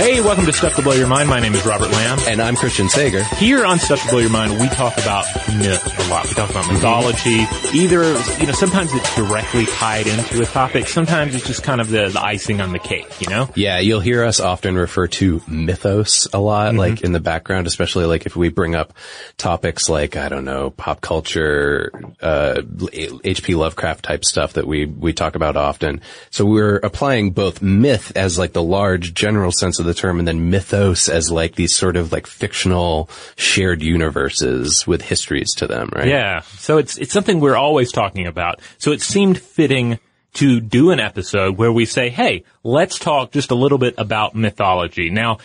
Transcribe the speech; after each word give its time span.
Hey, 0.00 0.22
welcome 0.22 0.46
to 0.46 0.52
Stuff 0.54 0.76
to 0.76 0.82
Blow 0.82 0.94
Your 0.94 1.08
Mind. 1.08 1.28
My 1.28 1.40
name 1.40 1.52
is 1.52 1.66
Robert 1.66 1.90
Lamb. 1.90 2.18
And 2.26 2.40
I'm 2.40 2.56
Christian 2.56 2.88
Sager. 2.88 3.22
Here 3.22 3.66
on 3.66 3.78
Stuff 3.78 4.02
to 4.04 4.08
Blow 4.08 4.18
Your 4.20 4.30
Mind, 4.30 4.58
we 4.58 4.66
talk 4.68 4.94
about 4.96 5.26
myth 5.58 5.84
a 6.06 6.10
lot. 6.10 6.26
We 6.26 6.32
talk 6.32 6.48
about 6.48 6.72
mythology. 6.72 7.44
Either, 7.76 8.04
you 8.40 8.46
know, 8.46 8.52
sometimes 8.52 8.94
it's 8.94 9.14
directly 9.14 9.66
tied 9.66 10.06
into 10.06 10.40
a 10.40 10.46
topic. 10.46 10.88
Sometimes 10.88 11.34
it's 11.34 11.46
just 11.46 11.62
kind 11.62 11.82
of 11.82 11.90
the, 11.90 12.08
the 12.08 12.20
icing 12.20 12.62
on 12.62 12.72
the 12.72 12.78
cake, 12.78 13.20
you 13.20 13.28
know? 13.28 13.50
Yeah, 13.54 13.78
you'll 13.80 14.00
hear 14.00 14.24
us 14.24 14.40
often 14.40 14.74
refer 14.74 15.06
to 15.08 15.42
mythos 15.46 16.26
a 16.32 16.40
lot, 16.40 16.70
Mm-hmm. 16.70 16.78
like 16.78 17.00
in 17.02 17.12
the 17.12 17.20
background, 17.20 17.66
especially 17.66 18.06
like 18.06 18.24
if 18.24 18.34
we 18.34 18.48
bring 18.48 18.74
up 18.74 18.94
topics 19.36 19.90
like, 19.90 20.16
I 20.16 20.30
don't 20.30 20.46
know, 20.46 20.70
pop 20.70 21.02
culture, 21.02 21.92
uh, 22.22 22.62
H.P. 22.90 23.54
Lovecraft 23.54 24.04
type 24.06 24.24
stuff 24.24 24.54
that 24.54 24.66
we, 24.66 24.86
we 24.86 25.12
talk 25.12 25.34
about 25.34 25.58
often. 25.58 26.00
So 26.30 26.46
we're 26.46 26.76
applying 26.76 27.32
both 27.32 27.60
myth 27.60 28.12
as 28.16 28.38
like 28.38 28.54
the 28.54 28.62
large 28.62 29.12
general 29.12 29.52
sense 29.52 29.78
of 29.78 29.84
the 29.84 29.89
term 29.94 30.18
and 30.18 30.28
then 30.28 30.50
mythos 30.50 31.08
as 31.08 31.30
like 31.30 31.54
these 31.54 31.74
sort 31.74 31.96
of 31.96 32.12
like 32.12 32.26
fictional 32.26 33.08
shared 33.36 33.82
universes 33.82 34.86
with 34.86 35.02
histories 35.02 35.54
to 35.54 35.66
them, 35.66 35.90
right? 35.94 36.08
Yeah. 36.08 36.40
So 36.58 36.78
it's, 36.78 36.98
it's 36.98 37.12
something 37.12 37.40
we're 37.40 37.56
always 37.56 37.92
talking 37.92 38.26
about. 38.26 38.60
So 38.78 38.92
it 38.92 39.02
seemed 39.02 39.38
fitting 39.38 39.98
to 40.34 40.60
do 40.60 40.90
an 40.90 41.00
episode 41.00 41.56
where 41.58 41.72
we 41.72 41.84
say, 41.84 42.08
hey, 42.08 42.44
let's 42.62 42.98
talk 42.98 43.32
just 43.32 43.50
a 43.50 43.54
little 43.54 43.78
bit 43.78 43.94
about 43.98 44.34
mythology. 44.34 45.10
Now, 45.10 45.38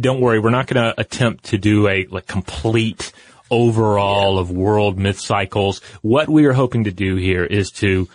don't 0.00 0.20
worry, 0.20 0.38
we're 0.38 0.50
not 0.50 0.66
going 0.66 0.82
to 0.82 1.00
attempt 1.00 1.46
to 1.46 1.58
do 1.58 1.88
a 1.88 2.06
like 2.06 2.26
complete 2.26 3.12
overall 3.50 4.38
of 4.38 4.50
world 4.50 4.98
myth 4.98 5.20
cycles. 5.20 5.80
What 6.02 6.28
we 6.28 6.46
are 6.46 6.52
hoping 6.52 6.84
to 6.84 6.92
do 6.92 7.16
here 7.16 7.44
is 7.44 7.70
to 7.72 8.08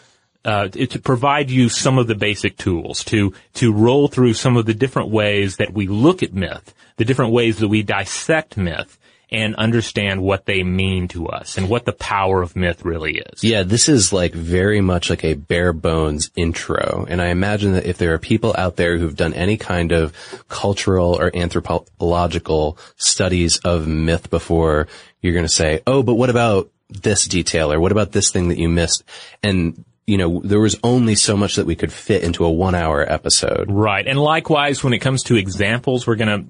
uh, 0.45 0.67
to 0.67 0.99
provide 0.99 1.49
you 1.49 1.69
some 1.69 1.97
of 1.97 2.07
the 2.07 2.15
basic 2.15 2.57
tools 2.57 3.03
to 3.05 3.33
to 3.53 3.71
roll 3.71 4.07
through 4.07 4.33
some 4.33 4.57
of 4.57 4.65
the 4.65 4.73
different 4.73 5.09
ways 5.09 5.57
that 5.57 5.73
we 5.73 5.87
look 5.87 6.23
at 6.23 6.33
myth, 6.33 6.73
the 6.97 7.05
different 7.05 7.31
ways 7.31 7.59
that 7.59 7.67
we 7.67 7.83
dissect 7.83 8.57
myth, 8.57 8.97
and 9.33 9.55
understand 9.55 10.21
what 10.21 10.45
they 10.45 10.63
mean 10.63 11.07
to 11.07 11.27
us 11.27 11.57
and 11.57 11.67
what 11.67 11.85
the 11.85 11.91
power 11.91 12.43
of 12.43 12.55
myth 12.55 12.85
really 12.85 13.17
is. 13.17 13.43
Yeah, 13.43 13.63
this 13.63 13.89
is 13.89 14.13
like 14.13 14.33
very 14.33 14.79
much 14.79 15.09
like 15.09 15.23
a 15.23 15.33
bare 15.33 15.73
bones 15.73 16.29
intro. 16.35 17.05
And 17.09 17.21
I 17.21 17.27
imagine 17.27 17.73
that 17.73 17.85
if 17.85 17.97
there 17.97 18.13
are 18.13 18.19
people 18.19 18.53
out 18.55 18.75
there 18.75 18.97
who've 18.97 19.15
done 19.15 19.33
any 19.33 19.57
kind 19.57 19.91
of 19.91 20.13
cultural 20.49 21.19
or 21.19 21.35
anthropological 21.35 22.77
studies 22.95 23.57
of 23.57 23.87
myth 23.87 24.29
before, 24.29 24.87
you're 25.21 25.33
going 25.33 25.45
to 25.45 25.49
say, 25.49 25.81
oh, 25.87 26.03
but 26.03 26.15
what 26.15 26.29
about 26.29 26.69
this 26.89 27.25
detail 27.25 27.73
or 27.73 27.79
what 27.79 27.91
about 27.91 28.11
this 28.11 28.29
thing 28.29 28.49
that 28.49 28.59
you 28.59 28.69
missed? 28.69 29.03
And 29.41 29.83
you 30.05 30.17
know, 30.17 30.41
there 30.43 30.59
was 30.59 30.77
only 30.83 31.15
so 31.15 31.37
much 31.37 31.55
that 31.55 31.65
we 31.65 31.75
could 31.75 31.91
fit 31.91 32.23
into 32.23 32.43
a 32.43 32.51
one 32.51 32.75
hour 32.75 33.09
episode. 33.09 33.71
Right. 33.71 34.05
And 34.05 34.19
likewise, 34.19 34.83
when 34.83 34.91
it 34.93 34.99
comes 34.99 35.23
to 35.23 35.35
examples, 35.37 36.05
we're 36.05 36.17
gonna, 36.17 36.43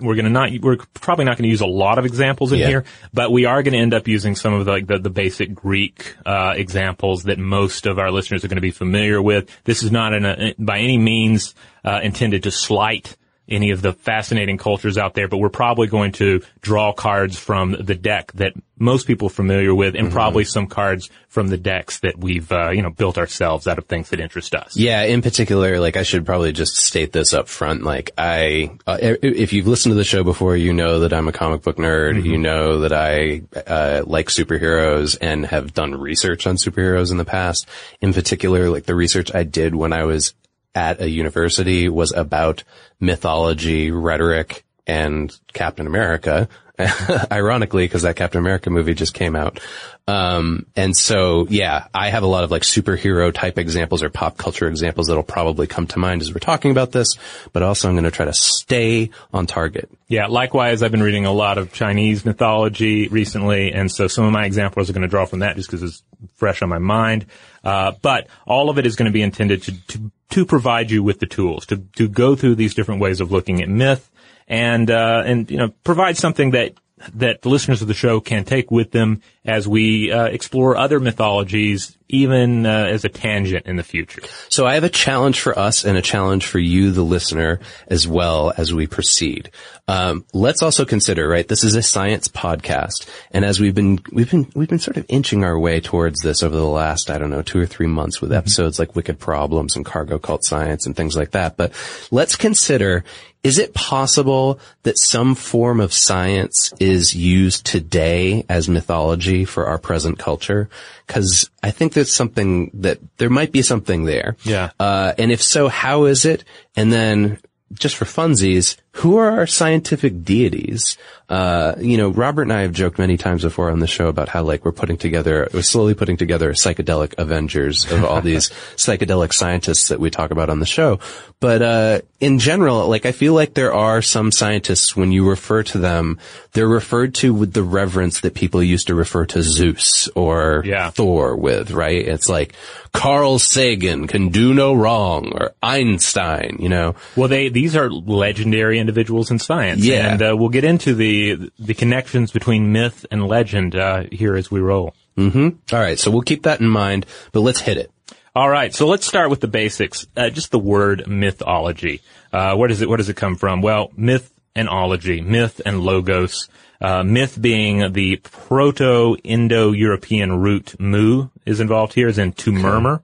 we're 0.00 0.16
gonna 0.16 0.30
not, 0.30 0.50
we're 0.60 0.78
probably 0.94 1.24
not 1.24 1.36
gonna 1.36 1.48
use 1.48 1.60
a 1.60 1.66
lot 1.66 1.98
of 1.98 2.04
examples 2.04 2.52
in 2.52 2.58
Yeah. 2.58 2.66
here, 2.66 2.84
but 3.14 3.30
we 3.30 3.44
are 3.44 3.62
gonna 3.62 3.76
end 3.76 3.94
up 3.94 4.08
using 4.08 4.34
some 4.34 4.54
of 4.54 4.64
the, 4.64 4.72
like 4.72 4.86
the, 4.88 4.98
the 4.98 5.10
basic 5.10 5.54
Greek, 5.54 6.16
uh, 6.26 6.54
examples 6.56 7.24
that 7.24 7.38
most 7.38 7.86
of 7.86 7.98
our 8.00 8.10
listeners 8.10 8.44
are 8.44 8.48
gonna 8.48 8.60
be 8.60 8.72
familiar 8.72 9.22
with. 9.22 9.48
This 9.62 9.84
is 9.84 9.92
not 9.92 10.12
an, 10.12 10.24
uh, 10.24 10.52
by 10.58 10.78
any 10.78 10.98
means, 10.98 11.54
uh, 11.84 12.00
intended 12.02 12.42
to 12.42 12.50
slight 12.50 13.16
any 13.48 13.70
of 13.70 13.82
the 13.82 13.92
fascinating 13.92 14.58
cultures 14.58 14.98
out 14.98 15.14
there, 15.14 15.28
but 15.28 15.38
we're 15.38 15.48
probably 15.48 15.86
going 15.86 16.12
to 16.12 16.42
draw 16.60 16.92
cards 16.92 17.38
from 17.38 17.72
the 17.72 17.94
deck 17.94 18.32
that 18.32 18.54
most 18.78 19.06
people 19.06 19.28
are 19.28 19.30
familiar 19.30 19.74
with 19.74 19.94
and 19.94 20.12
probably 20.12 20.44
some 20.44 20.66
cards 20.66 21.08
from 21.28 21.48
the 21.48 21.56
decks 21.56 22.00
that 22.00 22.18
we've, 22.18 22.50
uh, 22.52 22.70
you 22.70 22.82
know, 22.82 22.90
built 22.90 23.16
ourselves 23.16 23.66
out 23.66 23.78
of 23.78 23.86
things 23.86 24.10
that 24.10 24.20
interest 24.20 24.54
us. 24.54 24.76
Yeah, 24.76 25.02
in 25.02 25.22
particular, 25.22 25.80
like 25.80 25.96
I 25.96 26.02
should 26.02 26.26
probably 26.26 26.52
just 26.52 26.76
state 26.76 27.12
this 27.12 27.32
up 27.32 27.48
front. 27.48 27.84
Like 27.84 28.10
I, 28.18 28.72
uh, 28.86 28.98
if 29.00 29.52
you've 29.52 29.66
listened 29.66 29.92
to 29.92 29.96
the 29.96 30.04
show 30.04 30.24
before, 30.24 30.56
you 30.56 30.74
know 30.74 31.00
that 31.00 31.12
I'm 31.12 31.28
a 31.28 31.32
comic 31.32 31.62
book 31.62 31.76
nerd. 31.76 32.22
You 32.22 32.38
know 32.38 32.80
that 32.80 32.92
I 32.92 33.42
uh, 33.66 34.02
like 34.06 34.28
superheroes 34.28 35.16
and 35.20 35.46
have 35.46 35.72
done 35.72 35.94
research 35.94 36.46
on 36.46 36.56
superheroes 36.56 37.10
in 37.10 37.16
the 37.16 37.24
past. 37.24 37.66
In 38.00 38.12
particular, 38.12 38.68
like 38.68 38.84
the 38.84 38.94
research 38.94 39.34
I 39.34 39.44
did 39.44 39.74
when 39.74 39.92
I 39.92 40.04
was 40.04 40.34
at 40.76 41.00
a 41.00 41.08
university 41.08 41.88
was 41.88 42.12
about 42.12 42.62
mythology, 43.00 43.90
rhetoric, 43.90 44.64
and 44.86 45.36
Captain 45.52 45.86
America. 45.86 46.48
Ironically, 47.32 47.86
because 47.86 48.02
that 48.02 48.16
Captain 48.16 48.38
America 48.38 48.68
movie 48.68 48.92
just 48.92 49.14
came 49.14 49.34
out. 49.34 49.60
Um, 50.06 50.66
and 50.76 50.94
so, 50.94 51.46
yeah, 51.48 51.86
I 51.94 52.10
have 52.10 52.22
a 52.22 52.26
lot 52.26 52.44
of 52.44 52.50
like 52.50 52.62
superhero 52.62 53.32
type 53.32 53.56
examples 53.58 54.02
or 54.02 54.10
pop 54.10 54.36
culture 54.36 54.68
examples 54.68 55.06
that'll 55.06 55.22
probably 55.22 55.66
come 55.66 55.86
to 55.88 55.98
mind 55.98 56.20
as 56.20 56.34
we're 56.34 56.38
talking 56.38 56.70
about 56.70 56.92
this, 56.92 57.16
but 57.54 57.62
also 57.62 57.88
I'm 57.88 57.94
going 57.94 58.04
to 58.04 58.10
try 58.10 58.26
to 58.26 58.34
stay 58.34 59.10
on 59.32 59.46
target. 59.46 59.90
Yeah, 60.06 60.26
likewise, 60.26 60.82
I've 60.82 60.92
been 60.92 61.02
reading 61.02 61.24
a 61.24 61.32
lot 61.32 61.56
of 61.56 61.72
Chinese 61.72 62.26
mythology 62.26 63.08
recently, 63.08 63.72
and 63.72 63.90
so 63.90 64.06
some 64.06 64.26
of 64.26 64.32
my 64.32 64.44
examples 64.44 64.90
are 64.90 64.92
going 64.92 65.02
to 65.02 65.08
draw 65.08 65.24
from 65.24 65.38
that 65.38 65.56
just 65.56 65.70
because 65.70 65.82
it's 65.82 66.02
fresh 66.34 66.60
on 66.60 66.68
my 66.68 66.78
mind. 66.78 67.24
Uh, 67.64 67.92
but 68.02 68.28
all 68.46 68.70
of 68.70 68.78
it 68.78 68.86
is 68.86 68.96
going 68.96 69.06
to 69.06 69.12
be 69.12 69.22
intended 69.22 69.62
to, 69.64 69.86
to 69.88 70.10
to 70.30 70.44
provide 70.44 70.90
you 70.90 71.02
with 71.02 71.20
the 71.20 71.26
tools 71.26 71.66
to 71.66 71.78
to 71.96 72.08
go 72.08 72.34
through 72.34 72.54
these 72.54 72.74
different 72.74 73.00
ways 73.00 73.20
of 73.20 73.30
looking 73.32 73.62
at 73.62 73.68
myth, 73.68 74.10
and 74.48 74.90
uh, 74.90 75.22
and 75.24 75.50
you 75.50 75.58
know 75.58 75.68
provide 75.84 76.16
something 76.16 76.50
that 76.52 76.74
that 77.14 77.42
the 77.42 77.48
listeners 77.48 77.82
of 77.82 77.88
the 77.88 77.94
show 77.94 78.20
can 78.20 78.44
take 78.44 78.70
with 78.70 78.90
them 78.90 79.22
as 79.44 79.68
we 79.68 80.10
uh, 80.10 80.24
explore 80.24 80.76
other 80.76 80.98
mythologies, 80.98 81.96
even 82.08 82.66
uh, 82.66 82.86
as 82.86 83.04
a 83.04 83.08
tangent 83.08 83.66
in 83.66 83.76
the 83.76 83.82
future. 83.82 84.22
So 84.48 84.66
I 84.66 84.74
have 84.74 84.84
a 84.84 84.88
challenge 84.88 85.40
for 85.40 85.56
us 85.58 85.84
and 85.84 85.96
a 85.96 86.02
challenge 86.02 86.46
for 86.46 86.58
you, 86.58 86.90
the 86.90 87.02
listener, 87.02 87.60
as 87.86 88.06
well 88.08 88.52
as 88.56 88.74
we 88.74 88.86
proceed. 88.86 89.50
Um, 89.88 90.24
let's 90.32 90.62
also 90.62 90.84
consider, 90.84 91.28
right? 91.28 91.46
This 91.46 91.62
is 91.62 91.76
a 91.76 91.82
science 91.82 92.26
podcast, 92.26 93.08
and 93.30 93.44
as 93.44 93.60
we've 93.60 93.74
been 93.74 94.00
we've 94.10 94.30
been 94.30 94.50
we've 94.54 94.68
been 94.68 94.80
sort 94.80 94.96
of 94.96 95.06
inching 95.08 95.44
our 95.44 95.56
way 95.56 95.80
towards 95.80 96.20
this 96.20 96.42
over 96.42 96.56
the 96.56 96.66
last 96.66 97.08
I 97.08 97.18
don't 97.18 97.30
know 97.30 97.42
two 97.42 97.60
or 97.60 97.66
three 97.66 97.86
months 97.86 98.20
with 98.20 98.32
episodes 98.32 98.80
like 98.80 98.96
Wicked 98.96 99.20
Problems 99.20 99.76
and 99.76 99.84
Cargo 99.84 100.18
Cult 100.18 100.44
Science 100.44 100.86
and 100.86 100.96
things 100.96 101.16
like 101.16 101.30
that. 101.32 101.56
But 101.56 101.72
let's 102.10 102.34
consider. 102.34 103.04
Is 103.42 103.58
it 103.58 103.74
possible 103.74 104.58
that 104.82 104.98
some 104.98 105.34
form 105.34 105.80
of 105.80 105.92
science 105.92 106.72
is 106.80 107.14
used 107.14 107.64
today 107.64 108.44
as 108.48 108.68
mythology 108.68 109.44
for 109.44 109.66
our 109.66 109.78
present 109.78 110.18
culture? 110.18 110.68
Cause 111.06 111.48
I 111.62 111.70
think 111.70 111.92
there's 111.92 112.12
something 112.12 112.70
that 112.74 112.98
there 113.18 113.30
might 113.30 113.52
be 113.52 113.62
something 113.62 114.04
there. 114.04 114.36
Yeah. 114.42 114.70
Uh, 114.80 115.12
and 115.16 115.30
if 115.30 115.42
so, 115.42 115.68
how 115.68 116.04
is 116.06 116.24
it? 116.24 116.44
And 116.74 116.92
then 116.92 117.38
just 117.72 117.96
for 117.96 118.04
funsies, 118.04 118.76
who 118.96 119.16
are 119.18 119.30
our 119.30 119.46
scientific 119.46 120.22
deities? 120.24 120.96
Uh, 121.28 121.74
you 121.80 121.96
know, 121.96 122.08
Robert 122.10 122.42
and 122.42 122.52
I 122.52 122.60
have 122.62 122.72
joked 122.72 122.98
many 123.00 123.16
times 123.16 123.42
before 123.42 123.70
on 123.70 123.80
the 123.80 123.86
show 123.88 124.06
about 124.08 124.28
how 124.28 124.42
like 124.44 124.64
we're 124.64 124.70
putting 124.72 124.96
together, 124.96 125.48
we're 125.52 125.62
slowly 125.62 125.92
putting 125.94 126.16
together 126.16 126.50
a 126.50 126.54
psychedelic 126.54 127.14
Avengers 127.18 127.90
of 127.90 128.04
all 128.04 128.20
these 128.22 128.50
psychedelic 128.76 129.32
scientists 129.32 129.88
that 129.88 129.98
we 129.98 130.08
talk 130.08 130.30
about 130.30 130.50
on 130.50 130.60
the 130.60 130.66
show. 130.66 131.00
But, 131.40 131.62
uh, 131.62 132.00
in 132.20 132.38
general, 132.38 132.88
like 132.88 133.04
I 133.06 133.12
feel 133.12 133.34
like 133.34 133.54
there 133.54 133.74
are 133.74 134.00
some 134.02 134.30
scientists 134.32 134.96
when 134.96 135.10
you 135.12 135.28
refer 135.28 135.62
to 135.64 135.78
them, 135.78 136.18
they're 136.52 136.68
referred 136.68 137.14
to 137.16 137.34
with 137.34 137.52
the 137.52 137.62
reverence 137.64 138.20
that 138.20 138.34
people 138.34 138.62
used 138.62 138.86
to 138.86 138.94
refer 138.94 139.26
to 139.26 139.42
Zeus 139.42 140.08
or 140.14 140.62
Yeah. 140.64 140.90
Thor 140.90 141.36
with, 141.36 141.72
right? 141.72 142.06
It's 142.06 142.28
like 142.28 142.54
Carl 142.92 143.38
Sagan 143.38 144.06
can 144.06 144.28
do 144.30 144.54
no 144.54 144.72
wrong 144.72 145.32
or 145.34 145.54
Einstein, 145.62 146.56
you 146.60 146.68
know? 146.70 146.94
Well, 147.16 147.28
they 147.28 147.48
these 147.50 147.76
are 147.76 147.90
legendary 147.90 148.78
individuals 148.86 149.30
in 149.30 149.38
science, 149.38 149.84
Yeah. 149.84 150.12
and 150.12 150.22
uh, 150.22 150.36
we'll 150.38 150.48
get 150.48 150.64
into 150.64 150.94
the 150.94 151.50
the 151.58 151.74
connections 151.74 152.30
between 152.30 152.70
myth 152.72 153.04
and 153.10 153.26
legend 153.26 153.74
uh, 153.74 154.04
here 154.12 154.36
as 154.36 154.50
we 154.50 154.60
roll. 154.60 154.94
All 155.18 155.52
right. 155.72 155.98
So 155.98 156.10
we'll 156.10 156.22
keep 156.22 156.42
that 156.44 156.60
in 156.60 156.68
mind, 156.68 157.06
but 157.32 157.40
let's 157.40 157.60
hit 157.60 157.76
it. 157.78 157.90
All 158.34 158.50
right, 158.50 158.74
so 158.74 158.86
let's 158.86 159.06
start 159.06 159.30
with 159.30 159.40
the 159.40 159.48
basics. 159.48 160.06
Uh, 160.14 160.28
just 160.28 160.50
the 160.50 160.58
word 160.58 161.06
mythology. 161.08 162.02
Uh, 162.32 162.54
where 162.54 162.68
does 162.68 162.82
it 162.82 162.88
where 162.88 162.98
does 162.98 163.08
it 163.08 163.16
come 163.16 163.34
from? 163.36 163.62
Well, 163.62 163.90
myth 163.96 164.30
and 164.54 164.68
ology, 164.68 165.22
myth 165.22 165.60
and 165.64 165.80
logos. 165.80 166.48
Uh, 166.80 167.02
myth 167.02 167.40
being 167.40 167.92
the 167.92 168.16
Proto-Indo-European 168.16 170.40
root 170.40 170.74
mu 170.78 171.28
is 171.44 171.60
involved 171.60 171.94
here, 171.94 172.08
as 172.08 172.18
in 172.18 172.32
to 172.32 172.52
murmur. 172.52 173.02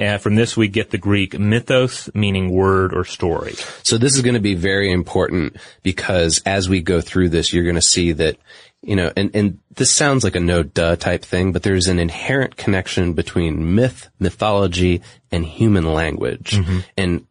And 0.00 0.20
from 0.20 0.34
this 0.34 0.56
we 0.56 0.68
get 0.68 0.90
the 0.90 0.98
Greek 0.98 1.38
mythos, 1.38 2.10
meaning 2.14 2.50
word 2.50 2.92
or 2.92 3.04
story. 3.04 3.54
So 3.82 3.98
this 3.98 4.14
is 4.14 4.22
going 4.22 4.34
to 4.34 4.40
be 4.40 4.54
very 4.54 4.90
important 4.90 5.56
because 5.82 6.42
as 6.44 6.68
we 6.68 6.80
go 6.80 7.00
through 7.00 7.28
this, 7.28 7.52
you're 7.52 7.64
going 7.64 7.76
to 7.76 7.82
see 7.82 8.12
that, 8.12 8.36
you 8.82 8.96
know, 8.96 9.12
and, 9.16 9.30
and 9.34 9.58
this 9.76 9.90
sounds 9.90 10.24
like 10.24 10.34
a 10.34 10.40
no 10.40 10.64
duh 10.64 10.96
type 10.96 11.24
thing, 11.24 11.52
but 11.52 11.62
there's 11.62 11.88
an 11.88 11.98
inherent 11.98 12.56
connection 12.56 13.12
between 13.12 13.74
myth, 13.74 14.08
mythology, 14.18 15.02
and 15.30 15.46
human 15.46 15.84
language. 15.84 16.58
And 16.96 17.26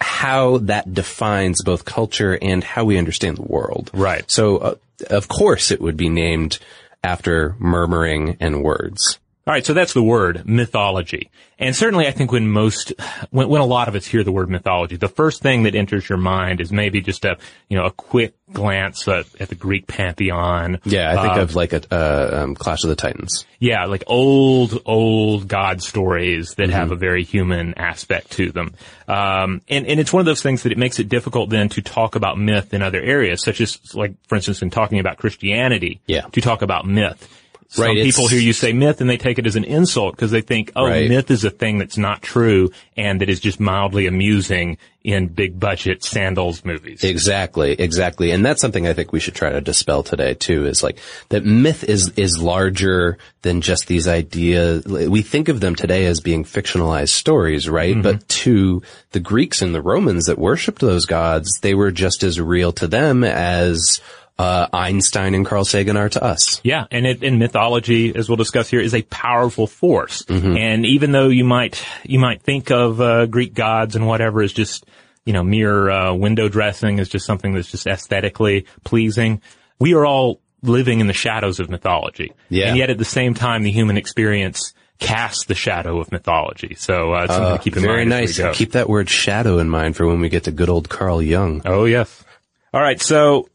how 0.00 0.58
that 0.58 0.92
defines 0.92 1.62
both 1.62 1.84
culture 1.84 2.38
and 2.40 2.62
how 2.62 2.84
we 2.84 2.98
understand 2.98 3.36
the 3.36 3.42
world. 3.42 3.90
Right. 3.94 4.30
So, 4.30 4.58
uh, 4.58 4.74
of 5.10 5.28
course, 5.28 5.70
it 5.70 5.80
would 5.80 5.96
be 5.96 6.08
named 6.08 6.58
after 7.02 7.54
murmuring 7.58 8.36
and 8.40 8.62
words. 8.62 9.18
All 9.46 9.52
right, 9.52 9.64
so 9.64 9.74
that's 9.74 9.92
the 9.92 10.02
word 10.02 10.48
mythology, 10.48 11.30
and 11.58 11.76
certainly 11.76 12.06
I 12.06 12.12
think 12.12 12.32
when 12.32 12.48
most, 12.48 12.94
when, 13.30 13.46
when 13.50 13.60
a 13.60 13.66
lot 13.66 13.88
of 13.88 13.94
us 13.94 14.06
hear 14.06 14.24
the 14.24 14.32
word 14.32 14.48
mythology, 14.48 14.96
the 14.96 15.06
first 15.06 15.42
thing 15.42 15.64
that 15.64 15.74
enters 15.74 16.08
your 16.08 16.16
mind 16.16 16.62
is 16.62 16.72
maybe 16.72 17.02
just 17.02 17.26
a, 17.26 17.36
you 17.68 17.76
know, 17.76 17.84
a 17.84 17.90
quick 17.90 18.34
glance 18.50 19.06
at, 19.06 19.26
at 19.38 19.50
the 19.50 19.54
Greek 19.54 19.86
pantheon. 19.86 20.80
Yeah, 20.84 21.12
I 21.12 21.22
think 21.22 21.36
Uh, 21.36 21.40
of 21.42 21.54
like 21.54 21.74
a 21.74 21.82
uh, 21.90 22.42
um, 22.42 22.54
Clash 22.54 22.84
of 22.84 22.88
the 22.88 22.96
Titans. 22.96 23.44
Yeah, 23.58 23.84
like 23.84 24.04
old, 24.06 24.80
old 24.86 25.46
God 25.46 25.82
stories 25.82 26.54
that 26.54 26.70
have 26.70 26.90
a 26.90 26.96
very 26.96 27.22
human 27.22 27.74
aspect 27.74 28.30
to 28.32 28.50
them. 28.50 28.74
Um, 29.08 29.60
and, 29.68 29.86
and 29.86 30.00
it's 30.00 30.12
one 30.12 30.20
of 30.20 30.26
those 30.26 30.42
things 30.42 30.62
that 30.62 30.72
it 30.72 30.78
makes 30.78 30.98
it 30.98 31.10
difficult 31.10 31.50
then 31.50 31.68
to 31.70 31.82
talk 31.82 32.16
about 32.16 32.38
myth 32.38 32.72
in 32.72 32.80
other 32.80 33.00
areas, 33.00 33.42
such 33.42 33.60
as, 33.60 33.94
like, 33.94 34.14
for 34.26 34.36
instance, 34.36 34.62
in 34.62 34.70
talking 34.70 35.00
about 35.00 35.18
Christianity. 35.18 36.00
Yeah. 36.06 36.22
To 36.32 36.40
talk 36.40 36.62
about 36.62 36.86
myth. 36.86 37.28
Some 37.68 37.86
Right, 37.86 38.02
people 38.02 38.28
hear 38.28 38.38
you 38.40 38.52
say 38.52 38.72
myth 38.72 39.00
and 39.00 39.10
they 39.10 39.16
take 39.16 39.38
it 39.38 39.46
as 39.46 39.56
an 39.56 39.64
insult 39.64 40.14
because 40.14 40.30
they 40.30 40.42
think, 40.42 40.70
oh, 40.76 40.86
Right. 40.86 41.08
myth 41.08 41.30
is 41.30 41.44
a 41.44 41.50
thing 41.50 41.78
that's 41.78 41.98
not 41.98 42.22
true 42.22 42.70
and 42.96 43.20
that 43.20 43.28
is 43.28 43.40
just 43.40 43.58
mildly 43.58 44.06
amusing 44.06 44.78
in 45.02 45.26
big 45.26 45.60
budget 45.60 46.02
sandals 46.02 46.64
movies. 46.64 47.04
Exactly, 47.04 47.72
exactly. 47.72 48.30
And 48.30 48.44
that's 48.46 48.60
something 48.60 48.86
I 48.86 48.94
think 48.94 49.12
we 49.12 49.20
should 49.20 49.34
try 49.34 49.50
to 49.50 49.60
dispel 49.60 50.02
today 50.02 50.34
too, 50.34 50.66
is 50.66 50.82
like 50.82 50.98
that 51.28 51.44
myth 51.44 51.84
is, 51.84 52.10
is 52.16 52.40
larger 52.40 53.18
than 53.42 53.60
just 53.60 53.86
these 53.86 54.08
ideas. 54.08 54.84
We 54.86 55.20
think 55.20 55.48
of 55.48 55.60
them 55.60 55.74
today 55.74 56.06
as 56.06 56.20
being 56.20 56.44
fictionalized 56.44 57.10
stories, 57.10 57.68
right? 57.68 57.92
Mm-hmm. 57.92 58.02
But 58.02 58.28
to 58.28 58.82
the 59.10 59.20
Greeks 59.20 59.60
and 59.60 59.74
the 59.74 59.82
Romans 59.82 60.26
that 60.26 60.38
worshipped 60.38 60.80
those 60.80 61.04
gods, 61.04 61.50
they 61.60 61.74
were 61.74 61.90
just 61.90 62.22
as 62.22 62.40
real 62.40 62.72
to 62.72 62.86
them 62.86 63.24
as, 63.24 64.00
uh, 64.38 64.66
Einstein 64.72 65.34
and 65.34 65.46
Carl 65.46 65.64
Sagan 65.64 65.96
are 65.96 66.08
to 66.08 66.22
us. 66.22 66.60
Yeah, 66.64 66.86
and 66.90 67.06
it, 67.06 67.22
and 67.22 67.38
mythology, 67.38 68.14
as 68.14 68.28
we'll 68.28 68.36
discuss 68.36 68.68
here, 68.68 68.80
is 68.80 68.94
a 68.94 69.02
powerful 69.02 69.66
force. 69.66 70.22
Mm-hmm. 70.22 70.56
And 70.56 70.86
even 70.86 71.12
though 71.12 71.28
you 71.28 71.44
might 71.44 71.84
you 72.04 72.18
might 72.18 72.42
think 72.42 72.70
of 72.70 73.00
uh, 73.00 73.26
Greek 73.26 73.54
gods 73.54 73.96
and 73.96 74.06
whatever 74.06 74.42
as 74.42 74.52
just 74.52 74.86
you 75.24 75.32
know 75.32 75.44
mere 75.44 75.88
uh, 75.88 76.14
window 76.14 76.48
dressing, 76.48 76.98
as 76.98 77.08
just 77.08 77.26
something 77.26 77.54
that's 77.54 77.70
just 77.70 77.86
aesthetically 77.86 78.66
pleasing, 78.82 79.40
we 79.78 79.94
are 79.94 80.04
all 80.04 80.40
living 80.62 81.00
in 81.00 81.06
the 81.06 81.12
shadows 81.12 81.60
of 81.60 81.70
mythology. 81.70 82.32
Yeah. 82.48 82.68
And 82.68 82.76
yet 82.76 82.90
at 82.90 82.98
the 82.98 83.04
same 83.04 83.34
time, 83.34 83.62
the 83.62 83.70
human 83.70 83.96
experience 83.96 84.72
casts 84.98 85.44
the 85.44 85.54
shadow 85.54 86.00
of 86.00 86.10
mythology. 86.10 86.74
So 86.74 87.14
uh, 87.14 87.24
it's 87.24 87.34
something 87.34 87.58
to 87.58 87.62
keep 87.62 87.76
in 87.76 87.82
Very 87.82 88.06
mind. 88.06 88.24
as 88.24 88.38
nice. 88.38 88.56
Keep 88.56 88.72
that 88.72 88.88
word 88.88 89.08
shadow 89.08 89.58
in 89.58 89.68
mind 89.68 89.96
for 89.96 90.06
when 90.06 90.20
we 90.20 90.28
get 90.28 90.44
to 90.44 90.52
good 90.52 90.68
old 90.68 90.88
Carl 90.88 91.20
Jung. 91.20 91.62
Oh, 91.64 91.84
yes. 91.84 92.24
All 92.72 92.80
right. 92.80 93.00
So 93.00 93.48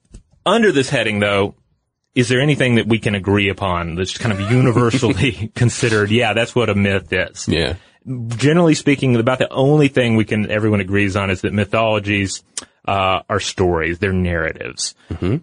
under 0.50 0.72
this 0.72 0.90
heading, 0.90 1.19
though, 1.19 1.56
is 2.16 2.30
there 2.30 2.42
anything 2.42 2.75
that 2.75 2.88
we 2.88 3.00
can 3.00 3.16
agree 3.16 3.50
upon 3.50 3.96
that's 3.96 4.18
kind 4.18 4.34
of 4.34 4.51
universally 4.51 5.51
considered? 5.56 6.12
Yeah, 6.12 6.34
that's 6.34 6.56
what 6.56 6.69
a 6.69 6.75
myth 6.75 7.12
is. 7.12 7.48
Yeah. 7.48 7.75
Generally 8.28 8.75
speaking, 8.75 9.16
about 9.16 9.40
the 9.40 9.50
only 9.50 9.88
thing 9.88 10.16
we 10.16 10.25
can 10.25 10.50
everyone 10.50 10.80
agrees 10.80 11.16
on 11.16 11.30
is 11.30 11.42
that 11.42 11.54
mythologies 11.54 12.44
uh, 12.88 13.22
are 13.30 13.40
stories. 13.40 14.00
They're 14.00 14.13
narratives. 14.13 14.96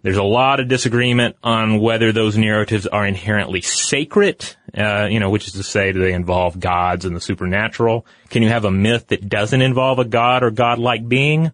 There's 0.02 0.16
a 0.16 0.24
lot 0.24 0.58
of 0.58 0.68
disagreement 0.68 1.36
on 1.44 1.78
whether 1.80 2.10
those 2.10 2.36
narratives 2.36 2.86
are 2.86 3.06
inherently 3.06 3.60
sacred. 3.60 4.44
Uh, 4.76 5.06
you 5.08 5.20
know, 5.20 5.30
which 5.30 5.46
is 5.46 5.52
to 5.52 5.62
say, 5.62 5.92
do 5.92 6.00
they 6.00 6.12
involve 6.12 6.58
gods 6.58 7.04
and 7.04 7.14
the 7.14 7.20
supernatural? 7.20 8.04
Can 8.30 8.42
you 8.42 8.48
have 8.48 8.64
a 8.64 8.70
myth 8.70 9.08
that 9.08 9.28
doesn't 9.28 9.62
involve 9.62 9.98
a 9.98 10.04
god 10.04 10.42
or 10.42 10.50
godlike 10.50 11.08
being? 11.08 11.52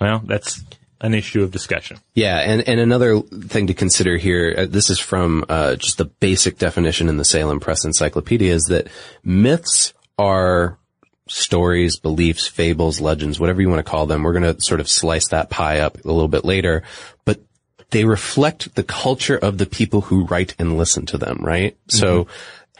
Well, 0.00 0.22
that's 0.24 0.62
an 1.00 1.14
issue 1.14 1.42
of 1.42 1.50
discussion. 1.50 1.98
Yeah, 2.14 2.38
and, 2.38 2.66
and 2.66 2.80
another 2.80 3.20
thing 3.20 3.66
to 3.66 3.74
consider 3.74 4.16
here, 4.16 4.54
uh, 4.56 4.66
this 4.66 4.90
is 4.90 4.98
from 4.98 5.44
uh, 5.48 5.76
just 5.76 5.98
the 5.98 6.06
basic 6.06 6.58
definition 6.58 7.08
in 7.08 7.16
the 7.16 7.24
Salem 7.24 7.60
Press 7.60 7.84
Encyclopedia, 7.84 8.52
is 8.52 8.64
that 8.64 8.88
myths 9.22 9.92
are 10.18 10.78
stories, 11.28 11.98
beliefs, 11.98 12.46
fables, 12.46 13.00
legends, 13.00 13.40
whatever 13.40 13.60
you 13.60 13.68
want 13.68 13.84
to 13.84 13.90
call 13.90 14.06
them. 14.06 14.22
We're 14.22 14.38
going 14.38 14.54
to 14.54 14.62
sort 14.62 14.80
of 14.80 14.88
slice 14.88 15.28
that 15.28 15.50
pie 15.50 15.80
up 15.80 16.04
a 16.04 16.08
little 16.08 16.28
bit 16.28 16.44
later, 16.44 16.82
but 17.24 17.40
they 17.90 18.04
reflect 18.04 18.74
the 18.74 18.84
culture 18.84 19.36
of 19.36 19.58
the 19.58 19.66
people 19.66 20.02
who 20.02 20.24
write 20.24 20.54
and 20.58 20.78
listen 20.78 21.04
to 21.06 21.18
them, 21.18 21.38
right? 21.40 21.76
So, 21.88 22.28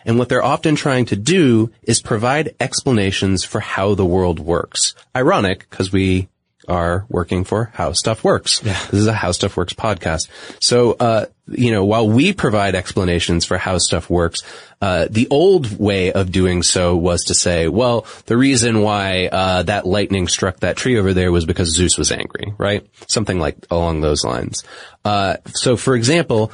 and 0.05 0.19
what 0.19 0.29
they're 0.29 0.45
often 0.45 0.77
trying 0.77 1.07
to 1.07 1.17
do 1.17 1.73
is 1.83 2.01
provide 2.01 2.55
explanations 2.61 3.43
for 3.45 3.61
how 3.61 3.95
the 3.95 4.07
world 4.07 4.39
works. 4.39 4.95
Ironic, 5.15 5.69
because 5.69 5.91
we 5.93 6.29
are 6.69 7.07
working 7.09 7.45
for 7.45 7.71
How 7.75 7.93
Stuff 7.93 8.25
Works. 8.25 8.61
This 8.61 8.93
is 8.93 9.07
a 9.07 9.13
How 9.13 9.33
Stuff 9.33 9.57
Works 9.57 9.73
podcast. 9.73 10.29
So, 10.61 10.93
uh, 10.93 11.27
you 11.49 11.71
know, 11.71 11.85
while 11.85 12.09
we 12.09 12.33
provide 12.33 12.75
explanations 12.75 13.45
for 13.45 13.57
how 13.57 13.79
stuff 13.79 14.11
works, 14.11 14.43
uh, 14.81 15.07
the 15.11 15.29
old 15.31 15.79
way 15.79 16.13
of 16.13 16.33
doing 16.33 16.63
so 16.63 16.97
was 16.97 17.25
to 17.27 17.35
say, 17.35 17.69
well, 17.69 18.07
the 18.27 18.37
reason 18.37 18.83
why, 18.83 19.29
uh, 19.31 19.63
that 19.63 19.87
lightning 19.87 20.29
struck 20.29 20.61
that 20.61 20.77
tree 20.77 20.99
over 20.99 21.15
there 21.15 21.31
was 21.31 21.45
because 21.45 21.75
Zeus 21.75 21.97
was 21.97 22.11
angry, 22.11 22.53
right? 22.59 22.87
Something 23.09 23.39
like 23.39 23.57
along 23.71 24.01
those 24.01 24.25
lines. 24.25 24.65
Uh, 25.05 25.37
so 25.55 25.77
for 25.77 25.95
example, 25.95 26.51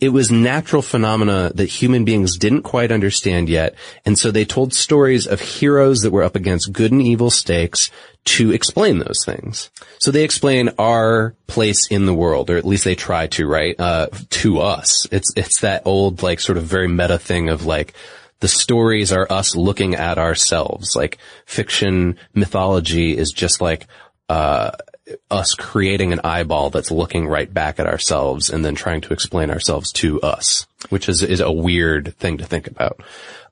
it 0.00 0.08
was 0.08 0.32
natural 0.32 0.82
phenomena 0.82 1.52
that 1.54 1.66
human 1.66 2.04
beings 2.04 2.36
didn't 2.36 2.62
quite 2.62 2.90
understand 2.90 3.48
yet. 3.48 3.74
And 4.04 4.18
so 4.18 4.30
they 4.30 4.44
told 4.44 4.74
stories 4.74 5.26
of 5.26 5.40
heroes 5.40 6.00
that 6.00 6.10
were 6.10 6.24
up 6.24 6.34
against 6.34 6.72
good 6.72 6.90
and 6.90 7.00
evil 7.00 7.30
stakes 7.30 7.90
to 8.24 8.50
explain 8.50 8.98
those 8.98 9.24
things. 9.24 9.70
So 10.00 10.10
they 10.10 10.24
explain 10.24 10.70
our 10.78 11.36
place 11.46 11.86
in 11.88 12.06
the 12.06 12.14
world, 12.14 12.50
or 12.50 12.56
at 12.56 12.64
least 12.64 12.82
they 12.82 12.96
try 12.96 13.28
to, 13.28 13.46
right? 13.46 13.78
Uh, 13.78 14.08
to 14.30 14.58
us. 14.58 15.06
It's, 15.12 15.32
it's 15.36 15.60
that 15.60 15.82
old, 15.84 16.22
like, 16.22 16.40
sort 16.40 16.58
of 16.58 16.64
very 16.64 16.88
meta 16.88 17.18
thing 17.18 17.48
of 17.48 17.64
like, 17.64 17.94
the 18.40 18.48
stories 18.48 19.12
are 19.12 19.30
us 19.30 19.54
looking 19.54 19.94
at 19.94 20.18
ourselves. 20.18 20.96
Like, 20.96 21.18
fiction 21.46 22.18
mythology 22.34 23.16
is 23.16 23.30
just 23.30 23.60
like, 23.60 23.86
uh, 24.28 24.72
us 25.30 25.54
creating 25.54 26.12
an 26.12 26.20
eyeball 26.24 26.70
that's 26.70 26.90
looking 26.90 27.26
right 27.26 27.52
back 27.52 27.78
at 27.78 27.86
ourselves 27.86 28.50
and 28.50 28.64
then 28.64 28.74
trying 28.74 29.00
to 29.02 29.12
explain 29.12 29.50
ourselves 29.50 29.92
to 29.92 30.20
us, 30.20 30.66
which 30.88 31.08
is, 31.08 31.22
is 31.22 31.40
a 31.40 31.52
weird 31.52 32.14
thing 32.16 32.38
to 32.38 32.44
think 32.44 32.66
about. 32.66 33.00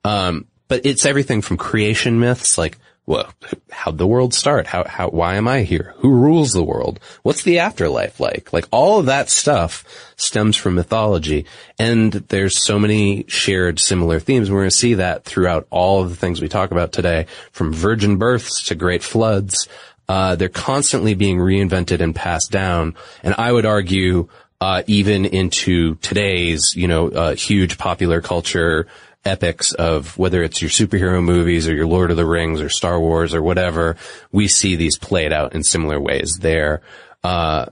Um, 0.05 0.47
but 0.69 0.85
it's 0.85 1.07
everything 1.07 1.43
from 1.43 1.57
creation 1.57 2.19
myths, 2.19 2.59
like, 2.59 2.79
well, 3.07 3.31
how'd 3.71 3.99
the 3.99 4.07
world 4.07 4.33
start? 4.33 4.67
How, 4.67 4.85
how, 4.85 5.11
why 5.11 5.35
am 5.35 5.47
I 5.47 5.63
here? 5.63 5.95
Who 5.99 6.11
rules 6.11 6.53
the 6.53 6.65
world? 6.65 7.01
What's 7.23 7.43
the 7.43 7.59
afterlife 7.59 8.19
like? 8.19 8.51
Like 8.51 8.67
all 8.71 8.99
of 8.99 9.07
that 9.07 9.29
stuff 9.29 9.85
stems 10.17 10.57
from 10.57 10.75
mythology. 10.75 11.45
And 11.79 12.13
there's 12.13 12.65
so 12.65 12.79
many 12.79 13.27
shared 13.29 13.79
similar 13.79 14.21
themes. 14.21 14.51
We're 14.51 14.61
going 14.61 14.71
to 14.71 14.77
see 14.77 14.95
that 14.95 15.25
throughout 15.25 15.67
all 15.69 16.03
of 16.03 16.09
the 16.09 16.17
things 16.17 16.41
we 16.41 16.49
talk 16.49 16.71
about 16.71 16.93
today, 16.93 17.27
from 17.53 17.75
virgin 17.75 18.17
births 18.17 18.69
to 18.69 18.75
great 18.75 19.03
floods. 19.03 19.69
Uh, 20.09 20.37
they're 20.37 20.49
constantly 20.49 21.15
being 21.15 21.39
reinvented 21.39 22.01
and 22.01 22.15
passed 22.15 22.51
down. 22.51 22.95
And 23.23 23.35
I 23.39 23.51
would 23.51 23.67
argue, 23.67 24.29
uh, 24.61 24.83
even 24.87 25.25
into 25.25 25.97
today's, 25.97 26.75
you 26.77 26.89
know, 26.89 27.09
uh, 27.09 27.35
huge 27.35 27.79
popular 27.79 28.21
culture 28.21 28.87
epics 29.25 29.73
of 29.73 30.19
whether 30.19 30.43
it's 30.43 30.61
your 30.61 30.71
superhero 30.71 31.23
movies 31.23 31.67
or 31.67 31.75
your 31.75 31.87
Lord 31.87 32.11
of 32.11 32.17
the 32.17 32.27
Rings 32.27 32.61
or 32.61 32.69
Star 32.69 33.01
Wars 33.01 33.35
or 33.35 33.43
whatever, 33.43 33.97
we 34.33 34.49
see 34.49 34.77
these 34.77 34.99
played 34.99 35.33
out 35.33 35.55
in 35.55 35.63
similar 35.63 35.99
ways 35.99 36.39
there. 36.41 36.83
Uh, 37.23 37.67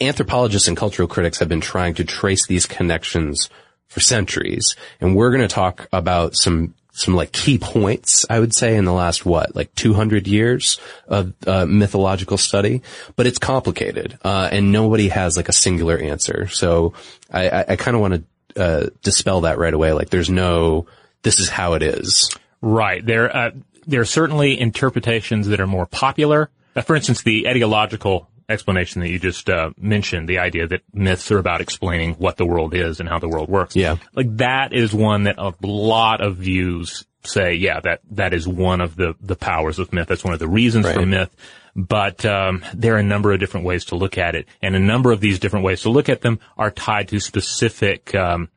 anthropologists 0.00 0.68
and 0.68 0.76
cultural 0.76 1.08
critics 1.08 1.38
have 1.38 1.48
been 1.48 1.60
trying 1.60 1.94
to 1.94 2.04
trace 2.04 2.46
these 2.46 2.66
connections 2.66 3.48
for 3.86 4.00
centuries. 4.00 4.76
And 5.00 5.14
we're 5.16 5.30
going 5.30 5.46
to 5.46 5.54
talk 5.54 5.88
about 5.92 6.34
some, 6.34 6.74
some 6.98 7.14
like 7.14 7.32
key 7.32 7.58
points, 7.58 8.26
I 8.28 8.40
would 8.40 8.52
say, 8.52 8.76
in 8.76 8.84
the 8.84 8.92
last 8.92 9.24
what, 9.24 9.54
like 9.54 9.74
200 9.76 10.26
years 10.26 10.80
of 11.06 11.32
uh, 11.46 11.64
mythological 11.64 12.36
study, 12.36 12.82
but 13.14 13.26
it's 13.26 13.38
complicated, 13.38 14.18
uh, 14.24 14.48
and 14.50 14.72
nobody 14.72 15.08
has 15.08 15.36
like 15.36 15.48
a 15.48 15.52
singular 15.52 15.96
answer. 15.96 16.48
So 16.48 16.94
I, 17.30 17.48
I, 17.48 17.64
I 17.68 17.76
kind 17.76 17.94
of 17.94 18.00
want 18.00 18.14
to 18.54 18.60
uh, 18.60 18.86
dispel 19.02 19.42
that 19.42 19.58
right 19.58 19.72
away. 19.72 19.92
Like, 19.92 20.10
there's 20.10 20.30
no, 20.30 20.86
this 21.22 21.38
is 21.38 21.48
how 21.48 21.74
it 21.74 21.82
is. 21.82 22.30
Right. 22.60 23.04
There, 23.04 23.34
uh, 23.34 23.50
there 23.86 24.00
are 24.00 24.06
certainly 24.06 24.58
interpretations 24.58 25.46
that 25.48 25.60
are 25.60 25.66
more 25.66 25.86
popular. 25.86 26.50
For 26.84 26.96
instance, 26.96 27.22
the 27.22 27.44
etiological 27.44 28.26
explanation 28.48 29.00
that 29.02 29.10
you 29.10 29.18
just 29.18 29.48
uh, 29.50 29.70
mentioned, 29.78 30.28
the 30.28 30.38
idea 30.38 30.66
that 30.66 30.82
myths 30.92 31.30
are 31.30 31.38
about 31.38 31.60
explaining 31.60 32.14
what 32.14 32.36
the 32.36 32.46
world 32.46 32.74
is 32.74 33.00
and 33.00 33.08
how 33.08 33.18
the 33.18 33.28
world 33.28 33.48
works. 33.48 33.76
Yeah. 33.76 33.96
Like 34.14 34.36
that 34.38 34.72
is 34.72 34.94
one 34.94 35.24
that 35.24 35.36
a 35.38 35.54
lot 35.62 36.20
of 36.20 36.36
views 36.36 37.04
say, 37.24 37.54
yeah, 37.54 37.80
that, 37.80 38.00
that 38.12 38.32
is 38.32 38.48
one 38.48 38.80
of 38.80 38.96
the, 38.96 39.14
the 39.20 39.36
powers 39.36 39.78
of 39.78 39.92
myth. 39.92 40.08
That's 40.08 40.24
one 40.24 40.32
of 40.32 40.40
the 40.40 40.48
reasons 40.48 40.90
for 40.90 41.04
myth. 41.04 41.34
But 41.76 42.24
um, 42.24 42.64
there 42.74 42.94
are 42.94 42.98
a 42.98 43.02
number 43.04 43.32
of 43.32 43.38
different 43.38 43.66
ways 43.66 43.84
to 43.86 43.96
look 43.96 44.18
at 44.18 44.34
it, 44.34 44.48
and 44.60 44.74
a 44.74 44.80
number 44.80 45.12
of 45.12 45.20
these 45.20 45.38
different 45.38 45.64
ways 45.64 45.82
to 45.82 45.90
look 45.90 46.08
at 46.08 46.22
them 46.22 46.40
are 46.56 46.72
tied 46.72 47.08
to 47.08 47.20
specific 47.20 48.12
um, 48.16 48.48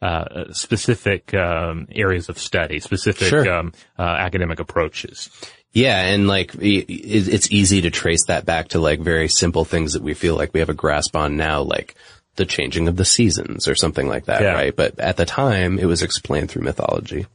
uh, 0.00 0.52
specific 0.52 1.34
um, 1.34 1.88
areas 1.90 2.28
of 2.28 2.38
study, 2.38 2.78
specific 2.78 3.28
Sure. 3.28 3.52
um, 3.52 3.72
uh, 3.98 4.02
academic 4.02 4.60
approaches. 4.60 5.28
Yeah, 5.72 6.00
and 6.00 6.26
like 6.26 6.52
it's 6.58 7.50
easy 7.52 7.82
to 7.82 7.90
trace 7.90 8.24
that 8.26 8.44
back 8.44 8.68
to 8.68 8.80
like 8.80 9.00
very 9.00 9.28
simple 9.28 9.64
things 9.64 9.92
that 9.92 10.02
we 10.02 10.14
feel 10.14 10.34
like 10.36 10.52
we 10.52 10.60
have 10.60 10.68
a 10.68 10.74
grasp 10.74 11.14
on 11.14 11.36
now, 11.36 11.62
like 11.62 11.94
the 12.36 12.44
changing 12.44 12.88
of 12.88 12.96
the 12.96 13.04
seasons 13.04 13.68
or 13.68 13.74
something 13.74 14.08
like 14.08 14.24
that, 14.24 14.42
Yeah. 14.42 14.52
right? 14.54 14.74
But 14.74 14.98
at 14.98 15.16
the 15.16 15.26
time, 15.26 15.78
it 15.78 15.84
was 15.86 16.02
explained 16.02 16.50
through 16.50 16.62
mythology. 16.62 17.26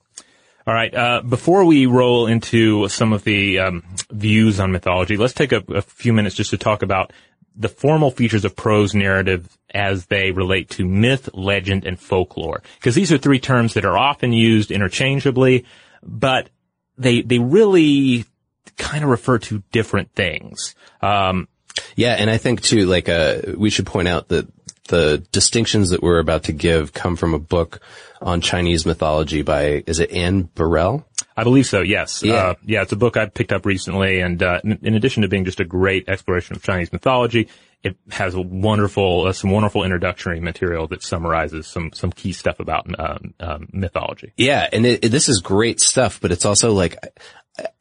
All 0.68 0.74
right. 0.74 0.94
Uh, 0.94 1.22
before 1.22 1.64
we 1.64 1.86
roll 1.86 2.26
into 2.28 2.88
some 2.90 3.14
of 3.14 3.24
the 3.24 3.60
um, 3.60 3.84
views 4.10 4.60
on 4.60 4.72
mythology, 4.72 5.16
let's 5.16 5.34
take 5.34 5.52
a, 5.52 5.64
a 5.70 5.82
few 5.82 6.12
minutes 6.12 6.36
just 6.36 6.50
to 6.50 6.58
talk 6.58 6.82
about 6.82 7.14
the 7.56 7.70
formal 7.70 8.10
features 8.12 8.44
of 8.46 8.56
prose 8.56 8.94
narrative 8.96 9.48
as 9.74 10.08
they 10.08 10.32
relate 10.32 10.70
to 10.72 10.84
myth, 10.86 11.30
legend, 11.34 11.86
and 11.86 12.00
folklore. 12.00 12.64
Because 12.80 12.96
these 12.96 13.12
are 13.12 13.18
three 13.18 13.40
terms 13.40 13.76
that 13.76 13.86
are 13.86 13.98
often 13.98 14.34
used 14.34 14.72
interchangeably, 14.72 15.66
but 16.02 16.50
they 16.98 17.22
they 17.22 17.40
really 17.40 18.26
kind 18.78 19.04
of 19.04 19.10
refer 19.10 19.38
to 19.40 19.64
different 19.72 20.14
things. 20.14 20.76
Um, 21.02 21.48
Yeah, 21.96 22.14
and 22.14 22.30
I 22.30 22.38
think 22.38 22.62
too, 22.62 22.86
like, 22.86 23.10
uh, 23.10 23.42
we 23.58 23.70
should 23.70 23.86
point 23.86 24.08
out 24.08 24.30
that 24.30 24.48
the 24.88 25.24
distinctions 25.32 25.90
that 25.90 26.02
we're 26.02 26.20
about 26.20 26.44
to 26.44 26.52
give 26.52 26.94
come 26.94 27.16
from 27.16 27.34
a 27.34 27.40
book 27.40 27.80
on 28.22 28.40
Chinese 28.40 28.86
mythology 28.86 29.42
by, 29.42 29.84
is 29.88 30.00
it 30.00 30.12
Anne 30.12 30.44
Birrell? 30.56 31.04
I 31.36 31.44
believe 31.44 31.66
so. 31.66 31.82
Yes. 31.82 32.24
Yeah. 32.24 32.34
Uh, 32.34 32.54
yeah. 32.66 32.82
It's 32.84 32.92
a 32.92 32.98
book 32.98 33.18
I 33.18 33.26
picked 33.26 33.52
up 33.52 33.66
recently, 33.66 34.22
and 34.22 34.42
uh, 34.42 34.62
in, 34.64 34.80
in 34.84 34.94
addition 34.96 35.24
to 35.24 35.28
being 35.28 35.44
just 35.44 35.60
a 35.60 35.66
great 35.66 36.08
exploration 36.08 36.56
of 36.56 36.64
Chinese 36.64 36.94
mythology, 36.94 37.50
it 37.86 37.96
has 38.12 38.36
a 38.36 38.42
wonderful, 38.42 39.28
uh, 39.28 39.34
some 39.34 39.52
wonderful 39.52 39.84
introductory 39.84 40.40
material 40.42 40.88
that 40.88 41.04
summarizes 41.04 41.68
some 41.68 41.92
some 41.94 42.12
key 42.12 42.34
stuff 42.34 42.60
about 42.60 42.88
um, 43.00 43.34
um, 43.40 43.70
mythology. 43.72 44.34
Yeah, 44.36 44.68
and 44.74 44.86
it, 44.86 45.06
it- 45.06 45.10
this 45.10 45.30
is 45.30 45.40
great 45.40 45.80
stuff, 45.80 46.20
but 46.20 46.32
it's 46.32 46.46
also 46.46 46.74
like, 46.74 46.98
I- 47.04 47.10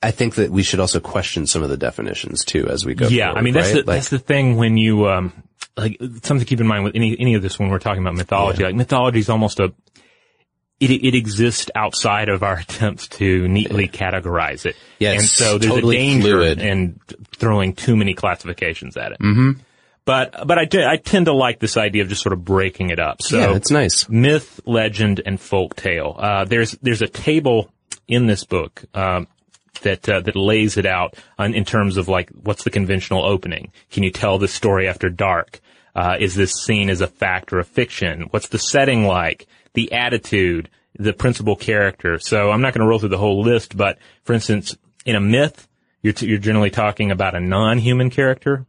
I 0.02 0.10
think 0.12 0.36
that 0.36 0.50
we 0.52 0.62
should 0.62 0.78
also 0.78 1.00
question 1.00 1.46
some 1.48 1.64
of 1.64 1.68
the 1.68 1.76
definitions 1.76 2.44
too 2.44 2.68
as 2.68 2.84
we 2.84 2.94
go. 2.94 3.08
Yeah. 3.08 3.26
forward, 3.26 3.38
I 3.38 3.42
mean, 3.42 3.54
that's 3.54 3.66
right? 3.74 3.84
the 3.84 3.90
Like- 3.90 3.96
that's 3.96 4.10
the 4.10 4.20
thing 4.20 4.56
when 4.56 4.76
you 4.76 5.08
um 5.08 5.32
like 5.76 5.96
something 6.00 6.38
to 6.38 6.44
keep 6.44 6.60
in 6.60 6.66
mind 6.68 6.84
with 6.84 6.94
any 6.94 7.18
any 7.18 7.34
of 7.34 7.42
this 7.42 7.58
when 7.58 7.70
we're 7.70 7.80
talking 7.80 8.00
about 8.02 8.14
mythology. 8.14 8.62
Like 8.62 8.76
mythology 8.76 9.18
is 9.18 9.28
almost 9.28 9.58
a 9.58 9.72
it, 10.80 10.90
it 10.90 11.14
exists 11.14 11.70
outside 11.74 12.28
of 12.28 12.42
our 12.42 12.58
attempts 12.68 13.08
to 13.08 13.48
neatly 13.48 13.88
categorize 13.88 14.66
it. 14.66 14.76
Yeah, 14.98 15.12
and 15.12 15.22
so 15.22 15.58
there's 15.58 15.72
totally 15.72 15.96
a 15.96 15.98
danger 16.00 16.28
fluid. 16.38 16.60
in 16.60 17.00
throwing 17.36 17.74
too 17.74 17.96
many 17.96 18.14
classifications 18.14 18.96
at 18.96 19.12
it. 19.12 19.18
Mm-hmm. 19.20 19.60
But, 20.06 20.46
but 20.46 20.58
I, 20.58 20.64
t- 20.66 20.84
I 20.84 20.96
tend 20.96 21.26
to 21.26 21.32
like 21.32 21.60
this 21.60 21.76
idea 21.76 22.02
of 22.02 22.08
just 22.08 22.22
sort 22.22 22.34
of 22.34 22.44
breaking 22.44 22.90
it 22.90 22.98
up. 22.98 23.22
So 23.22 23.38
Yeah, 23.38 23.54
it's 23.56 23.70
nice. 23.70 24.08
myth, 24.08 24.60
legend, 24.66 25.22
and 25.24 25.40
folk 25.40 25.76
tale. 25.76 26.14
Uh, 26.18 26.44
there's 26.44 26.72
there's 26.82 27.00
a 27.02 27.06
table 27.06 27.70
in 28.06 28.26
this 28.26 28.44
book 28.44 28.84
um, 28.94 29.26
that 29.82 30.06
uh, 30.08 30.20
that 30.20 30.36
lays 30.36 30.76
it 30.76 30.84
out 30.84 31.14
on, 31.38 31.54
in 31.54 31.64
terms 31.64 31.96
of 31.96 32.08
like 32.08 32.28
what's 32.30 32.64
the 32.64 32.70
conventional 32.70 33.24
opening. 33.24 33.72
Can 33.90 34.02
you 34.02 34.10
tell 34.10 34.38
this 34.38 34.52
story 34.52 34.88
after 34.88 35.08
dark? 35.08 35.60
Uh, 35.96 36.16
is 36.20 36.34
this 36.34 36.52
seen 36.52 36.90
as 36.90 37.00
a 37.00 37.06
fact 37.06 37.52
or 37.52 37.58
a 37.60 37.64
fiction? 37.64 38.22
What's 38.30 38.48
the 38.48 38.58
setting 38.58 39.04
like? 39.04 39.46
The 39.74 39.92
attitude, 39.92 40.68
the 40.98 41.12
principal 41.12 41.56
character. 41.56 42.18
So 42.18 42.50
I'm 42.50 42.60
not 42.60 42.74
going 42.74 42.82
to 42.84 42.88
roll 42.88 42.98
through 42.98 43.08
the 43.10 43.18
whole 43.18 43.42
list, 43.42 43.76
but 43.76 43.98
for 44.24 44.32
instance, 44.34 44.76
in 45.06 45.16
a 45.16 45.20
myth, 45.20 45.66
you're 46.02 46.12
t- 46.12 46.26
you're 46.26 46.38
generally 46.38 46.70
talking 46.70 47.10
about 47.10 47.34
a 47.34 47.40
non-human 47.40 48.10
character. 48.10 48.66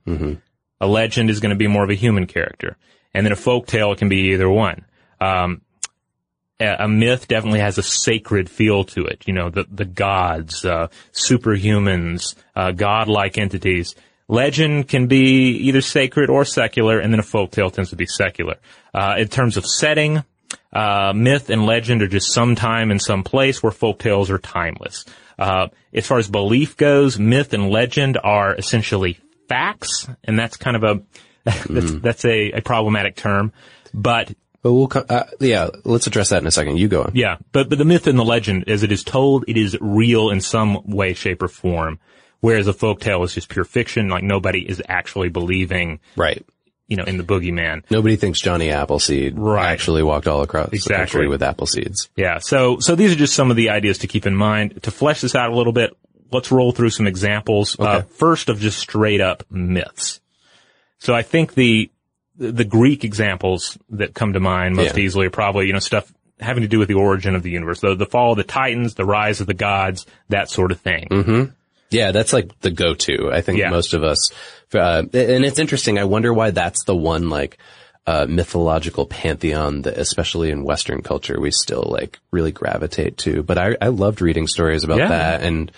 A 0.82 0.88
legend 0.88 1.30
is 1.30 1.40
going 1.40 1.52
to 1.52 1.56
be 1.56 1.68
more 1.68 1.84
of 1.84 1.90
a 1.90 1.96
human 1.96 2.28
character, 2.28 2.78
and 3.14 3.26
then 3.26 3.32
a 3.32 3.38
folk 3.38 3.68
tale 3.68 3.96
can 3.96 4.10
be 4.10 4.34
either 4.34 4.50
one. 4.50 4.86
Um, 5.22 5.62
a, 6.60 6.88
myth 6.88 7.28
definitely 7.28 7.60
has 7.60 7.78
a 7.78 7.84
sacred 7.84 8.50
feel 8.50 8.84
to 8.86 9.06
it. 9.06 9.24
You 9.28 9.34
know, 9.34 9.50
the 9.50 9.66
the 9.70 9.86
gods, 9.86 10.66
uh, 10.66 10.88
superhumans, 11.14 12.36
uh, 12.56 12.72
godlike 12.72 13.38
entities. 13.38 13.96
Legend 14.28 14.88
can 14.88 15.06
be 15.06 15.52
either 15.68 15.82
sacred 15.82 16.30
or 16.30 16.46
secular, 16.46 17.00
and 17.00 17.14
then 17.14 17.20
a 17.20 17.24
folk 17.24 17.52
tale 17.52 17.70
tends 17.70 17.92
to 17.92 17.96
be 17.96 18.08
secular. 18.08 18.56
Uh, 18.94 19.16
in 19.20 19.28
terms 19.28 19.56
of 19.56 19.66
setting, 19.68 20.24
uh, 20.74 21.14
myth 21.16 21.50
and 21.50 21.66
legend 21.66 22.02
are 22.02 22.08
just 22.08 22.34
some 22.34 22.56
time 22.56 22.98
some 23.00 23.24
place 23.24 23.62
where 23.62 23.72
folk 23.72 24.00
tales 24.00 24.32
are 24.32 24.40
timeless. 24.40 25.06
Uh, 25.38 25.68
as 25.94 26.08
far 26.08 26.18
as 26.18 26.30
belief 26.30 26.76
goes, 26.78 27.20
myth 27.20 27.54
and 27.54 27.70
legend 27.70 28.18
are 28.24 28.56
essentially 28.56 29.20
facts, 29.48 30.08
and 30.24 30.38
that's 30.38 30.58
kind 30.58 30.76
of 30.76 30.84
a 30.84 31.02
that's, 31.70 31.92
that's 32.00 32.26
a, 32.26 32.52
a 32.54 32.62
problematic 32.62 33.16
term. 33.16 33.54
But 33.94 34.34
But 34.62 34.74
we'll 34.74 34.88
come, 34.88 35.06
uh, 35.10 35.24
yeah, 35.40 35.70
let's 35.84 36.08
address 36.08 36.30
that 36.30 36.42
in 36.42 36.48
a 36.48 36.52
second. 36.52 36.78
You 36.78 36.88
go 36.88 37.04
on. 37.04 37.12
yeah, 37.14 37.38
but 37.52 37.70
but 37.70 37.78
the 37.78 37.86
myth 37.86 38.08
and 38.08 38.18
the 38.18 38.26
legend, 38.26 38.68
as 38.68 38.84
it 38.84 38.92
is 38.92 39.04
told, 39.04 39.46
it 39.48 39.58
is 39.58 39.78
real 39.80 40.30
in 40.32 40.42
some 40.42 40.82
way, 40.86 41.14
shape, 41.14 41.42
or 41.44 41.48
form. 41.48 42.00
Whereas 42.42 42.68
a 42.68 42.74
folk 42.74 43.00
tale 43.00 43.24
is 43.24 43.34
just 43.34 43.50
pure 43.50 43.66
fiction, 43.66 44.10
like 44.10 44.24
nobody 44.24 44.60
is 44.68 44.82
actually 44.88 45.30
believing, 45.30 46.00
Right. 46.16 46.46
you 46.88 46.96
know, 46.96 47.04
in 47.06 47.18
the 47.18 47.24
boogeyman. 47.24 47.84
Nobody 47.90 48.18
thinks 48.18 48.40
Johnny 48.40 48.70
Appleseed 48.70 49.34
Right. 49.40 49.72
actually 49.72 50.04
walked 50.04 50.28
all 50.28 50.42
across 50.44 50.70
the 50.70 50.76
Exactly. 50.76 50.98
country 50.98 51.28
with 51.28 51.42
apple 51.42 51.66
seeds. 51.66 52.10
Yeah. 52.16 52.38
So, 52.40 52.78
so 52.80 52.94
these 52.96 53.12
are 53.12 53.16
just 53.16 53.34
some 53.34 53.50
of 53.50 53.56
the 53.56 53.70
ideas 53.72 54.00
to 54.00 54.08
keep 54.08 54.28
in 54.28 54.36
mind. 54.36 54.84
To 54.84 54.92
flesh 54.92 55.22
this 55.22 55.34
out 55.34 55.52
a 55.52 55.56
little 55.56 55.74
bit, 55.74 55.96
let's 56.36 56.52
roll 56.52 56.72
through 56.72 56.92
some 56.92 57.08
examples. 57.08 57.76
Uh, 57.80 58.02
first 58.04 58.50
of 58.50 58.60
just 58.60 58.78
straight 58.78 59.22
up 59.22 59.44
myths. 59.50 60.20
So 61.00 61.14
I 61.14 61.24
think 61.24 61.54
the, 61.56 61.90
the 62.38 62.64
Greek 62.66 63.04
examples 63.04 63.78
that 63.92 64.14
come 64.14 64.34
to 64.34 64.40
mind 64.40 64.76
most 64.76 64.96
Yeah. 64.98 65.04
easily 65.04 65.28
are 65.28 65.32
probably, 65.32 65.68
you 65.68 65.74
know, 65.74 65.80
stuff 65.80 66.12
having 66.40 66.62
to 66.64 66.68
do 66.68 66.80
with 66.80 66.88
the 66.90 66.96
origin 66.96 67.34
of 67.36 67.44
the 67.44 67.50
universe, 67.52 67.80
the, 67.80 67.96
the 67.96 68.06
fall 68.06 68.32
of 68.32 68.38
the 68.38 68.44
Titans, 68.44 68.96
the 68.96 69.06
rise 69.06 69.40
of 69.42 69.48
the 69.48 69.54
gods, 69.54 70.06
that 70.30 70.50
sort 70.50 70.72
of 70.72 70.80
thing. 70.82 71.54
Yeah, 71.92 72.12
that's 72.12 72.34
like 72.34 72.60
the 72.60 72.72
go-to. 72.72 73.32
I 73.32 73.42
think 73.42 73.60
Yeah. 73.60 73.70
most 73.70 73.94
of 73.94 74.04
us, 74.04 74.32
uh, 74.74 75.04
and 75.14 75.46
it's 75.46 75.60
interesting. 75.60 75.98
I 75.98 76.04
wonder 76.04 76.34
why 76.34 76.52
that's 76.52 76.84
the 76.84 76.96
one 76.96 77.30
like, 77.30 77.58
uh, 78.08 78.26
mythological 78.30 79.06
pantheon 79.08 79.82
that, 79.84 79.98
especially 79.98 80.52
in 80.52 80.64
Western 80.64 81.02
culture, 81.02 81.40
we 81.40 81.52
still 81.52 81.88
like 81.90 82.20
really 82.32 82.52
gravitate 82.52 83.18
to. 83.18 83.42
But 83.44 83.58
I, 83.58 83.76
I 83.82 83.88
loved 83.88 84.22
reading 84.22 84.48
stories 84.48 84.84
about 84.84 84.98
Yeah. 85.00 85.08
that 85.10 85.42
and 85.44 85.72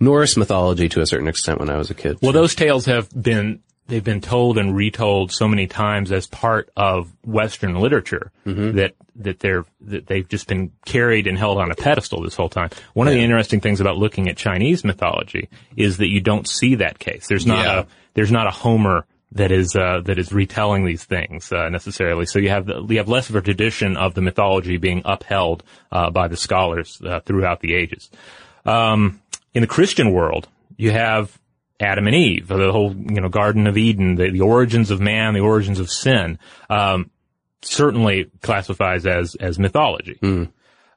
Norse 0.00 0.36
mythology 0.36 0.88
to 0.90 1.00
a 1.02 1.06
certain 1.06 1.28
extent 1.28 1.60
when 1.60 1.70
I 1.70 1.76
was 1.76 1.90
a 1.90 1.94
kid. 1.94 2.18
Well, 2.22 2.32
those 2.32 2.54
tales 2.54 2.86
have 2.86 3.08
been 3.10 3.60
they've 3.86 4.02
been 4.02 4.22
told 4.22 4.56
and 4.56 4.74
retold 4.74 5.30
so 5.30 5.46
many 5.46 5.66
times 5.66 6.10
as 6.10 6.26
part 6.26 6.70
of 6.74 7.12
Western 7.22 7.74
literature 7.74 8.32
that 8.46 8.94
that 9.16 9.38
they're 9.40 9.64
that 9.82 10.06
they've 10.06 10.28
just 10.28 10.48
been 10.48 10.72
carried 10.86 11.26
and 11.26 11.36
held 11.38 11.58
on 11.58 11.70
a 11.70 11.74
pedestal 11.74 12.22
this 12.22 12.34
whole 12.34 12.48
time. 12.48 12.70
One 12.94 13.06
of 13.08 13.12
the 13.14 13.20
interesting 13.20 13.60
things 13.60 13.80
about 13.80 13.98
looking 13.98 14.28
at 14.28 14.36
Chinese 14.38 14.84
mythology 14.84 15.48
is 15.76 15.98
that 15.98 16.08
you 16.08 16.20
don't 16.20 16.48
see 16.48 16.76
that 16.76 16.98
case. 16.98 17.26
There's 17.28 17.46
not 17.46 17.64
Yeah. 17.64 17.80
a 17.80 17.86
there's 18.14 18.32
not 18.32 18.46
a 18.46 18.50
Homer 18.50 19.04
that 19.34 19.50
is 19.50 19.74
uh, 19.76 20.00
that 20.04 20.18
is 20.18 20.32
retelling 20.32 20.84
these 20.84 21.04
things 21.04 21.52
uh, 21.52 21.68
necessarily. 21.68 22.26
So 22.26 22.38
you 22.38 22.48
have 22.48 22.68
you 22.68 22.98
have 22.98 23.08
less 23.08 23.28
of 23.28 23.36
a 23.36 23.42
tradition 23.42 23.96
of 23.96 24.14
the 24.14 24.22
mythology 24.22 24.76
being 24.76 25.02
upheld 25.04 25.62
uh, 25.92 26.10
by 26.10 26.28
the 26.28 26.36
scholars 26.36 27.00
uh, 27.04 27.20
throughout 27.20 27.60
the 27.60 27.74
ages. 27.74 28.10
Um, 28.64 29.20
in 29.52 29.60
the 29.60 29.66
Christian 29.66 30.12
world, 30.12 30.48
you 30.76 30.90
have 30.92 31.38
Adam 31.80 32.06
and 32.06 32.14
Eve, 32.14 32.48
the 32.48 32.72
whole 32.72 32.94
you 32.94 33.20
know 33.20 33.28
Garden 33.28 33.66
of 33.66 33.76
Eden, 33.76 34.14
the, 34.14 34.30
the 34.30 34.40
origins 34.40 34.90
of 34.90 35.00
man, 35.00 35.34
the 35.34 35.40
origins 35.40 35.80
of 35.80 35.90
sin. 35.90 36.38
Um, 36.70 37.10
certainly 37.62 38.30
classifies 38.42 39.06
as 39.06 39.34
as 39.36 39.58
mythology. 39.58 40.18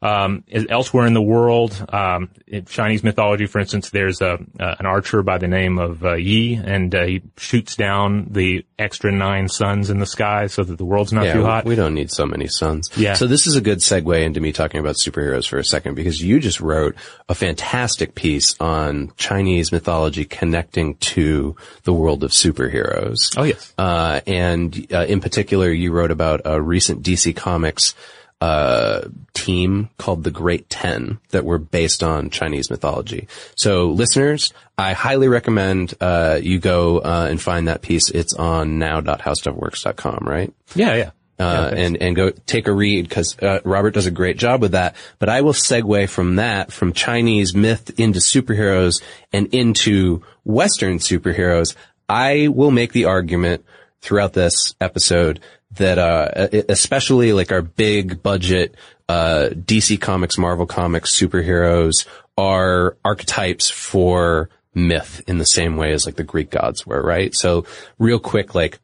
Um, 0.01 0.43
elsewhere 0.69 1.07
in 1.07 1.13
the 1.13 1.21
world, 1.21 1.85
um, 1.89 2.29
in 2.45 2.65
Chinese 2.65 3.03
mythology, 3.03 3.47
for 3.47 3.59
instance, 3.59 3.89
there's 3.89 4.21
a 4.21 4.37
uh, 4.59 4.75
an 4.79 4.85
archer 4.85 5.23
by 5.23 5.37
the 5.37 5.47
name 5.47 5.79
of 5.79 6.05
uh, 6.05 6.13
Yi, 6.13 6.55
and 6.55 6.93
uh, 6.93 7.03
he 7.05 7.21
shoots 7.37 7.75
down 7.75 8.27
the 8.31 8.65
extra 8.77 9.11
nine 9.11 9.47
suns 9.47 9.89
in 9.89 9.99
the 9.99 10.05
sky 10.05 10.47
so 10.47 10.63
that 10.63 10.77
the 10.77 10.85
world's 10.85 11.11
not 11.11 11.25
yeah, 11.25 11.33
too 11.33 11.43
hot. 11.43 11.65
we 11.65 11.75
don't 11.75 11.95
need 11.95 12.11
so 12.11 12.25
many 12.25 12.47
suns. 12.47 12.89
Yeah. 12.95 13.15
So 13.15 13.25
this 13.25 13.47
is 13.47 13.55
a 13.55 13.61
good 13.61 13.79
segue 13.79 14.23
into 14.23 14.39
me 14.39 14.51
talking 14.51 14.79
about 14.79 14.95
superheroes 14.95 15.47
for 15.47 15.57
a 15.57 15.63
second 15.63 15.95
because 15.95 16.21
you 16.21 16.39
just 16.39 16.61
wrote 16.61 16.95
a 17.27 17.33
fantastic 17.35 18.13
piece 18.13 18.55
on 18.59 19.11
Chinese 19.17 19.71
mythology 19.71 20.25
connecting 20.25 20.95
to 20.97 21.55
the 21.83 21.93
world 21.93 22.23
of 22.23 22.31
superheroes. 22.31 23.33
oh 23.37 23.43
yes, 23.43 23.73
Uh, 23.77 24.21
and 24.27 24.87
uh, 24.93 25.05
in 25.05 25.19
particular, 25.21 25.71
you 25.71 25.91
wrote 25.91 26.11
about 26.11 26.41
a 26.45 26.61
recent 26.61 27.03
DC 27.03 27.35
Comics 27.35 27.95
uh, 28.39 29.01
team 29.33 29.89
called 29.97 30.23
the 30.23 30.31
Great 30.31 30.69
Ten 30.69 31.19
that 31.29 31.45
were 31.45 31.57
based 31.57 32.03
on 32.03 32.29
Chinese 32.29 32.69
mythology. 32.69 33.27
So, 33.55 33.89
listeners, 33.89 34.53
I 34.77 34.93
highly 34.93 35.27
recommend 35.27 35.95
uh, 35.99 36.39
you 36.41 36.59
go 36.59 36.99
uh, 36.99 37.27
and 37.29 37.41
find 37.41 37.67
that 37.67 37.81
piece. 37.81 38.09
It's 38.09 38.33
on 38.33 38.77
now.howstuffworks.com, 38.77 40.19
right? 40.21 40.53
yeah, 40.75 40.95
yeah. 40.95 41.11
uh, 41.39 41.71
and 41.75 41.97
and 42.01 42.15
go 42.15 42.29
take 42.29 42.67
a 42.67 42.73
read 42.73 43.09
because 43.09 43.37
uh, 43.39 43.59
Robert 43.63 43.91
does 43.91 44.05
a 44.05 44.11
great 44.11 44.37
job 44.37 44.61
with 44.61 44.73
that. 44.73 44.95
But 45.17 45.29
I 45.29 45.41
will 45.41 45.53
segue 45.53 46.09
from 46.09 46.35
that 46.35 46.71
from 46.71 46.93
Chinese 46.93 47.55
myth 47.55 47.99
into 47.99 48.19
superheroes 48.19 49.01
and 49.33 49.47
into 49.53 50.23
Western 50.43 50.99
superheroes. 50.99 51.75
I 52.07 52.47
will 52.49 52.71
make 52.71 52.93
the 52.93 53.05
argument 53.05 53.65
throughout 54.01 54.33
this 54.33 54.75
episode 54.79 55.39
that 55.77 55.97
uh, 55.97 56.47
especially 56.69 57.33
like 57.33 57.51
our 57.51 57.61
big 57.61 58.21
budget 58.21 58.75
uh, 59.09 59.49
DC 59.51 59.99
Comics, 59.99 60.37
Marvel 60.37 60.65
Comics 60.65 61.17
superheroes 61.17 62.07
are 62.37 62.97
archetypes 63.03 63.69
for 63.69 64.49
myth 64.73 65.21
in 65.27 65.37
the 65.37 65.45
same 65.45 65.75
way 65.75 65.91
as 65.91 66.05
like 66.05 66.15
the 66.15 66.23
Greek 66.23 66.51
gods 66.51 66.85
were, 66.85 67.01
right? 67.01 67.33
So 67.33 67.65
real 67.97 68.19
quick, 68.19 68.53
like 68.53 68.79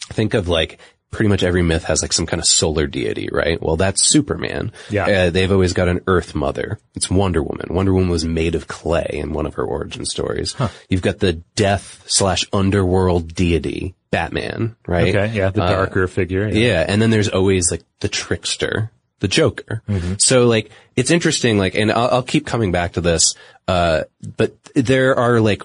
think 0.00 0.34
of 0.34 0.48
like 0.48 0.78
pretty 1.10 1.28
much 1.28 1.42
every 1.42 1.62
myth 1.62 1.84
has 1.84 2.02
like 2.02 2.12
some 2.12 2.26
kind 2.26 2.40
of 2.40 2.46
solar 2.46 2.86
deity, 2.86 3.28
right? 3.30 3.62
Well, 3.62 3.76
that's 3.76 4.08
Superman. 4.08 4.72
Yeah. 4.90 5.06
Uh, 5.06 5.30
they've 5.30 5.52
always 5.52 5.74
got 5.74 5.88
an 5.88 6.00
Earth 6.06 6.34
mother. 6.34 6.78
It's 6.94 7.10
Wonder 7.10 7.42
Woman. 7.42 7.74
Wonder 7.74 7.92
Woman 7.92 8.08
was 8.08 8.24
made 8.24 8.54
of 8.54 8.66
clay 8.66 9.08
in 9.12 9.32
one 9.32 9.46
of 9.46 9.54
her 9.54 9.64
origin 9.64 10.04
stories. 10.06 10.56
You've 10.88 11.02
got 11.02 11.18
the 11.18 11.34
death 11.54 12.02
slash 12.06 12.46
underworld 12.52 13.34
deity, 13.34 13.94
Batman, 14.12 14.76
right? 14.86 15.12
Okay, 15.14 15.34
yeah, 15.34 15.50
the 15.50 15.62
Uh, 15.64 15.70
darker 15.70 16.06
figure. 16.06 16.46
yeah, 16.48 16.84
and 16.86 17.02
then 17.02 17.10
there's 17.10 17.28
always 17.30 17.72
like 17.72 17.82
the 18.00 18.08
trickster, 18.08 18.92
the 19.18 19.26
Joker. 19.26 19.82
Mm-hmm. 19.88 20.14
So 20.18 20.46
like 20.46 20.70
it's 20.94 21.10
interesting, 21.10 21.58
like, 21.58 21.74
and 21.74 21.90
I'll, 21.90 22.08
I'll 22.12 22.22
keep 22.22 22.46
coming 22.46 22.70
back 22.70 22.92
to 22.92 23.00
this, 23.00 23.34
uh, 23.66 24.02
but 24.36 24.54
there 24.76 25.16
are 25.16 25.40
like 25.40 25.62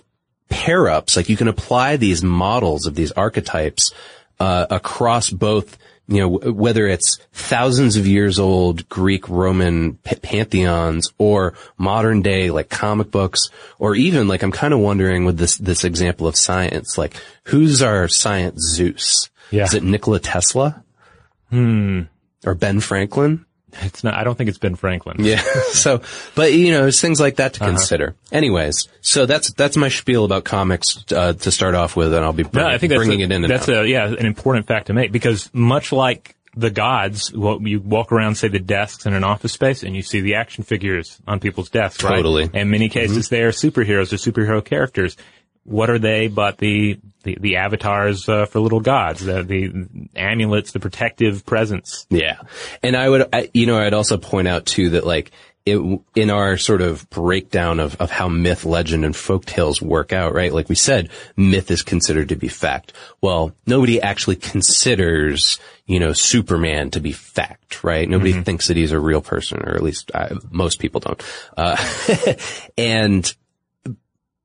pair 0.49 0.87
ups, 0.89 1.15
like 1.17 1.27
you 1.29 1.37
can 1.37 1.49
apply 1.49 1.97
these 1.97 2.23
models 2.23 2.87
of 2.87 2.95
these 2.95 3.11
archetypes 3.11 3.91
uh, 4.39 4.65
across 4.71 5.29
both. 5.29 5.77
You 6.09 6.21
know, 6.21 6.37
w- 6.37 6.53
whether 6.53 6.87
it's 6.87 7.19
thousands 7.33 7.97
of 7.97 8.07
years 8.07 8.39
old 8.39 8.87
Greek 8.87 9.27
Roman 9.27 9.95
p- 9.95 10.15
pantheons 10.15 11.11
or 11.17 11.53
modern 11.77 12.21
day 12.21 12.49
like 12.49 12.69
comic 12.69 13.11
books 13.11 13.49
or 13.77 13.93
even 13.95 14.27
like 14.27 14.41
I'm 14.41 14.51
kind 14.53 14.73
of 14.73 14.79
wondering 14.79 15.25
with 15.25 15.37
this, 15.37 15.57
this 15.57 15.83
example 15.83 16.27
of 16.27 16.37
science, 16.37 16.97
like 16.97 17.15
who's 17.45 17.81
our 17.81 18.07
science 18.07 18.61
Zeus? 18.61 19.29
Yeah. 19.51 19.63
Is 19.65 19.73
it 19.73 19.83
Nikola 19.83 20.19
Tesla? 20.19 20.83
Hmm. 21.49 22.03
Or 22.45 22.55
Ben 22.55 22.79
Franklin? 22.79 23.45
It's 23.81 24.03
not, 24.03 24.13
I 24.15 24.23
don't 24.23 24.35
think 24.37 24.49
it's 24.49 24.57
Ben 24.57 24.75
Franklin. 24.75 25.17
Yeah. 25.19 25.41
so, 25.71 26.01
but 26.35 26.53
you 26.53 26.71
know, 26.71 26.81
there's 26.81 27.01
things 27.01 27.19
like 27.19 27.37
that 27.37 27.53
to 27.55 27.63
Uh-huh. 27.63 27.71
consider. 27.71 28.15
Anyways, 28.31 28.87
so 29.01 29.25
that's, 29.25 29.51
that's 29.53 29.77
my 29.77 29.89
spiel 29.89 30.25
about 30.25 30.43
comics, 30.43 31.03
uh, 31.11 31.33
to 31.33 31.51
start 31.51 31.75
off 31.75 31.95
with, 31.95 32.13
and 32.13 32.23
I'll 32.23 32.33
be 32.33 32.43
No, 32.43 32.49
bringing, 32.49 32.71
I 32.71 32.77
think 32.77 32.93
bringing 32.93 33.21
a, 33.21 33.25
it 33.25 33.31
in 33.31 33.41
that's 33.43 33.69
out. 33.69 33.85
a 33.85 33.87
yeah 33.87 34.05
an 34.07 34.25
important 34.25 34.67
fact 34.67 34.87
to 34.87 34.93
make 34.93 35.11
because 35.11 35.49
much 35.53 35.91
like 35.91 36.35
the 36.55 36.71
gods, 36.71 37.31
what 37.31 37.61
you 37.61 37.79
walk 37.79 38.11
around 38.11 38.33
say 38.35 38.47
the 38.47 38.57
desks 38.57 39.05
in 39.05 39.13
an 39.13 39.23
office 39.23 39.53
space 39.53 39.83
and 39.83 39.95
you 39.95 40.01
see 40.01 40.21
the 40.21 40.33
action 40.35 40.63
figures 40.63 41.19
on 41.27 41.39
people's 41.39 41.69
desks, 41.69 42.03
right? 42.03 42.15
Totally. 42.15 42.45
Mm-hmm. 42.47 42.57
In 42.57 42.69
many 42.71 42.89
cases, 42.89 43.29
they 43.29 43.41
are 43.43 43.51
superheroes 43.51 44.11
or 44.11 44.15
superhero 44.15 44.65
characters. 44.65 45.17
What 45.67 45.89
are 45.89 45.99
they 45.99 46.27
but 46.27 46.57
the 46.57 46.97
the, 47.23 47.37
the 47.41 47.55
avatars 47.57 48.29
uh, 48.29 48.45
for 48.45 48.61
little 48.61 48.79
gods, 48.79 49.25
the, 49.25 49.43
the 49.43 50.09
amulets, 50.15 50.71
the 50.71 50.79
protective 50.79 51.45
presence? 51.45 52.07
Yeah. 52.09 52.39
And 52.81 52.95
I 52.95 53.09
would, 53.09 53.27
I, 53.33 53.49
you 53.53 53.65
know, 53.65 53.77
I'd 53.77 53.93
also 53.93 54.17
point 54.17 54.47
out 54.47 54.65
too 54.65 54.91
that 54.91 55.05
like, 55.05 55.31
it, 55.65 55.99
in 56.15 56.29
our 56.29 56.55
sort 56.55 56.81
of 56.81 57.09
breakdown 57.09 57.81
of, 57.81 57.97
of 57.97 58.09
how 58.09 58.29
myth, 58.29 58.63
legend, 58.63 59.03
and 59.03 59.13
folk 59.13 59.43
tales 59.43 59.81
work 59.81 60.13
out, 60.13 60.33
right? 60.33 60.53
Like 60.53 60.69
we 60.69 60.75
said, 60.75 61.09
myth 61.35 61.69
is 61.69 61.83
considered 61.83 62.29
to 62.29 62.37
be 62.37 62.47
fact. 62.47 62.93
Well, 63.19 63.53
nobody 63.65 64.01
actually 64.01 64.37
considers, 64.37 65.59
you 65.85 65.99
know, 65.99 66.13
Superman 66.13 66.91
to 66.91 67.01
be 67.01 67.11
fact, 67.11 67.83
right? 67.83 68.07
Nobody 68.07 68.31
thinks 68.41 68.67
that 68.67 68.77
he's 68.77 68.93
a 68.93 68.99
real 68.99 69.19
person, 69.19 69.59
or 69.59 69.75
at 69.75 69.83
least 69.83 70.09
uh, 70.13 70.39
most 70.49 70.79
people 70.79 71.01
don't. 71.01 71.21
Uh, 71.57 71.75
and 72.77 73.35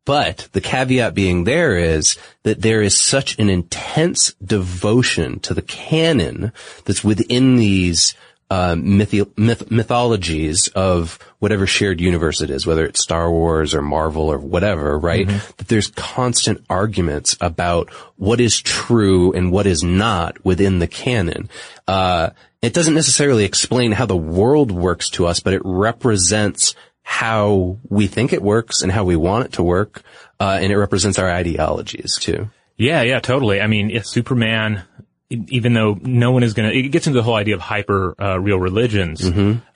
but 0.04 0.49
the 0.52 0.61
caveat 0.61 1.14
being 1.14 1.44
there 1.44 1.76
is 1.76 2.16
that 2.42 2.61
there 2.61 2.82
is 2.82 2.97
such 2.97 3.38
an 3.38 3.49
intense 3.49 4.35
devotion 4.44 5.38
to 5.40 5.54
the 5.54 5.62
canon 5.62 6.52
that's 6.85 7.04
within 7.04 7.56
these 7.56 8.14
uh, 8.50 8.75
mythi- 8.75 9.30
myth- 9.38 9.71
mythologies 9.71 10.68
of 10.68 11.18
whatever 11.38 11.66
shared 11.66 12.02
universe 12.02 12.42
it 12.42 12.50
is, 12.50 12.66
whether 12.66 12.85
it's 12.85 13.00
Star 13.00 13.30
Wars 13.30 13.75
or 13.75 13.80
Marvel 13.80 14.30
or 14.30 14.38
whatever, 14.38 14.99
right? 14.99 15.26
That 15.56 15.68
there's 15.68 15.88
constant 15.88 16.62
arguments 16.68 17.35
about 17.40 17.88
what 18.16 18.40
is 18.40 18.61
true 18.61 19.32
and 19.32 19.50
what 19.50 19.66
is 19.66 19.82
not 19.82 20.44
within 20.44 20.80
the 20.80 20.87
canon. 20.87 21.49
Uh, 21.88 22.30
it 22.61 22.75
doesn't 22.75 22.94
necessarily 22.94 23.44
explain 23.44 23.92
how 23.92 24.04
the 24.04 24.16
world 24.16 24.71
works 24.71 25.09
to 25.11 25.26
us, 25.26 25.40
but 25.40 25.55
it 25.55 25.62
represents 25.64 26.74
how 27.02 27.78
we 27.88 28.06
think 28.06 28.32
it 28.32 28.42
works 28.42 28.82
and 28.82 28.90
how 28.90 29.04
we 29.04 29.16
want 29.16 29.46
it 29.46 29.52
to 29.52 29.62
work, 29.62 30.02
uh, 30.40 30.58
and 30.60 30.72
it 30.72 30.78
represents 30.78 31.18
our 31.18 31.30
ideologies 31.30 32.16
too. 32.18 32.48
Yeah, 32.76 33.02
yeah, 33.02 33.20
totally. 33.20 33.60
I 33.60 33.66
mean, 33.66 33.90
if 33.90 34.06
Superman, 34.06 34.82
even 35.30 35.72
though 35.72 35.98
no 36.00 36.32
one 36.32 36.42
is 36.42 36.54
going 36.54 36.70
to, 36.70 36.76
it 36.76 36.88
gets 36.88 37.06
into 37.06 37.18
the 37.18 37.22
whole 37.22 37.36
idea 37.36 37.54
of 37.54 37.60
hyper 37.60 38.14
uh, 38.20 38.38
real 38.40 38.58
religions 38.58 39.24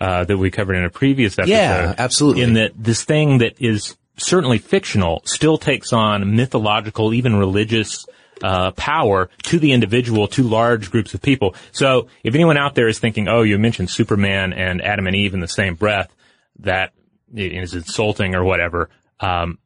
uh, 0.00 0.24
that 0.24 0.38
we 0.38 0.50
covered 0.50 0.76
in 0.76 0.84
a 0.84 0.90
previous 0.90 1.38
episode. 1.38 1.52
Mm-hmm. 1.52 1.88
Yeah, 1.88 1.94
absolutely. 1.98 2.42
In 2.42 2.54
that 2.54 2.72
this 2.76 3.04
thing 3.04 3.38
that 3.38 3.60
is 3.60 3.96
certainly 4.16 4.58
fictional 4.58 5.22
still 5.24 5.58
takes 5.58 5.92
on 5.92 6.36
mythological, 6.36 7.12
even 7.14 7.36
religious. 7.36 8.06
Uh, 8.42 8.70
power 8.72 9.30
to 9.42 9.58
the 9.58 9.72
individual, 9.72 10.28
to 10.28 10.42
large 10.42 10.90
groups 10.90 11.14
of 11.14 11.22
people. 11.22 11.54
So, 11.72 12.08
if 12.22 12.34
anyone 12.34 12.58
out 12.58 12.74
there 12.74 12.86
is 12.86 12.98
thinking, 12.98 13.28
"Oh, 13.28 13.40
you 13.40 13.56
mentioned 13.56 13.88
Superman 13.88 14.52
and 14.52 14.82
Adam 14.82 15.06
and 15.06 15.16
Eve 15.16 15.32
in 15.32 15.40
the 15.40 15.48
same 15.48 15.74
breath," 15.74 16.14
that 16.58 16.92
is 17.34 17.74
insulting 17.74 18.34
or 18.34 18.44
whatever. 18.44 18.90
Um, 19.20 19.58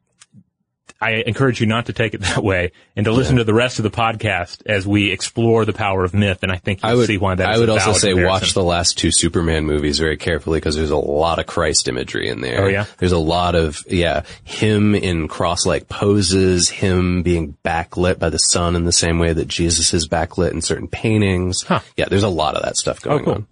I 1.01 1.23
encourage 1.25 1.59
you 1.59 1.65
not 1.65 1.87
to 1.87 1.93
take 1.93 2.13
it 2.13 2.21
that 2.21 2.43
way 2.43 2.71
and 2.95 3.05
to 3.05 3.11
listen 3.11 3.37
to 3.37 3.43
the 3.43 3.53
rest 3.53 3.79
of 3.79 3.83
the 3.83 3.89
podcast 3.89 4.61
as 4.67 4.85
we 4.85 5.11
explore 5.11 5.65
the 5.65 5.73
power 5.73 6.03
of 6.03 6.13
myth. 6.13 6.43
And 6.43 6.51
I 6.51 6.57
think 6.57 6.83
you'll 6.83 6.91
I 6.91 6.95
would, 6.95 7.07
see 7.07 7.17
why 7.17 7.33
that 7.35 7.49
I 7.49 7.57
would 7.57 7.69
also 7.69 7.93
say 7.93 8.09
comparison. 8.09 8.27
watch 8.27 8.53
the 8.53 8.63
last 8.63 8.99
two 8.99 9.11
Superman 9.11 9.65
movies 9.65 9.97
very 9.97 10.17
carefully 10.17 10.59
because 10.59 10.75
there's 10.75 10.91
a 10.91 10.97
lot 10.97 11.39
of 11.39 11.47
Christ 11.47 11.87
imagery 11.87 12.29
in 12.29 12.41
there. 12.41 12.65
Oh, 12.65 12.67
yeah? 12.67 12.85
There's 12.99 13.11
a 13.11 13.17
lot 13.17 13.55
of, 13.55 13.83
yeah, 13.87 14.23
him 14.43 14.93
in 14.93 15.27
cross-like 15.27 15.89
poses, 15.89 16.69
him 16.69 17.23
being 17.23 17.57
backlit 17.65 18.19
by 18.19 18.29
the 18.29 18.37
sun 18.37 18.75
in 18.75 18.85
the 18.85 18.91
same 18.91 19.17
way 19.17 19.33
that 19.33 19.47
Jesus 19.47 19.93
is 19.95 20.07
backlit 20.07 20.51
in 20.51 20.61
certain 20.61 20.87
paintings. 20.87 21.63
Huh. 21.63 21.79
Yeah, 21.97 22.05
there's 22.09 22.23
a 22.23 22.29
lot 22.29 22.55
of 22.55 22.61
that 22.63 22.77
stuff 22.77 23.01
going 23.01 23.25
cool. 23.25 23.33
on. 23.33 23.47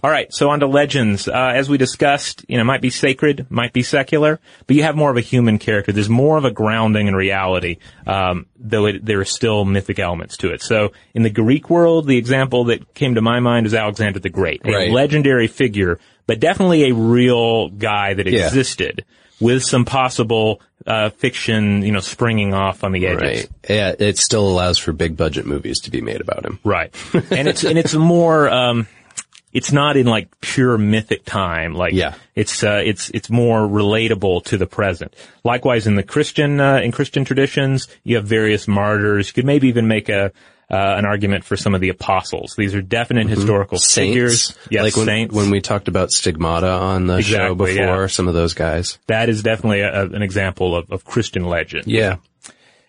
All 0.00 0.10
right, 0.10 0.32
so 0.32 0.50
on 0.50 0.60
to 0.60 0.68
legends. 0.68 1.26
Uh, 1.26 1.32
as 1.54 1.68
we 1.68 1.76
discussed, 1.76 2.44
you 2.48 2.56
know, 2.56 2.62
might 2.62 2.80
be 2.80 2.90
sacred, 2.90 3.46
might 3.50 3.72
be 3.72 3.82
secular, 3.82 4.38
but 4.68 4.76
you 4.76 4.84
have 4.84 4.94
more 4.94 5.10
of 5.10 5.16
a 5.16 5.20
human 5.20 5.58
character. 5.58 5.90
There's 5.90 6.08
more 6.08 6.38
of 6.38 6.44
a 6.44 6.52
grounding 6.52 7.08
in 7.08 7.16
reality, 7.16 7.78
um, 8.06 8.46
though 8.56 8.86
it, 8.86 9.04
there 9.04 9.18
are 9.20 9.24
still 9.24 9.64
mythic 9.64 9.98
elements 9.98 10.36
to 10.38 10.52
it. 10.52 10.62
So 10.62 10.92
in 11.14 11.22
the 11.24 11.30
Greek 11.30 11.68
world, 11.68 12.06
the 12.06 12.16
example 12.16 12.64
that 12.66 12.94
came 12.94 13.16
to 13.16 13.20
my 13.22 13.40
mind 13.40 13.66
is 13.66 13.74
Alexander 13.74 14.20
the 14.20 14.28
Great, 14.30 14.60
a 14.64 14.70
Right. 14.70 14.90
legendary 14.92 15.48
figure, 15.48 15.98
but 16.28 16.38
definitely 16.38 16.90
a 16.90 16.94
real 16.94 17.68
guy 17.68 18.14
that 18.14 18.26
Yeah. 18.28 18.46
existed 18.46 19.04
with 19.40 19.64
some 19.64 19.84
possible 19.84 20.60
uh, 20.86 21.10
fiction, 21.10 21.82
you 21.82 21.92
know, 21.92 22.00
springing 22.00 22.54
off 22.54 22.82
on 22.82 22.92
the 22.92 23.06
edges. 23.06 23.20
Right. 23.20 23.48
Yeah, 23.68 23.94
it 23.98 24.16
still 24.16 24.48
allows 24.48 24.78
for 24.78 24.92
big 24.92 25.16
budget 25.18 25.44
movies 25.44 25.80
to 25.80 25.90
be 25.90 26.00
made 26.00 26.20
about 26.22 26.46
him. 26.46 26.60
Right. 26.64 26.94
and 27.30 27.46
it's, 27.46 27.62
and 27.64 27.76
it's 27.76 27.92
more, 27.94 28.48
um, 28.48 28.86
it's 29.52 29.72
not 29.72 29.96
in 29.96 30.06
like 30.06 30.28
pure 30.40 30.76
mythic 30.78 31.24
time. 31.24 31.74
Like, 31.74 31.92
Yeah. 31.94 32.14
it's, 32.34 32.62
uh, 32.62 32.82
it's, 32.84 33.10
it's 33.10 33.30
more 33.30 33.60
relatable 33.60 34.44
to 34.44 34.58
the 34.58 34.66
present. 34.66 35.14
Likewise, 35.44 35.86
in 35.86 35.94
the 35.96 36.02
Christian, 36.02 36.60
uh, 36.60 36.80
in 36.80 36.92
Christian 36.92 37.24
traditions, 37.24 37.88
you 38.04 38.16
have 38.16 38.26
various 38.26 38.68
martyrs. 38.68 39.28
You 39.28 39.32
could 39.34 39.46
maybe 39.46 39.68
even 39.68 39.88
make 39.88 40.08
a, 40.08 40.32
uh, 40.70 40.76
an 40.98 41.06
argument 41.06 41.44
for 41.44 41.56
some 41.56 41.74
of 41.74 41.80
the 41.80 41.88
apostles. 41.88 42.54
These 42.56 42.74
are 42.74 42.82
definite 42.82 43.26
historical 43.28 43.78
figures. 43.78 44.54
Yes, 44.70 44.82
like 44.82 44.96
when, 44.96 45.06
saints. 45.06 45.34
when 45.34 45.50
we 45.50 45.62
talked 45.62 45.88
about 45.88 46.10
Stigmata 46.10 46.68
on 46.70 47.06
the 47.06 47.22
show 47.22 47.54
before, 47.54 47.74
yeah. 47.74 48.06
some 48.06 48.28
of 48.28 48.34
those 48.34 48.52
guys. 48.52 48.98
that 49.06 49.30
is 49.30 49.42
definitely 49.42 49.80
a, 49.80 50.02
an 50.04 50.20
example 50.20 50.76
of, 50.76 50.90
of 50.92 51.06
Christian 51.06 51.44
legend. 51.44 51.84
Yeah. 51.86 52.16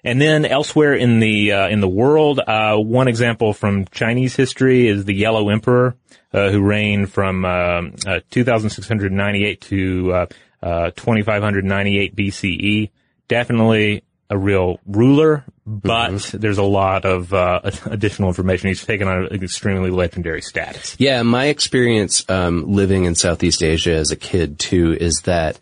And 0.04 0.22
then 0.22 0.46
elsewhere 0.46 0.94
in 0.94 1.20
the 1.20 1.52
uh, 1.54 1.68
in 1.68 1.82
the 1.82 1.88
world, 1.88 2.40
uh, 2.40 2.76
one 2.78 3.08
example 3.08 3.54
from 3.54 3.86
Chinese 3.92 4.36
history 4.36 4.88
is 4.88 5.04
the 5.06 5.14
Yellow 5.14 5.50
Emperor, 5.50 5.96
uh, 6.34 6.50
who 6.52 6.62
reigned 6.62 7.12
from 7.12 7.46
um, 7.46 7.96
uh, 8.06 8.20
2698 8.32 9.62
to 9.62 10.14
uh, 10.14 10.26
uh, 10.62 10.92
2598 10.92 12.16
BCE. 12.16 12.90
Definitely 13.28 14.04
a 14.30 14.38
real 14.38 14.80
ruler, 14.86 15.44
but 15.66 16.22
there's 16.34 16.60
a 16.60 16.64
lot 16.64 17.06
of 17.06 17.34
uh, 17.34 17.62
additional 17.86 18.30
information. 18.30 18.70
He's 18.70 18.86
taken 18.86 19.08
on 19.08 19.26
an 19.26 19.44
extremely 19.44 19.90
legendary 19.90 20.42
status. 20.42 20.96
Yeah, 21.00 21.24
my 21.24 21.46
experience 21.46 22.30
um, 22.30 22.72
living 22.72 23.06
in 23.06 23.16
Southeast 23.16 23.64
Asia 23.64 23.94
as 23.94 24.12
a 24.12 24.16
kid 24.16 24.60
too 24.60 24.96
is 25.00 25.22
that 25.22 25.60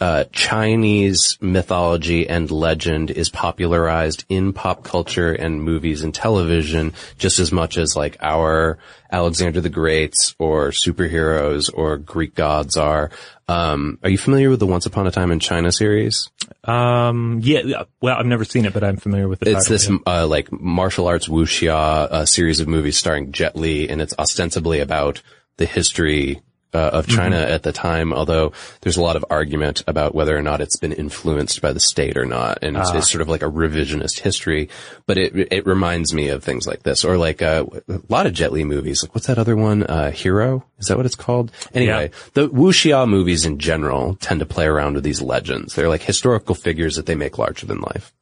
uh, 0.00 0.24
Chinese 0.32 1.38
mythology 1.40 2.28
and 2.28 2.50
legend 2.50 3.10
is 3.10 3.30
popularized 3.30 4.24
in 4.28 4.52
pop 4.52 4.84
culture 4.84 5.32
and 5.32 5.62
movies 5.62 6.02
and 6.02 6.14
television 6.14 6.92
just 7.18 7.38
as 7.38 7.50
much 7.50 7.76
as 7.76 7.96
like 7.96 8.16
our 8.20 8.78
Alexander 9.10 9.60
the 9.60 9.70
Greats 9.70 10.34
or 10.38 10.68
superheroes 10.68 11.70
or 11.72 11.96
Greek 11.96 12.34
gods 12.34 12.76
are. 12.76 13.10
Um, 13.48 13.98
are 14.02 14.10
you 14.10 14.18
familiar 14.18 14.50
with 14.50 14.60
the 14.60 14.66
Once 14.66 14.86
Upon 14.86 15.06
a 15.06 15.10
Time 15.10 15.32
in 15.32 15.40
China 15.40 15.72
series? 15.72 16.30
Um, 16.64 17.40
yeah, 17.42 17.84
well, 18.00 18.16
I've 18.16 18.26
never 18.26 18.44
seen 18.44 18.66
it, 18.66 18.74
but 18.74 18.84
I'm 18.84 18.98
familiar 18.98 19.26
with 19.26 19.42
it. 19.42 19.48
It's 19.48 19.68
this 19.68 19.90
uh, 20.06 20.26
like 20.26 20.52
martial 20.52 21.08
arts 21.08 21.28
wuxia 21.28 21.72
uh, 21.72 22.26
series 22.26 22.60
of 22.60 22.68
movies 22.68 22.98
starring 22.98 23.32
Jet 23.32 23.56
Li, 23.56 23.88
and 23.88 24.02
it's 24.02 24.14
ostensibly 24.18 24.80
about 24.80 25.22
the 25.56 25.66
history 25.66 26.42
uh, 26.74 26.90
of 26.92 27.06
China 27.06 27.36
at 27.36 27.62
the 27.62 27.72
time, 27.72 28.12
although 28.12 28.52
there's 28.82 28.96
a 28.96 29.02
lot 29.02 29.16
of 29.16 29.24
argument 29.30 29.82
about 29.86 30.14
whether 30.14 30.36
or 30.36 30.42
not 30.42 30.60
it's 30.60 30.76
been 30.76 30.92
influenced 30.92 31.62
by 31.62 31.72
the 31.72 31.80
state 31.80 32.16
or 32.16 32.26
not. 32.26 32.58
And 32.62 32.76
it's, 32.76 32.90
it's 32.92 33.10
sort 33.10 33.22
of 33.22 33.28
like 33.28 33.42
a 33.42 33.50
revisionist 33.50 34.20
history, 34.20 34.68
but 35.06 35.16
it, 35.16 35.52
it 35.52 35.66
reminds 35.66 36.12
me 36.12 36.28
of 36.28 36.44
things 36.44 36.66
like 36.66 36.82
this 36.82 37.04
or 37.04 37.16
like 37.16 37.40
uh, 37.42 37.64
a 37.88 38.00
lot 38.08 38.26
of 38.26 38.32
Jet 38.32 38.52
Li 38.52 38.64
movies. 38.64 39.02
Like 39.02 39.14
what's 39.14 39.26
that 39.28 39.38
other 39.38 39.56
one? 39.56 39.82
Uh, 39.84 40.10
Hero? 40.10 40.64
Is 40.78 40.86
that 40.86 40.96
what 40.96 41.06
it's 41.06 41.14
called? 41.14 41.50
Anyway, 41.74 42.10
the 42.34 42.48
wuxia 42.48 43.08
movies 43.08 43.44
in 43.44 43.58
general 43.58 44.16
tend 44.16 44.40
to 44.40 44.46
play 44.46 44.66
around 44.66 44.94
with 44.94 45.04
these 45.04 45.22
legends. 45.22 45.74
They're 45.74 45.88
like 45.88 46.02
historical 46.02 46.54
figures 46.54 46.96
that 46.96 47.06
they 47.06 47.14
make 47.14 47.38
larger 47.38 47.66
than 47.66 47.80
life. 47.80 48.12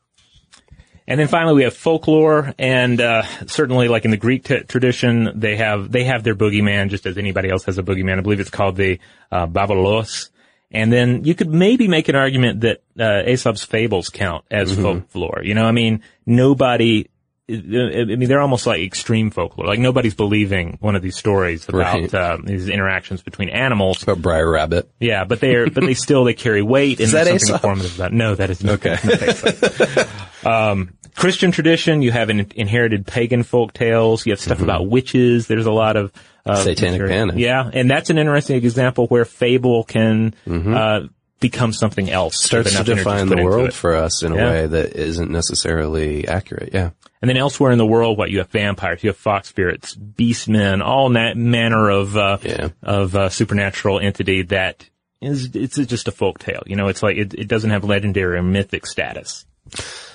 And 1.09 1.21
then 1.21 1.29
finally, 1.29 1.55
we 1.55 1.63
have 1.63 1.77
folklore, 1.77 2.53
and 2.59 3.01
uh, 3.01 3.23
certainly, 3.47 3.87
like 3.87 4.05
in 4.05 4.11
the 4.11 4.17
Greek 4.17 4.45
t- 4.45 4.65
tradition, 4.65 5.39
they 5.39 5.57
have 5.57 5.91
they 5.93 6.05
have 6.05 6.25
their 6.25 6.35
boogeyman, 6.35 6.91
just 6.91 7.07
as 7.07 7.17
anybody 7.17 7.49
else 7.49 7.65
has 7.65 7.79
a 7.79 7.83
boogeyman. 7.83 8.19
I 8.19 8.23
believe 8.23 8.41
it's 8.41 8.51
called 8.51 8.77
the 8.77 8.99
uh, 9.31 9.47
Bavalos. 9.47 10.31
And 10.73 10.93
then 10.93 11.25
you 11.25 11.37
could 11.37 11.49
maybe 11.49 11.87
make 11.87 12.09
an 12.09 12.17
argument 12.17 12.63
that 12.63 12.83
uh, 12.99 13.31
Aesop's 13.31 13.63
fables 13.63 14.09
count 14.09 14.45
as 14.51 14.75
folklore. 14.75 15.43
You 15.45 15.55
know, 15.55 15.65
I 15.65 15.73
mean, 15.73 16.03
nobody. 16.27 17.09
I 17.49 17.53
mean, 17.53 18.29
they're 18.29 18.41
almost 18.41 18.67
like 18.67 18.81
extreme 18.83 19.31
folklore. 19.31 19.69
Like 19.69 19.79
nobody's 19.79 20.15
believing 20.17 20.79
one 20.81 20.97
of 20.97 21.03
these 21.03 21.17
stories 21.17 21.69
about 21.69 21.79
Right. 21.79 22.13
uh, 22.15 22.39
these 22.43 22.69
interactions 22.69 23.23
between 23.23 23.51
animals. 23.51 24.03
About 24.03 24.21
Br'er 24.21 24.51
Rabbit. 24.51 24.91
Yeah, 24.99 25.23
but 25.25 25.39
they're 25.41 25.71
but 25.71 25.85
they 25.85 25.95
still 25.95 26.25
they 26.25 26.35
carry 26.35 26.63
weight 26.63 26.99
and 26.99 27.07
Is 27.07 27.13
that 27.13 27.27
something 27.29 27.55
informative 27.55 27.95
about. 27.95 28.13
No, 28.13 28.35
that 28.35 28.51
is 28.51 28.65
not. 28.65 28.85
Okay. 28.85 28.97
not 30.45 30.73
um, 30.73 30.95
Christian 31.15 31.51
tradition, 31.53 32.03
you 32.03 32.11
have 32.13 32.31
in, 32.31 32.51
inherited 32.57 33.07
pagan 33.07 33.43
folk 33.45 33.73
tales. 33.73 34.27
You 34.27 34.33
have 34.33 34.41
stuff 34.41 34.61
about 34.61 34.89
witches. 34.89 35.47
There's 35.47 35.67
a 35.67 35.73
lot 35.73 35.97
of 35.97 36.13
uh, 36.45 36.53
Mm-hmm. 36.57 36.63
Satanic 36.63 37.01
material. 37.01 37.27
panic. 37.29 37.37
Yeah, 37.39 37.71
and 37.73 37.89
that's 37.91 38.11
an 38.11 38.19
interesting 38.19 38.57
example 38.57 39.07
where 39.07 39.25
fable 39.25 39.83
can 39.85 40.35
uh, 40.49 41.01
become 41.41 41.73
something 41.73 42.11
else. 42.11 42.37
Mm-hmm. 42.37 42.47
Starts 42.47 42.77
to 42.77 42.85
define 42.95 43.29
the 43.29 43.43
world 43.43 43.73
for 43.73 43.95
us 43.95 44.23
in 44.23 44.33
a 44.33 44.37
Yeah. 44.37 44.51
way 44.51 44.67
that 44.67 44.95
isn't 44.97 45.31
necessarily 45.31 46.27
accurate. 46.29 46.71
Yeah. 46.73 46.91
And 47.27 47.31
then 47.31 47.39
elsewhere 47.39 47.73
in 47.73 47.79
the 47.79 47.85
world, 47.85 48.17
what 48.17 48.31
you 48.31 48.39
have 48.39 48.51
vampires, 48.51 49.03
you 49.03 49.09
have 49.11 49.17
fox 49.17 49.49
spirits, 49.49 49.97
beast 49.97 50.49
men, 50.49 50.81
all 50.81 51.11
that 51.11 51.37
manner 51.37 51.91
of 51.91 52.17
uh, 52.17 52.39
Yeah. 52.41 52.69
of 52.85 53.17
uh, 53.17 53.31
supernatural 53.31 53.99
entity 53.99 54.43
that 54.43 54.89
is 55.21 55.51
it's 55.57 55.75
just 55.75 56.07
a 56.07 56.13
folk 56.13 56.39
tale. 56.39 56.63
You 56.67 56.77
know, 56.77 56.87
it's 56.87 57.03
like 57.03 57.17
it, 57.17 57.35
it 57.35 57.49
doesn't 57.49 57.71
have 57.71 57.83
legendary 57.83 58.39
or 58.39 58.45
mythic 58.45 58.87
status. 58.87 59.45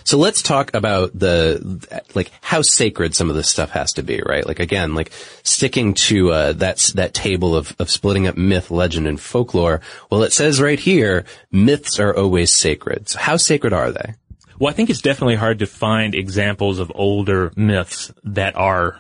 So 0.06 0.18
let's 0.18 0.42
talk 0.42 0.74
about 0.74 1.12
the, 1.14 2.06
like, 2.16 2.32
how 2.40 2.62
sacred 2.62 3.14
some 3.14 3.30
of 3.30 3.36
this 3.36 3.50
stuff 3.50 3.72
has 3.72 3.92
to 3.94 4.04
be, 4.04 4.22
right? 4.26 4.48
Like, 4.48 4.62
again, 4.62 4.96
like, 4.96 5.12
sticking 5.44 5.94
to, 5.96 6.32
uh, 6.32 6.54
that, 6.54 6.94
that 6.96 7.14
table 7.14 7.58
of, 7.58 7.76
of 7.78 7.90
splitting 7.90 8.26
up 8.26 8.38
myth, 8.38 8.72
legend, 8.72 9.06
and 9.06 9.20
folklore. 9.20 9.82
Well, 10.10 10.24
it 10.24 10.32
says 10.32 10.62
right 10.62 10.80
here, 10.80 11.26
myths 11.52 12.00
are 12.00 12.16
always 12.16 12.56
sacred. 12.56 13.10
So 13.10 13.20
how 13.20 13.36
sacred 13.36 13.74
are 13.74 13.92
they? 13.92 14.16
Well, 14.62 14.70
I 14.70 14.74
think 14.74 14.92
it's 14.92 15.02
definitely 15.02 15.38
hard 15.38 15.58
to 15.60 15.66
find 15.66 16.14
examples 16.14 16.78
of 16.78 16.92
older 16.94 17.52
myths 17.56 18.14
that 18.24 18.56
are 18.56 19.00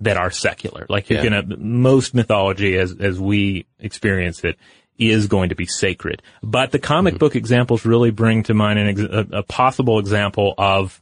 that 0.00 0.16
are 0.16 0.30
secular. 0.30 0.86
Like 0.88 1.10
you're 1.10 1.22
Yeah. 1.22 1.42
gonna 1.42 1.56
most 1.58 2.14
mythology 2.14 2.78
as 2.78 2.96
as 2.98 3.20
we 3.20 3.66
experience 3.78 4.42
it 4.44 4.56
is 4.98 5.26
going 5.26 5.50
to 5.50 5.54
be 5.54 5.66
sacred. 5.66 6.22
But 6.42 6.70
the 6.72 6.78
comic 6.78 7.18
book 7.18 7.36
examples 7.36 7.84
really 7.84 8.12
bring 8.12 8.44
to 8.44 8.54
mind 8.54 8.78
an 8.78 8.86
ex- 8.88 9.00
a, 9.00 9.26
a 9.38 9.42
possible 9.42 9.98
example 9.98 10.54
of 10.56 10.98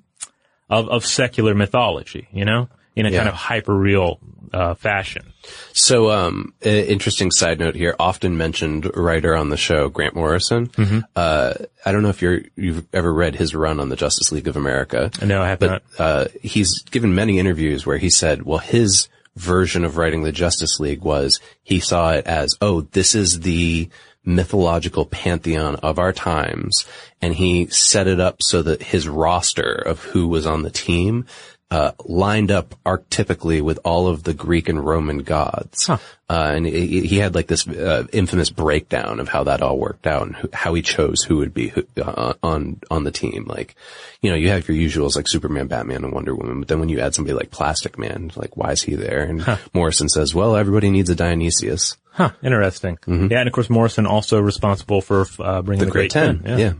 of 0.68 0.88
of 0.88 1.06
secular 1.06 1.54
mythology, 1.54 2.26
you 2.32 2.44
know, 2.44 2.68
in 2.96 3.06
a 3.06 3.10
Yeah. 3.10 3.18
kind 3.18 3.28
of 3.28 3.34
hyper 3.36 3.74
real 3.74 4.18
uh, 4.52 4.74
fashion. 4.74 5.31
So, 5.72 6.10
um, 6.10 6.54
interesting 6.60 7.30
side 7.30 7.58
note 7.58 7.74
here, 7.74 7.96
often 7.98 8.36
mentioned 8.36 8.90
writer 8.94 9.34
on 9.34 9.48
the 9.48 9.56
show, 9.56 9.88
Grant 9.88 10.14
Morrison. 10.14 10.68
Mm-hmm. 10.68 11.00
Uh, 11.16 11.54
I 11.84 11.92
don't 11.92 12.02
know 12.02 12.10
if 12.10 12.22
you're, 12.22 12.42
you've 12.56 12.86
ever 12.92 13.12
read 13.12 13.34
his 13.34 13.54
run 13.54 13.80
on 13.80 13.88
the 13.88 13.96
Justice 13.96 14.32
League 14.32 14.48
of 14.48 14.56
America. 14.56 15.10
No, 15.24 15.42
I 15.42 15.48
have 15.48 15.58
but, 15.58 15.70
not. 15.70 15.82
uh, 15.98 16.24
he's 16.42 16.82
given 16.82 17.14
many 17.14 17.38
interviews 17.38 17.84
where 17.84 17.98
he 17.98 18.10
said, 18.10 18.42
well, 18.42 18.58
his 18.58 19.08
version 19.36 19.84
of 19.84 19.96
writing 19.96 20.22
the 20.22 20.32
Justice 20.32 20.78
League 20.78 21.02
was 21.02 21.40
he 21.62 21.80
saw 21.80 22.12
it 22.12 22.26
as, 22.26 22.56
oh, 22.60 22.82
this 22.82 23.14
is 23.14 23.40
the 23.40 23.88
mythological 24.24 25.06
pantheon 25.06 25.76
of 25.76 25.98
our 25.98 26.12
times. 26.12 26.86
And 27.20 27.34
he 27.34 27.66
set 27.66 28.06
it 28.06 28.20
up 28.20 28.36
so 28.40 28.62
that 28.62 28.82
his 28.82 29.08
roster 29.08 29.72
of 29.72 30.00
who 30.00 30.28
was 30.28 30.46
on 30.46 30.62
the 30.62 30.70
team, 30.70 31.26
uh, 31.72 31.92
lined 32.04 32.50
up 32.50 32.74
archetypically 32.84 33.62
with 33.62 33.78
all 33.82 34.06
of 34.06 34.24
the 34.24 34.34
Greek 34.34 34.68
and 34.68 34.84
Roman 34.84 35.18
gods. 35.22 35.88
Uh, 35.88 35.96
and 36.28 36.66
he, 36.66 37.06
he 37.06 37.16
had 37.16 37.34
like 37.34 37.46
this, 37.46 37.66
uh, 37.66 38.06
infamous 38.12 38.50
breakdown 38.50 39.20
of 39.20 39.28
how 39.30 39.44
that 39.44 39.62
all 39.62 39.78
worked 39.78 40.06
out 40.06 40.26
and 40.26 40.36
who, 40.36 40.50
how 40.52 40.74
he 40.74 40.82
chose 40.82 41.22
who 41.22 41.38
would 41.38 41.54
be 41.54 41.68
who, 41.68 41.82
uh, 41.96 42.34
on, 42.42 42.78
on 42.90 43.04
the 43.04 43.10
team. 43.10 43.46
Like, 43.46 43.74
you 44.20 44.28
know, 44.28 44.36
you 44.36 44.50
have 44.50 44.68
your 44.68 44.76
usuals 44.76 45.16
like 45.16 45.26
Superman, 45.26 45.66
Batman, 45.66 46.04
and 46.04 46.12
Wonder 46.12 46.34
Woman, 46.34 46.58
but 46.58 46.68
then 46.68 46.78
when 46.78 46.90
you 46.90 47.00
add 47.00 47.14
somebody 47.14 47.32
like 47.34 47.50
Plastic 47.50 47.98
Man, 47.98 48.30
like, 48.36 48.54
why 48.54 48.72
is 48.72 48.82
he 48.82 48.94
there? 48.94 49.22
And 49.22 49.58
Morrison 49.72 50.10
says, 50.10 50.34
well, 50.34 50.56
everybody 50.56 50.90
needs 50.90 51.08
a 51.08 51.14
Dionysius. 51.14 51.96
Huh, 52.10 52.32
interesting. 52.42 52.98
Yeah, 53.06 53.38
and 53.38 53.46
of 53.46 53.52
course 53.54 53.70
Morrison 53.70 54.04
also 54.04 54.40
responsible 54.40 55.00
for 55.00 55.24
uh, 55.38 55.62
bringing 55.62 55.86
the, 55.86 55.90
Great 55.90 56.10
Ten. 56.10 56.42
Yeah. 56.44 56.56
yeah. 56.58 56.72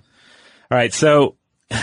All 0.71 0.77
right, 0.77 0.93
so 0.93 1.37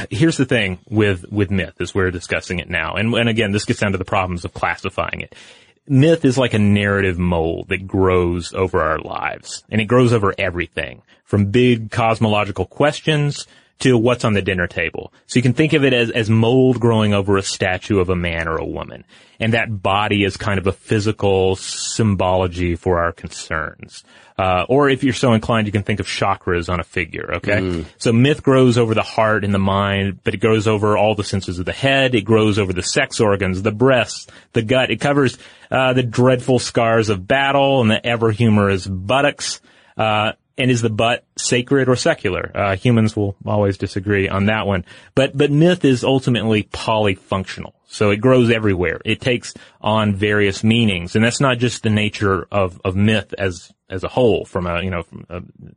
here's 0.09 0.37
the 0.37 0.45
thing 0.45 0.79
with 0.89 1.25
with 1.31 1.51
myth 1.51 1.75
as 1.79 1.93
we're 1.93 2.11
discussing 2.11 2.59
it 2.59 2.69
now, 2.69 2.93
and 2.95 3.13
and 3.13 3.29
again, 3.29 3.51
this 3.51 3.65
gets 3.65 3.79
down 3.79 3.91
to 3.91 3.97
the 3.97 4.05
problems 4.05 4.45
of 4.45 4.53
classifying 4.53 5.21
it. 5.21 5.35
Myth 5.87 6.23
is 6.23 6.37
like 6.37 6.53
a 6.53 6.59
narrative 6.59 7.17
mold 7.17 7.69
that 7.69 7.87
grows 7.87 8.53
over 8.53 8.81
our 8.81 8.99
lives, 8.99 9.63
and 9.69 9.81
it 9.81 9.85
grows 9.85 10.13
over 10.13 10.33
everything 10.37 11.01
from 11.23 11.51
big 11.51 11.91
cosmological 11.91 12.65
questions 12.65 13.47
to 13.79 13.97
what's 13.97 14.25
on 14.25 14.33
the 14.33 14.41
dinner 14.41 14.67
table. 14.67 15.13
So 15.27 15.39
you 15.39 15.43
can 15.43 15.53
think 15.53 15.73
of 15.73 15.83
it 15.83 15.93
as, 15.93 16.11
as 16.11 16.29
mold 16.29 16.79
growing 16.79 17.13
over 17.13 17.37
a 17.37 17.41
statue 17.41 17.99
of 17.99 18.09
a 18.09 18.15
man 18.15 18.47
or 18.47 18.57
a 18.57 18.65
woman. 18.65 19.05
And 19.39 19.53
that 19.53 19.81
body 19.81 20.25
is 20.25 20.37
kind 20.37 20.59
of 20.59 20.67
a 20.67 20.73
physical 20.73 21.55
symbology 21.55 22.75
for 22.75 22.99
our 22.99 23.13
concerns. 23.13 24.03
Uh, 24.39 24.65
or 24.69 24.89
if 24.89 25.03
you're 25.03 25.13
so 25.13 25.33
inclined, 25.33 25.67
you 25.67 25.73
can 25.73 25.83
think 25.83 25.99
of 25.99 26.07
chakras 26.07 26.69
on 26.69 26.79
a 26.79 26.83
figure, 26.85 27.29
okay? 27.35 27.59
So 27.97 28.13
myth 28.13 28.41
grows 28.41 28.77
over 28.77 28.93
the 28.93 29.01
heart 29.03 29.43
and 29.43 29.53
the 29.53 29.59
mind, 29.59 30.19
but 30.23 30.33
it 30.33 30.37
grows 30.37 30.65
over 30.65 30.95
all 30.97 31.13
the 31.13 31.25
senses 31.25 31.59
of 31.59 31.65
the 31.65 31.73
head. 31.73 32.15
It 32.15 32.21
grows 32.21 32.57
over 32.57 32.71
the 32.71 32.81
sex 32.81 33.19
organs, 33.19 33.61
the 33.63 33.73
breasts, 33.73 34.27
the 34.53 34.61
gut. 34.61 34.91
It 34.91 35.01
covers, 35.01 35.37
uh, 35.69 35.91
the 35.91 36.03
dreadful 36.03 36.59
scars 36.59 37.09
of 37.09 37.27
battle 37.27 37.81
and 37.81 37.91
the 37.91 37.99
ever 38.07 38.31
humorous 38.31 38.87
buttocks. 38.87 39.59
Uh, 39.97 40.31
and 40.57 40.71
is 40.71 40.81
the 40.81 40.89
butt 40.89 41.25
sacred 41.37 41.89
or 41.89 41.97
secular? 41.97 42.49
Uh, 42.55 42.75
humans 42.77 43.17
will 43.17 43.35
always 43.45 43.77
disagree 43.77 44.29
on 44.29 44.45
that 44.45 44.65
one. 44.65 44.85
But, 45.15 45.37
but 45.37 45.51
myth 45.51 45.83
is 45.83 46.05
ultimately 46.05 46.63
polyfunctional. 46.63 47.73
So 47.91 48.11
it 48.11 48.17
grows 48.17 48.51
everywhere. 48.51 49.01
It 49.03 49.19
takes 49.19 49.53
on 49.81 50.13
various 50.13 50.63
meanings. 50.63 51.15
And 51.15 51.25
that's 51.25 51.39
not 51.41 51.57
just 51.57 51.81
the 51.81 51.89
nature 51.89 52.47
of, 52.51 52.79
of 52.85 52.95
myth 52.95 53.33
as, 53.37 53.71
as 53.89 54.03
a 54.03 54.07
whole 54.07 54.45
from 54.45 54.67
a, 54.67 54.83
you 54.83 54.91
know, 54.91 55.01
from 55.01 55.25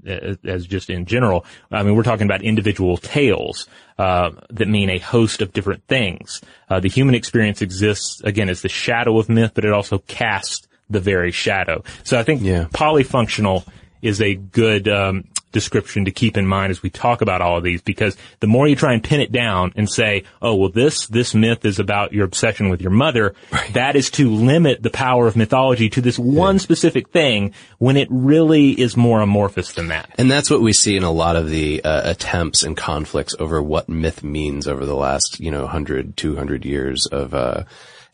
a, 0.06 0.36
as 0.46 0.66
just 0.66 0.90
in 0.90 1.06
general. 1.06 1.46
I 1.70 1.82
mean, 1.82 1.96
we're 1.96 2.02
talking 2.02 2.26
about 2.26 2.42
individual 2.42 2.98
tales, 2.98 3.66
uh, 3.98 4.30
that 4.50 4.68
mean 4.68 4.90
a 4.90 4.98
host 4.98 5.40
of 5.40 5.54
different 5.54 5.86
things. 5.86 6.42
Uh, 6.68 6.80
the 6.80 6.88
human 6.90 7.14
experience 7.14 7.62
exists, 7.62 8.20
again, 8.22 8.50
as 8.50 8.60
the 8.60 8.68
shadow 8.68 9.18
of 9.18 9.30
myth, 9.30 9.52
but 9.54 9.64
it 9.64 9.72
also 9.72 9.98
casts 10.00 10.68
the 10.90 11.00
very 11.00 11.32
shadow. 11.32 11.82
So 12.04 12.18
I 12.18 12.24
think 12.24 12.42
Yeah. 12.42 12.66
polyfunctional 12.74 13.66
is 14.02 14.20
a 14.20 14.34
good 14.34 14.86
um, 14.86 15.24
description 15.52 16.04
to 16.06 16.10
keep 16.10 16.36
in 16.36 16.46
mind 16.46 16.70
as 16.70 16.82
we 16.82 16.90
talk 16.90 17.22
about 17.22 17.40
all 17.40 17.58
of 17.58 17.64
these 17.64 17.82
because 17.82 18.16
the 18.40 18.46
more 18.46 18.66
you 18.66 18.74
try 18.74 18.92
and 18.92 19.04
pin 19.04 19.20
it 19.20 19.32
down 19.32 19.72
and 19.76 19.88
say, 19.88 20.24
oh, 20.40 20.54
well, 20.56 20.70
this, 20.70 21.06
this 21.06 21.34
myth 21.34 21.64
is 21.64 21.78
about 21.78 22.12
your 22.12 22.24
obsession 22.24 22.68
with 22.68 22.80
your 22.80 22.90
mother, 22.90 23.34
that 23.72 23.96
is 23.96 24.10
to 24.10 24.30
limit 24.30 24.82
the 24.82 24.90
power 24.90 25.26
of 25.26 25.36
mythology 25.36 25.88
to 25.90 26.00
this 26.00 26.18
one 26.18 26.58
specific 26.58 27.08
thing 27.10 27.54
when 27.78 27.96
it 27.96 28.08
really 28.10 28.70
is 28.70 28.96
more 28.96 29.20
amorphous 29.20 29.72
than 29.72 29.88
that. 29.88 30.10
And 30.18 30.30
that's 30.30 30.50
what 30.50 30.60
we 30.60 30.72
see 30.72 30.96
in 30.96 31.02
a 31.02 31.12
lot 31.12 31.36
of 31.36 31.48
the 31.48 31.84
uh, 31.84 32.10
attempts 32.10 32.62
and 32.62 32.76
conflicts 32.76 33.34
over 33.38 33.62
what 33.62 33.88
myth 33.88 34.22
means 34.22 34.66
over 34.66 34.86
the 34.86 34.96
last, 34.96 35.40
you 35.40 35.50
know, 35.50 35.62
100, 35.62 36.16
200 36.16 36.64
years 36.64 37.06
of 37.06 37.34
uh, 37.34 37.64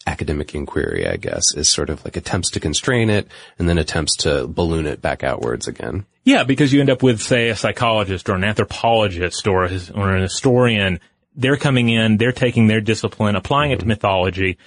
academic 0.07 0.55
inquiry, 0.55 1.07
I 1.07 1.17
guess, 1.17 1.55
is 1.55 1.69
sort 1.69 1.91
of 1.91 2.05
like 2.05 2.17
attempts 2.17 2.51
to 2.51 2.61
constrain 2.61 3.11
it 3.11 3.29
and 3.59 3.69
then 3.69 3.79
attempts 3.79 4.17
to 4.19 4.47
balloon 4.47 4.87
it 4.87 5.03
back 5.03 5.23
outwards 5.23 5.69
again. 5.69 6.07
Yeah, 6.25 6.45
because 6.45 6.73
you 6.73 6.81
end 6.81 6.91
up 6.91 7.03
with, 7.03 7.21
say, 7.21 7.49
a 7.49 7.57
psychologist 7.57 8.29
or 8.29 8.35
an 8.35 8.45
anthropologist 8.45 9.47
or, 9.47 9.65
a, 9.65 9.81
or 9.95 10.15
an 10.15 10.23
historian. 10.23 11.01
They're 11.37 11.57
coming 11.57 11.89
in, 11.89 12.17
they're 12.17 12.33
taking 12.33 12.67
their 12.67 12.81
discipline, 12.81 13.37
applying 13.37 13.71
it 13.71 13.77
to 13.77 13.81
mm-hmm. 13.81 13.89
mythology, 13.89 14.59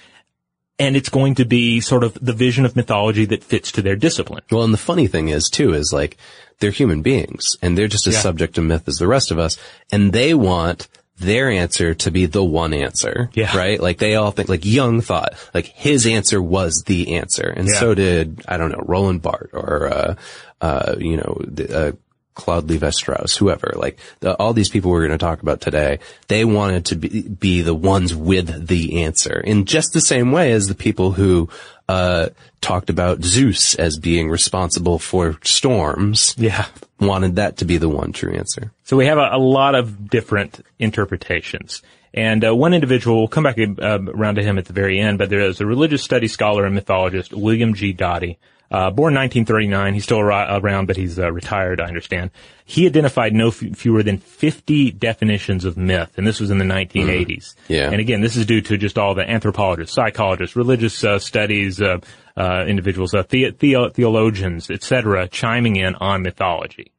and 0.78 0.96
it's 0.96 1.08
going 1.08 1.36
to 1.36 1.44
be 1.44 1.80
sort 1.80 2.02
of 2.02 2.14
the 2.14 2.32
vision 2.32 2.64
of 2.64 2.74
mythology 2.74 3.24
that 3.26 3.44
fits 3.44 3.72
to 3.72 3.82
their 3.82 3.96
discipline. 3.96 4.42
Well, 4.50 4.64
and 4.64 4.72
the 4.72 4.78
funny 4.78 5.06
thing 5.06 5.28
is 5.28 5.48
too, 5.48 5.74
is 5.74 5.92
like, 5.92 6.16
they're 6.58 6.70
human 6.70 7.02
beings 7.02 7.56
and 7.60 7.76
they're 7.76 7.88
just 7.88 8.06
as 8.06 8.14
Yeah. 8.14 8.20
subject 8.20 8.54
to 8.54 8.62
myth 8.62 8.88
as 8.88 8.96
the 8.96 9.08
rest 9.08 9.30
of 9.30 9.38
us 9.38 9.58
and 9.90 10.12
they 10.12 10.32
want 10.32 10.88
their 11.18 11.50
answer 11.50 11.94
to 11.94 12.10
be 12.10 12.26
the 12.26 12.42
one 12.44 12.74
answer. 12.74 13.30
Yeah. 13.34 13.56
Right? 13.56 13.80
Like 13.80 13.98
they 13.98 14.14
all 14.16 14.30
think, 14.30 14.48
like 14.48 14.64
Jung 14.64 15.00
thought, 15.00 15.34
like 15.54 15.66
his 15.66 16.06
answer 16.06 16.42
was 16.42 16.82
the 16.86 17.16
answer. 17.16 17.48
And 17.48 17.68
Yeah. 17.68 17.78
so 17.78 17.94
did, 17.94 18.42
I 18.48 18.56
don't 18.56 18.70
know, 18.72 18.82
Roland 18.84 19.22
Barthes 19.22 19.50
or, 19.52 19.88
uh, 19.88 20.14
uh, 20.60 20.96
you 20.98 21.16
know, 21.16 21.40
the, 21.46 21.78
uh, 21.78 21.92
Claude 22.34 22.70
Levi-Strauss, 22.70 23.36
whoever, 23.36 23.74
like 23.76 23.98
the, 24.20 24.34
all 24.38 24.54
these 24.54 24.70
people 24.70 24.90
we're 24.90 25.06
going 25.06 25.10
to 25.18 25.18
talk 25.18 25.42
about 25.42 25.60
today, 25.60 25.98
they 26.28 26.46
wanted 26.46 26.86
to 26.86 26.96
be, 26.96 27.28
be 27.28 27.60
the 27.60 27.74
ones 27.74 28.14
with 28.14 28.68
the 28.68 29.02
answer 29.02 29.38
in 29.38 29.66
just 29.66 29.92
the 29.92 30.00
same 30.00 30.32
way 30.32 30.52
as 30.52 30.66
the 30.66 30.74
people 30.74 31.12
who, 31.12 31.50
uh, 31.88 32.28
talked 32.60 32.90
about 32.90 33.22
Zeus 33.22 33.74
as 33.74 33.98
being 33.98 34.28
responsible 34.30 34.98
for 34.98 35.38
storms 35.42 36.34
Yeah. 36.38 36.66
wanted 37.00 37.36
that 37.36 37.56
to 37.58 37.64
be 37.64 37.76
the 37.78 37.88
one 37.88 38.12
true 38.12 38.32
answer. 38.34 38.72
So 38.84 38.96
we 38.96 39.06
have 39.06 39.18
a, 39.18 39.30
a 39.32 39.38
lot 39.38 39.74
of 39.74 40.08
different 40.08 40.64
interpretations. 40.78 41.82
And 42.14 42.44
uh, 42.44 42.54
one 42.54 42.74
individual, 42.74 43.18
we'll 43.18 43.28
come 43.28 43.44
back 43.44 43.58
uh, 43.58 43.98
around 44.02 44.34
to 44.36 44.42
him 44.42 44.58
at 44.58 44.66
the 44.66 44.72
very 44.74 45.00
end, 45.00 45.18
but 45.18 45.30
there 45.30 45.40
is 45.40 45.60
a 45.60 45.66
religious 45.66 46.02
studies 46.02 46.32
scholar 46.32 46.66
and 46.66 46.74
mythologist, 46.74 47.32
William 47.32 47.74
G. 47.74 47.92
Doty, 47.92 48.38
uh, 48.72 48.90
born 48.90 49.14
1939. 49.14 49.94
He's 49.94 50.02
still 50.04 50.18
around, 50.20 50.86
but 50.86 50.96
he's 50.96 51.18
uh, 51.18 51.30
retired, 51.30 51.80
I 51.80 51.86
understand. 51.86 52.30
He 52.64 52.86
identified 52.86 53.34
no 53.34 53.48
f- 53.48 53.62
fewer 53.76 54.02
than 54.02 54.16
50 54.18 54.92
definitions 54.92 55.64
of 55.66 55.76
myth, 55.76 56.12
and 56.16 56.26
this 56.26 56.40
was 56.40 56.50
in 56.50 56.56
the 56.58 56.64
1980s. 56.64 57.54
Yeah. 57.68 57.90
And 57.90 58.00
again, 58.00 58.22
this 58.22 58.34
is 58.34 58.46
due 58.46 58.62
to 58.62 58.78
just 58.78 58.98
all 58.98 59.14
the 59.14 59.28
anthropologists, 59.28 59.94
psychologists, 59.94 60.56
religious 60.56 61.04
uh, 61.04 61.18
studies 61.18 61.82
uh, 61.82 61.98
uh, 62.36 62.64
individuals, 62.66 63.12
uh, 63.14 63.24
the- 63.28 63.50
theo- 63.50 63.90
theologians, 63.90 64.70
etc., 64.70 65.28
chiming 65.28 65.76
in 65.76 65.94
on 65.96 66.22
mythology. 66.22 66.90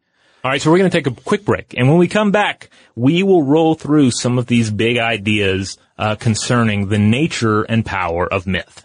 All 0.43 0.51
right, 0.51 0.61
so 0.61 0.69
we're 0.69 0.77
going 0.79 0.91
to 0.91 0.97
take 0.97 1.07
a 1.07 1.21
quick 1.21 1.45
break, 1.45 1.73
and 1.77 1.87
when 1.89 1.97
we 1.97 2.07
come 2.09 2.31
back, 2.31 2.69
we 2.95 3.23
will 3.23 3.43
roll 3.43 3.75
through 3.75 4.11
some 4.11 4.37
of 4.37 4.45
these 4.45 4.69
big 4.69 4.97
ideas 4.97 5.77
uh, 5.97 6.15
concerning 6.15 6.89
the 6.89 6.99
nature 6.99 7.63
and 7.63 7.85
power 7.85 8.27
of 8.31 8.45
myth. 8.45 8.82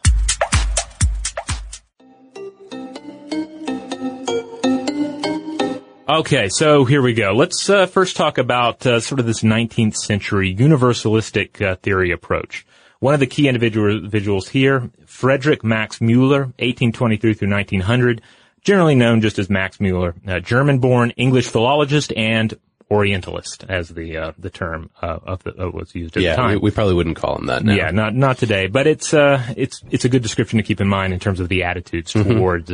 Okay, 6.09 6.49
so 6.49 6.87
here 6.87 7.03
we 7.03 7.13
go. 7.13 7.33
Let's 7.33 7.69
uh, 7.69 7.85
first 7.85 8.17
talk 8.17 8.39
about 8.39 8.87
uh, 8.87 8.99
sort 8.99 9.21
of 9.21 9.27
this 9.27 9.43
19th 9.43 9.95
century 9.95 10.55
universalistic 10.57 11.61
uh, 11.61 11.77
theory 11.77 12.13
approach. 12.13 12.67
One 13.01 13.13
of 13.13 13.21
the 13.21 13.27
key 13.27 13.47
individuals 13.47 14.49
here, 14.49 14.91
Frederick 15.05 15.63
Max 15.63 16.01
Mueller, 16.01 16.45
1823 16.61 17.35
through 17.35 17.51
1900, 17.51 18.23
generally 18.63 18.95
known 18.95 19.21
just 19.21 19.39
as 19.39 19.51
Max 19.51 19.81
Mueller, 19.81 20.15
German-born 20.43 21.11
English 21.11 21.49
philologist 21.49 22.11
and 22.17 22.55
Orientalist, 22.91 23.67
as 23.69 23.91
the 23.91 24.17
uh, 24.17 24.33
the 24.39 24.49
term 24.49 24.89
uh, 25.03 25.19
of 25.23 25.43
the, 25.45 25.51
uh, 25.63 25.69
was 25.69 25.95
used 25.95 26.17
at 26.17 26.21
the 26.21 26.25
Yeah, 26.25 26.37
time. 26.37 26.53
we, 26.53 26.57
we 26.57 26.71
probably 26.71 26.95
wouldn't 26.95 27.17
call 27.17 27.37
him 27.37 27.45
that 27.47 27.63
now. 27.63 27.75
Yeah, 27.75 27.91
not 27.91 28.15
not 28.15 28.39
today, 28.39 28.67
but 28.67 28.87
it's 28.87 29.13
uh 29.13 29.43
it's 29.59 29.83
it's 29.91 30.07
a 30.07 30.09
good 30.09 30.23
description 30.23 30.57
to 30.57 30.63
keep 30.63 30.81
in 30.81 30.89
mind 30.89 31.13
in 31.13 31.21
terms 31.21 31.39
of 31.39 31.51
the 31.51 31.65
attitudes 31.65 32.15
towards 32.15 32.73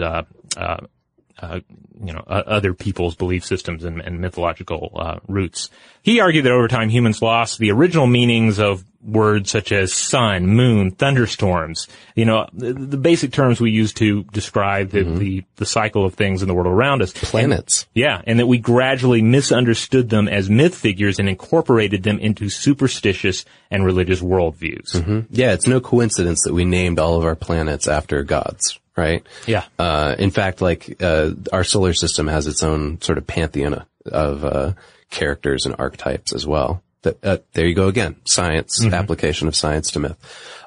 uh, 1.44 1.60
you 2.02 2.12
know 2.12 2.24
uh, 2.26 2.42
other 2.46 2.74
people's 2.74 3.14
belief 3.14 3.44
systems 3.44 3.84
and, 3.84 4.00
and 4.00 4.20
mythological 4.20 4.92
uh, 4.96 5.18
roots. 5.28 5.70
He 6.02 6.20
argued 6.20 6.44
that 6.44 6.52
over 6.52 6.68
time 6.68 6.88
humans 6.88 7.22
lost 7.22 7.58
the 7.58 7.70
original 7.70 8.06
meanings 8.06 8.58
of 8.58 8.84
words 9.02 9.50
such 9.50 9.70
as 9.70 9.92
sun, 9.92 10.46
moon, 10.46 10.90
thunderstorms. 10.90 11.88
You 12.14 12.24
know 12.24 12.48
the, 12.52 12.72
the 12.72 12.96
basic 12.96 13.32
terms 13.32 13.60
we 13.60 13.70
use 13.70 13.92
to 13.94 14.24
describe 14.24 14.90
the, 14.90 15.02
the 15.02 15.44
the 15.56 15.66
cycle 15.66 16.04
of 16.04 16.14
things 16.14 16.42
in 16.42 16.48
the 16.48 16.54
world 16.54 16.66
around 16.66 17.02
us. 17.02 17.12
Planets. 17.12 17.86
Yeah, 17.94 18.22
and 18.26 18.38
that 18.38 18.46
we 18.46 18.58
gradually 18.58 19.22
misunderstood 19.22 20.10
them 20.10 20.28
as 20.28 20.48
myth 20.50 20.74
figures 20.74 21.18
and 21.18 21.28
incorporated 21.28 22.02
them 22.02 22.18
into 22.18 22.48
superstitious 22.48 23.44
and 23.70 23.84
religious 23.84 24.20
worldviews. 24.20 25.26
Yeah, 25.30 25.52
it's 25.52 25.66
no 25.66 25.80
coincidence 25.80 26.42
that 26.44 26.54
we 26.54 26.64
named 26.64 26.98
all 26.98 27.16
of 27.16 27.24
our 27.24 27.34
planets 27.36 27.88
after 27.88 28.22
gods, 28.22 28.78
right? 28.96 29.26
Yeah. 29.46 29.64
Uh, 29.78 30.14
in 30.18 30.30
fact, 30.30 30.60
like, 30.60 31.02
uh, 31.02 31.32
our 31.52 31.64
solar 31.64 31.94
system 31.94 32.28
has 32.28 32.46
its 32.46 32.62
own 32.62 33.00
sort 33.00 33.18
of 33.18 33.26
pantheon 33.26 33.84
of, 34.06 34.44
uh, 34.44 34.72
characters 35.10 35.66
and 35.66 35.74
archetypes 35.78 36.32
as 36.32 36.46
well. 36.46 36.82
That, 37.02 37.24
uh, 37.24 37.38
there 37.52 37.66
you 37.66 37.74
go 37.74 37.88
again. 37.88 38.16
Science, 38.24 38.82
application 38.84 39.46
of 39.46 39.54
science 39.54 39.90
to 39.92 40.00
myth. 40.00 40.16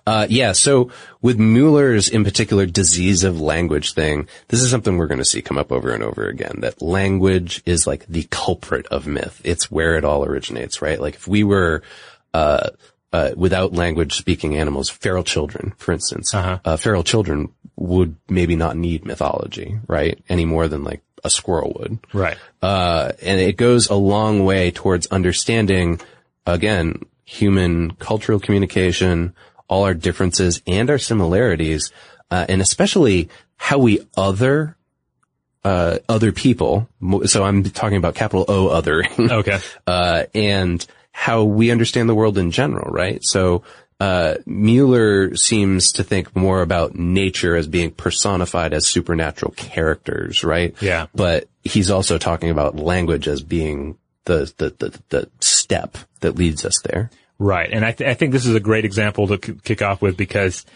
Uh, 0.05 0.27
yeah, 0.29 0.53
so 0.53 0.91
with 1.21 1.37
Mueller's 1.37 2.07
in 2.07 2.23
particular 2.23 2.65
disease 2.65 3.23
of 3.23 3.41
language 3.41 3.93
thing, 3.93 4.27
this 4.47 4.61
is 4.61 4.69
something 4.69 4.97
we're 4.97 5.07
going 5.07 5.17
to 5.17 5.25
see 5.25 5.41
come 5.41 5.57
up 5.57 5.71
over 5.71 5.91
and 5.91 6.03
over 6.03 6.27
again, 6.27 6.59
that 6.61 6.81
language 6.81 7.61
is 7.65 7.87
like 7.87 8.05
the 8.05 8.25
culprit 8.29 8.85
of 8.87 9.05
myth. 9.07 9.41
It's 9.43 9.69
where 9.69 9.97
it 9.97 10.05
all 10.05 10.23
originates, 10.23 10.81
right? 10.81 11.01
Like 11.01 11.15
if 11.15 11.27
we 11.27 11.43
were, 11.43 11.81
uh, 13.13 13.31
without 13.35 13.73
language 13.73 14.13
speaking 14.13 14.55
animals, 14.55 14.89
feral 14.89 15.23
children, 15.23 15.73
for 15.77 15.91
instance, 15.93 16.33
uh 16.33 16.77
feral 16.77 17.03
children 17.03 17.49
would 17.77 18.15
maybe 18.27 18.55
not 18.55 18.75
need 18.75 19.05
mythology, 19.05 19.79
right? 19.87 20.19
Any 20.27 20.45
more 20.45 20.67
than 20.67 20.83
like 20.83 21.01
a 21.23 21.29
squirrel 21.29 21.75
would. 21.79 21.99
Right. 22.13 22.37
Uh, 22.61 23.11
and 23.21 23.39
it 23.39 23.57
goes 23.57 23.89
a 23.89 23.95
long 23.95 24.43
way 24.43 24.71
towards 24.71 25.07
understanding, 25.07 26.01
again, 26.45 27.05
human 27.25 27.91
cultural 27.91 28.39
communication, 28.39 29.35
all 29.67 29.83
our 29.83 29.93
differences 29.93 30.61
and 30.65 30.89
our 30.89 30.97
similarities, 30.97 31.91
uh, 32.31 32.45
and 32.49 32.61
especially 32.61 33.29
how 33.57 33.77
we 33.77 34.07
other, 34.15 34.75
uh, 35.63 35.99
other 36.07 36.31
people. 36.31 36.87
So 37.25 37.43
I'm 37.43 37.63
talking 37.63 37.97
about 37.97 38.15
capital 38.15 38.45
O 38.47 38.69
othering. 38.69 39.31
Okay. 39.31 39.59
uh, 39.87 40.23
and 40.33 40.85
how 41.19 41.43
we 41.43 41.71
understand 41.71 42.07
the 42.07 42.13
world 42.13 42.37
in 42.37 42.51
general, 42.51 42.91
right? 42.91 43.17
So, 43.23 43.63
uh, 43.99 44.35
Mueller 44.45 45.35
seems 45.35 45.93
to 45.93 46.03
think 46.03 46.35
more 46.35 46.61
about 46.61 46.93
nature 46.93 47.55
as 47.55 47.65
being 47.67 47.89
personified 47.89 48.71
as 48.71 48.85
supernatural 48.85 49.51
characters, 49.53 50.43
right? 50.43 50.75
Yeah. 50.79 51.07
But 51.15 51.49
he's 51.63 51.89
also 51.89 52.19
talking 52.19 52.51
about 52.51 52.75
language 52.75 53.27
as 53.27 53.41
being 53.41 53.97
the, 54.25 54.53
the, 54.57 54.69
the, 54.77 54.99
the 55.09 55.29
step 55.39 55.97
that 56.19 56.35
leads 56.35 56.63
us 56.65 56.79
there. 56.83 57.09
Right. 57.39 57.69
And 57.71 57.83
I, 57.83 57.93
th- 57.93 58.07
I 58.07 58.13
think 58.13 58.31
this 58.31 58.45
is 58.45 58.53
a 58.53 58.59
great 58.59 58.85
example 58.85 59.25
to 59.29 59.39
k- 59.39 59.55
kick 59.63 59.81
off 59.81 60.03
with 60.03 60.17
because 60.17 60.67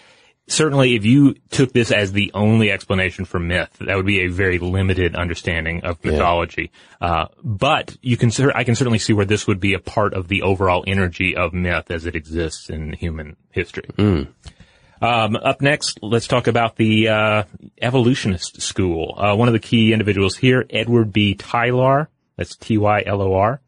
certainly 0.52 0.96
if 0.96 1.06
you 1.06 1.36
took 1.50 1.72
this 1.74 1.92
as 1.92 2.12
the 2.12 2.32
only 2.34 2.72
explanation 2.72 3.26
for 3.26 3.40
myth, 3.40 3.76
that 3.80 3.96
would 3.96 4.06
be 4.06 4.22
a 4.22 4.28
very 4.28 4.60
limited 4.60 5.16
understanding 5.16 5.84
of 5.84 6.04
mythology. 6.04 6.72
Uh, 7.00 7.28
but 7.44 7.96
you 8.02 8.18
can, 8.18 8.32
I 8.54 8.64
can 8.64 8.76
certainly 8.76 9.00
see 9.00 9.14
where 9.14 9.26
this 9.26 9.48
would 9.48 9.60
be 9.60 9.74
a 9.74 9.80
part 9.80 10.14
of 10.14 10.28
the 10.28 10.42
overall 10.44 10.84
energy 10.86 11.36
of 11.36 11.54
myth 11.54 11.90
as 11.90 12.06
it 12.06 12.16
exists 12.16 12.70
in 12.70 12.94
human 12.94 13.38
history. 13.52 13.90
Um, 15.02 15.36
up 15.36 15.62
next, 15.62 16.00
let's 16.04 16.28
talk 16.28 16.46
about 16.46 16.76
the 16.76 17.08
uh, 17.08 17.44
evolutionist 17.82 18.62
school. 18.62 19.16
Uh, 19.18 19.36
one 19.36 19.48
of 19.48 19.54
the 19.54 19.60
key 19.60 19.94
individuals 19.94 20.38
here, 20.38 20.64
Edward 20.70 21.12
B. 21.12 21.34
Tylor. 21.34 22.10
That's 22.38 22.56
T-Y-L-O-R. 22.56 23.62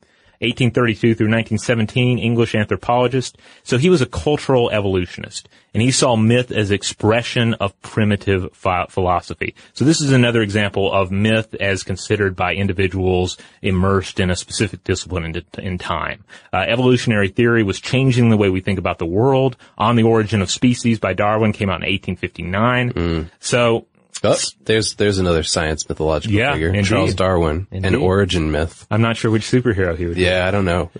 1832 0.43 1.15
through 1.15 1.27
1917, 1.27 2.19
English 2.19 2.53
anthropologist. 2.53 3.37
So 3.63 3.77
he 3.77 3.89
was 3.89 4.01
a 4.01 4.05
cultural 4.05 4.69
evolutionist, 4.69 5.47
and 5.73 5.81
he 5.81 5.91
saw 5.91 6.15
myth 6.15 6.51
as 6.51 6.69
expression 6.69 7.53
of 7.55 7.79
primitive 7.81 8.53
phi- 8.53 8.85
philosophy. 8.89 9.55
So 9.73 9.85
this 9.85 10.01
is 10.01 10.11
another 10.11 10.41
example 10.41 10.91
of 10.91 11.11
myth 11.11 11.55
as 11.59 11.83
considered 11.83 12.35
by 12.35 12.53
individuals 12.53 13.37
immersed 13.61 14.19
in 14.19 14.29
a 14.29 14.35
specific 14.35 14.83
discipline 14.83 15.23
in, 15.23 15.43
in 15.57 15.77
time. 15.77 16.23
Uh, 16.51 16.65
evolutionary 16.67 17.29
theory 17.29 17.63
was 17.63 17.79
changing 17.79 18.29
the 18.29 18.37
way 18.37 18.49
we 18.49 18.61
think 18.61 18.79
about 18.79 18.99
the 18.99 19.05
world. 19.05 19.55
On 19.77 19.95
the 19.95 20.03
Origin 20.03 20.41
of 20.41 20.51
Species 20.51 20.99
by 20.99 21.13
Darwin 21.13 21.53
came 21.53 21.69
out 21.69 21.83
in 21.83 21.89
1859. 21.89 22.91
So 23.39 23.87
Oh, 24.23 24.37
there's, 24.63 24.95
there's 24.95 25.17
another 25.17 25.43
science 25.43 25.87
mythological 25.89 26.37
Yeah, 26.37 26.53
figure. 26.53 26.69
indeed. 26.69 26.85
Charles 26.85 27.13
Darwin, 27.15 27.67
an 27.71 27.95
origin 27.95 28.51
myth. 28.51 28.87
I'm 28.89 29.01
not 29.01 29.17
sure 29.17 29.29
which 29.31 29.43
superhero 29.43 29.97
he 29.97 30.05
would 30.05 30.15
be. 30.15 30.21
Yeah, 30.21 30.47
I 30.47 30.51
don't 30.51 30.65
know. 30.65 30.91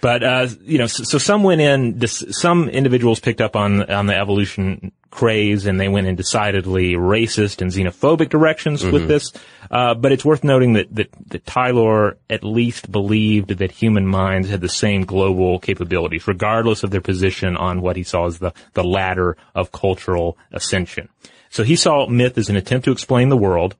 But 0.00 0.24
uh, 0.24 0.48
you 0.62 0.78
know, 0.78 0.88
so, 0.88 1.04
so 1.04 1.18
some 1.18 1.44
went 1.44 1.60
in. 1.60 1.98
This, 1.98 2.24
some 2.30 2.68
individuals 2.68 3.20
picked 3.20 3.40
up 3.40 3.54
on 3.54 3.88
on 3.88 4.06
the 4.06 4.16
evolution 4.16 4.90
craze, 5.10 5.64
and 5.66 5.78
they 5.78 5.88
went 5.88 6.08
in 6.08 6.16
decidedly 6.16 6.94
racist 6.94 7.62
and 7.62 7.70
xenophobic 7.70 8.28
directions 8.28 8.84
with 8.84 9.06
this. 9.06 9.32
Uh, 9.70 9.94
but 9.94 10.10
it's 10.10 10.24
worth 10.24 10.42
noting 10.42 10.72
that, 10.72 10.92
that 10.92 11.08
that 11.28 11.46
Tylor 11.46 12.16
at 12.28 12.42
least 12.42 12.90
believed 12.90 13.50
that 13.58 13.70
human 13.70 14.04
minds 14.04 14.48
had 14.50 14.60
the 14.60 14.68
same 14.68 15.04
global 15.04 15.60
capabilities, 15.60 16.26
regardless 16.26 16.82
of 16.82 16.90
their 16.90 17.00
position 17.00 17.56
on 17.56 17.80
what 17.80 17.94
he 17.94 18.02
saw 18.02 18.26
as 18.26 18.40
the 18.40 18.52
the 18.74 18.82
ladder 18.82 19.36
of 19.54 19.70
cultural 19.70 20.36
ascension. 20.50 21.08
So 21.52 21.62
he 21.62 21.76
saw 21.76 22.06
myth 22.08 22.38
as 22.38 22.48
an 22.48 22.56
attempt 22.56 22.86
to 22.86 22.92
explain 22.92 23.28
the 23.28 23.36
world. 23.36 23.76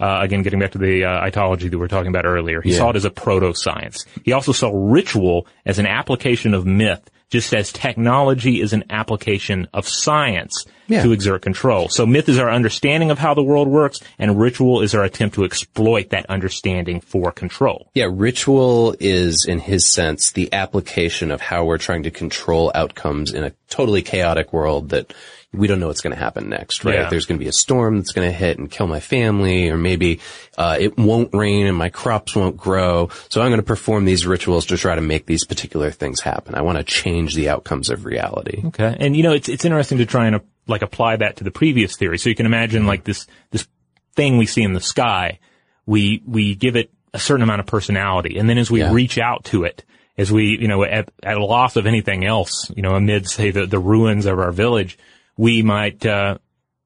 uh, 0.00 0.18
again, 0.22 0.42
getting 0.42 0.58
back 0.58 0.72
to 0.72 0.78
the 0.78 1.04
uh, 1.04 1.24
etiology 1.24 1.68
that 1.68 1.76
we 1.76 1.80
were 1.80 1.86
talking 1.86 2.08
about 2.08 2.26
earlier, 2.26 2.60
he 2.60 2.72
Yeah. 2.72 2.78
saw 2.78 2.90
it 2.90 2.96
as 2.96 3.04
a 3.04 3.10
proto-science. 3.10 4.04
He 4.24 4.32
also 4.32 4.50
saw 4.50 4.70
ritual 4.74 5.46
as 5.64 5.78
an 5.78 5.86
application 5.86 6.52
of 6.52 6.66
myth, 6.66 7.08
just 7.30 7.54
as 7.54 7.70
technology 7.72 8.60
is 8.60 8.72
an 8.72 8.82
application 8.90 9.68
of 9.72 9.86
science 9.88 10.66
Yeah. 10.88 11.04
to 11.04 11.12
exert 11.12 11.42
control. 11.42 11.88
So 11.90 12.06
myth 12.06 12.28
is 12.28 12.40
our 12.40 12.50
understanding 12.50 13.12
of 13.12 13.20
how 13.20 13.34
the 13.34 13.42
world 13.44 13.68
works, 13.68 14.00
and 14.18 14.38
ritual 14.38 14.80
is 14.82 14.96
our 14.96 15.04
attempt 15.04 15.36
to 15.36 15.44
exploit 15.44 16.10
that 16.10 16.26
understanding 16.28 17.00
for 17.00 17.30
control. 17.30 17.88
Yeah, 17.94 18.08
ritual 18.10 18.96
is, 18.98 19.46
in 19.48 19.60
his 19.60 19.86
sense, 19.86 20.32
the 20.32 20.52
application 20.52 21.30
of 21.30 21.40
how 21.40 21.64
we're 21.64 21.78
trying 21.78 22.02
to 22.02 22.10
control 22.10 22.72
outcomes 22.74 23.32
in 23.32 23.44
a 23.44 23.52
totally 23.70 24.02
chaotic 24.02 24.52
world 24.52 24.88
that 24.90 25.14
we 25.54 25.66
don't 25.66 25.80
know 25.80 25.86
what's 25.86 26.00
going 26.00 26.14
to 26.14 26.20
happen 26.20 26.48
next, 26.48 26.84
right? 26.84 26.94
Yeah. 26.94 27.08
There's 27.08 27.26
going 27.26 27.38
to 27.38 27.44
be 27.44 27.48
a 27.48 27.52
storm 27.52 27.96
that's 27.98 28.12
going 28.12 28.28
to 28.28 28.36
hit 28.36 28.58
and 28.58 28.70
kill 28.70 28.86
my 28.86 29.00
family, 29.00 29.70
or 29.70 29.76
maybe 29.76 30.20
uh, 30.58 30.76
it 30.78 30.98
won't 30.98 31.30
rain 31.32 31.66
and 31.66 31.76
my 31.76 31.88
crops 31.88 32.34
won't 32.36 32.56
grow. 32.56 33.08
So 33.28 33.40
I'm 33.40 33.48
going 33.48 33.60
to 33.60 33.66
perform 33.66 34.04
these 34.04 34.26
rituals 34.26 34.66
to 34.66 34.76
try 34.76 34.94
to 34.94 35.00
make 35.00 35.26
these 35.26 35.44
particular 35.44 35.90
things 35.90 36.20
happen. 36.20 36.54
I 36.54 36.62
want 36.62 36.78
to 36.78 36.84
change 36.84 37.34
the 37.34 37.48
outcomes 37.48 37.90
of 37.90 38.04
reality. 38.04 38.62
Okay. 38.66 38.96
And 38.98 39.16
you 39.16 39.22
know, 39.22 39.32
it's, 39.32 39.48
it's 39.48 39.64
interesting 39.64 39.98
to 39.98 40.06
try 40.06 40.26
and 40.26 40.36
uh, 40.36 40.40
like 40.66 40.82
apply 40.82 41.16
that 41.16 41.36
to 41.36 41.44
the 41.44 41.50
previous 41.50 41.96
theory. 41.96 42.18
So 42.18 42.28
you 42.28 42.34
can 42.34 42.46
imagine 42.46 42.86
like 42.86 43.04
this, 43.04 43.26
this 43.50 43.66
thing 44.14 44.38
we 44.38 44.46
see 44.46 44.62
in 44.62 44.72
the 44.72 44.80
sky, 44.80 45.38
we, 45.86 46.22
we 46.26 46.54
give 46.54 46.76
it 46.76 46.90
a 47.12 47.18
certain 47.18 47.42
amount 47.42 47.60
of 47.60 47.66
personality. 47.66 48.38
And 48.38 48.48
then 48.48 48.58
as 48.58 48.70
we 48.70 48.80
Yeah. 48.80 48.92
reach 48.92 49.18
out 49.18 49.44
to 49.46 49.64
it, 49.64 49.84
as 50.16 50.30
we, 50.30 50.56
you 50.60 50.68
know, 50.68 50.84
at, 50.84 51.10
at 51.24 51.36
a 51.36 51.44
loss 51.44 51.74
of 51.74 51.86
anything 51.86 52.24
else, 52.24 52.70
you 52.76 52.82
know, 52.82 52.94
amid 52.94 53.28
say 53.28 53.50
the, 53.50 53.66
the 53.66 53.80
ruins 53.80 54.26
of 54.26 54.38
our 54.38 54.52
village, 54.52 54.96
we 55.36 55.62
might, 55.62 56.04
uh, 56.04 56.38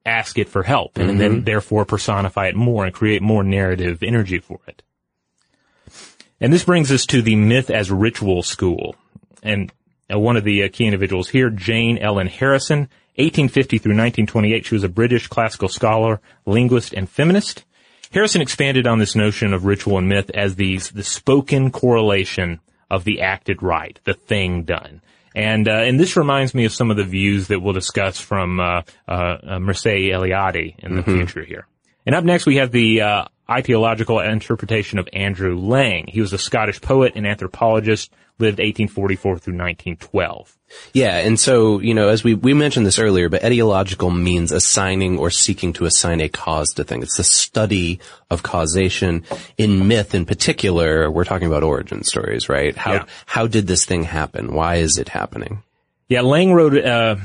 ask 0.09 0.39
it 0.39 0.49
for 0.49 0.63
help 0.63 0.97
and 0.97 1.21
then 1.21 1.45
therefore 1.45 1.85
personify 1.85 2.47
it 2.47 2.57
more 2.57 2.85
and 2.85 2.95
create 2.95 3.21
more 3.21 3.45
narrative 3.45 4.03
energy 4.03 4.39
for 4.39 4.59
it. 4.67 4.83
And 6.41 6.53
this 6.53 6.65
brings 6.65 6.91
us 6.91 7.05
to 7.07 7.21
the 7.21 7.37
myth 7.37 7.69
as 7.69 7.91
ritual 7.91 8.43
school. 8.43 8.97
And 9.43 9.73
uh, 10.13 10.19
one 10.19 10.37
of 10.37 10.45
the 10.45 10.65
uh, 10.65 10.69
key 10.73 10.87
individuals 10.87 11.29
here, 11.29 11.51
Jane 11.51 11.99
Ellen 11.99 12.29
Harrison, 12.29 12.89
1850 13.17 13.79
through 13.79 13.91
1928. 13.91 14.65
She 14.65 14.75
was 14.75 14.85
a 14.85 14.89
British 14.89 15.27
classical 15.27 15.69
scholar, 15.69 16.21
linguist, 16.47 16.93
and 16.93 17.09
feminist. 17.11 17.65
Harrison 18.13 18.41
expanded 18.41 18.87
on 18.87 18.99
this 18.99 19.15
notion 19.15 19.53
of 19.53 19.65
ritual 19.65 19.99
and 19.99 20.09
myth 20.09 20.31
as 20.33 20.55
these, 20.55 20.91
the 20.91 21.03
spoken 21.03 21.71
correlation 21.71 22.61
of 22.91 23.05
the 23.05 23.21
acted 23.21 23.63
right, 23.63 23.99
the 24.05 24.15
thing 24.15 24.63
done. 24.63 25.03
And, 25.35 25.69
uh, 25.69 25.73
and 25.73 26.01
this 26.01 26.17
reminds 26.17 26.55
me 26.55 26.65
of 26.65 26.73
some 26.73 26.91
of 26.91 26.97
the 26.97 27.05
views 27.05 27.49
that 27.49 27.61
we'll 27.61 27.75
discuss 27.75 28.19
from, 28.19 28.61
uh, 28.61 28.83
uh, 29.07 29.11
uh 29.11 29.59
Eliade 29.59 30.79
in 30.79 30.97
the 30.97 31.03
future 31.03 31.45
here. 31.45 31.67
And 32.09 32.15
up 32.15 32.25
next 32.25 32.47
we 32.47 32.57
have 32.57 32.73
the, 32.73 33.03
uh, 33.03 33.25
etiological 33.51 34.27
interpretation 34.27 34.99
of 34.99 35.07
Andrew 35.13 35.59
Lang. 35.59 36.07
He 36.07 36.23
was 36.23 36.33
a 36.33 36.39
Scottish 36.39 36.81
poet 36.81 37.13
and 37.17 37.27
anthropologist, 37.27 38.11
lived 38.39 38.61
1844 38.61 39.39
through 39.39 39.59
1912. 39.59 40.57
Yeah, 40.95 41.19
and 41.19 41.39
so, 41.39 41.81
you 41.81 41.93
know, 41.93 42.09
as 42.09 42.25
we, 42.25 42.33
we 42.33 42.55
mentioned 42.55 42.87
this 42.87 42.99
earlier, 42.99 43.29
but 43.29 43.43
etiological 43.43 44.19
means 44.19 44.53
assigning 44.53 45.19
or 45.19 45.29
seeking 45.31 45.75
to 45.75 45.85
assign 45.85 46.23
a 46.23 46.31
cause 46.31 46.73
to 46.75 46.85
things. 46.85 47.05
It's 47.05 47.17
the 47.19 47.25
study 47.25 48.01
of 48.31 48.43
causation. 48.43 49.25
In 49.59 49.87
myth 49.87 50.15
in 50.15 50.25
particular, 50.25 51.11
we're 51.11 51.25
talking 51.25 51.47
about 51.47 51.63
origin 51.63 52.05
stories, 52.05 52.49
right? 52.49 52.75
How, 52.75 52.93
Yeah. 52.95 53.05
how 53.27 53.47
did 53.47 53.67
this 53.67 53.85
thing 53.85 54.05
happen? 54.05 54.55
Why 54.55 54.77
is 54.77 54.97
it 54.97 55.11
happening? 55.11 55.63
Yeah, 56.09 56.23
Lang 56.23 56.55
wrote 56.55 56.75
uh, 56.85 57.17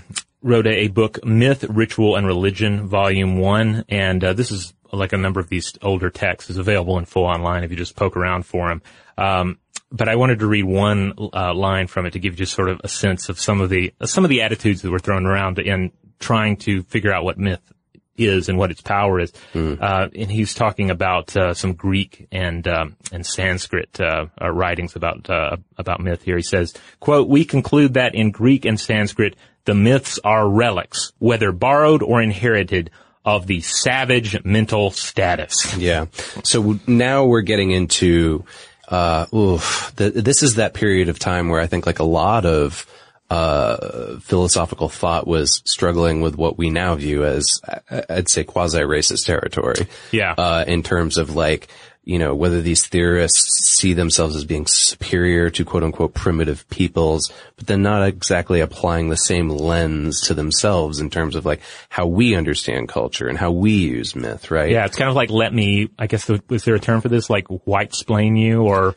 wrote 0.42 0.68
a, 0.68 0.90
book, 0.90 1.24
Myth, 1.26 1.64
Ritual, 1.64 2.18
and 2.18 2.28
Religion, 2.28 2.88
Volume 2.88 3.38
One, 3.38 3.86
and 3.88 4.22
uh, 4.22 4.34
this 4.34 4.52
is 4.52 4.74
like 4.92 5.14
a 5.14 5.18
number 5.18 5.40
of 5.40 5.48
these 5.50 5.74
older 5.82 6.10
texts 6.10 6.50
is 6.50 6.58
available 6.58 6.98
in 6.98 7.06
full 7.06 7.24
online 7.24 7.64
if 7.64 7.72
you 7.72 7.78
just 7.78 7.96
poke 7.96 8.18
around 8.18 8.46
for 8.46 8.68
them. 8.68 8.82
Um, 9.18 9.60
but 9.90 10.10
I 10.10 10.18
wanted 10.18 10.40
to 10.40 10.48
read 10.48 10.66
one 10.66 11.14
uh, 11.34 11.54
line 11.54 11.88
from 11.88 12.06
it 12.06 12.12
to 12.12 12.20
give 12.20 12.34
you 12.34 12.38
just 12.38 12.54
sort 12.54 12.70
of 12.70 12.82
a 12.84 12.90
sense 12.90 13.30
of 13.30 13.40
some 13.40 13.62
of 13.62 13.70
the 13.70 13.94
some 14.04 14.26
of 14.26 14.30
the 14.30 14.42
attitudes 14.42 14.82
that 14.82 14.92
were 14.92 15.00
thrown 15.00 15.26
around 15.26 15.60
in 15.60 15.92
trying 16.20 16.58
to 16.58 16.84
figure 16.84 17.14
out 17.14 17.24
what 17.24 17.38
myth 17.38 17.73
is 18.18 18.50
and 18.50 18.58
what 18.58 18.72
its 18.72 18.82
power 18.82 19.20
is. 19.20 19.34
Uh, 19.82 20.08
and 20.16 20.32
he's 20.32 20.54
talking 20.54 20.90
about 20.92 21.36
uh, 21.36 21.54
some 21.54 21.74
Greek 21.74 22.28
and 22.32 22.68
um, 22.68 22.96
and 23.12 23.26
Sanskrit 23.26 24.00
uh, 24.00 24.28
uh, 24.42 24.52
writings 24.52 24.96
about 24.96 25.30
uh, 25.30 25.58
about 25.78 26.00
myth. 26.00 26.22
Here 26.24 26.38
he 26.38 26.44
says, 26.44 26.74
"quote 27.00 27.28
We 27.28 27.46
conclude 27.46 27.96
that 27.96 28.16
in 28.16 28.32
Greek 28.32 28.66
and 28.66 28.80
Sanskrit, 28.80 29.36
the 29.66 29.74
myths 29.74 30.20
are 30.24 30.48
relics, 30.48 31.14
whether 31.20 31.52
borrowed 31.52 32.04
or 32.04 32.22
inherited." 32.22 32.92
Of 33.26 33.48
the 33.48 33.62
savage 33.62 34.44
mental 34.44 34.92
status. 34.92 35.78
Yeah. 35.78 36.08
So 36.44 36.78
now 36.86 37.24
we're 37.24 37.40
getting 37.40 37.72
into, 37.72 38.44
uh, 38.90 39.28
oof, 39.34 39.94
the, 39.96 40.10
this 40.10 40.44
is 40.44 40.56
that 40.56 40.74
period 40.74 41.08
of 41.08 41.20
time 41.20 41.48
where 41.48 41.62
I 41.62 41.68
think 41.68 41.86
like 41.86 42.00
a 42.00 42.04
lot 42.04 42.46
of, 42.46 42.86
uh, 43.30 44.20
philosophical 44.20 44.90
thought 44.90 45.26
was 45.26 45.62
struggling 45.66 46.22
with 46.22 46.36
what 46.36 46.58
we 46.58 46.70
now 46.70 46.96
view 46.96 47.26
as, 47.26 47.62
I'd 48.10 48.30
say 48.30 48.44
quasi-racist 48.44 49.26
territory. 49.26 49.88
Yeah. 50.12 50.34
Uh, 50.38 50.66
in 50.68 50.84
terms 50.84 51.18
of 51.18 51.36
like, 51.36 51.68
you 52.06 52.20
know, 52.20 52.36
whether 52.36 52.62
these 52.62 52.86
theorists 52.86 53.78
see 53.78 53.94
themselves 53.94 54.36
as 54.36 54.44
being 54.44 54.68
superior 54.68 55.50
to 55.50 55.64
quote 55.64 55.84
unquote 55.84 56.14
primitive 56.14 56.68
peoples, 56.70 57.32
but 57.56 57.66
then 57.68 57.82
not 57.82 58.06
exactly 58.06 58.60
applying 58.60 59.08
the 59.08 59.16
same 59.16 59.48
lens 59.48 60.20
to 60.22 60.34
themselves 60.34 61.00
in 61.00 61.10
terms 61.10 61.38
of 61.38 61.46
like 61.46 61.62
how 61.88 62.06
we 62.06 62.36
understand 62.36 62.90
culture 62.90 63.30
and 63.30 63.38
how 63.38 63.52
we 63.52 63.72
use 63.72 64.18
myth, 64.18 64.52
right? 64.52 64.70
Yeah, 64.70 64.86
it's 64.86 64.98
kind 64.98 65.10
of 65.10 65.16
like 65.16 65.30
let 65.30 65.54
me. 65.54 65.90
I 65.98 66.08
guess 66.08 66.26
the, 66.26 66.44
was 66.50 66.66
there 66.66 66.76
a 66.76 66.80
term 66.80 67.00
for 67.00 67.08
this? 67.08 67.30
Like 67.30 67.48
white 67.48 67.96
splain 67.96 68.36
you 68.36 68.64
or 68.64 68.96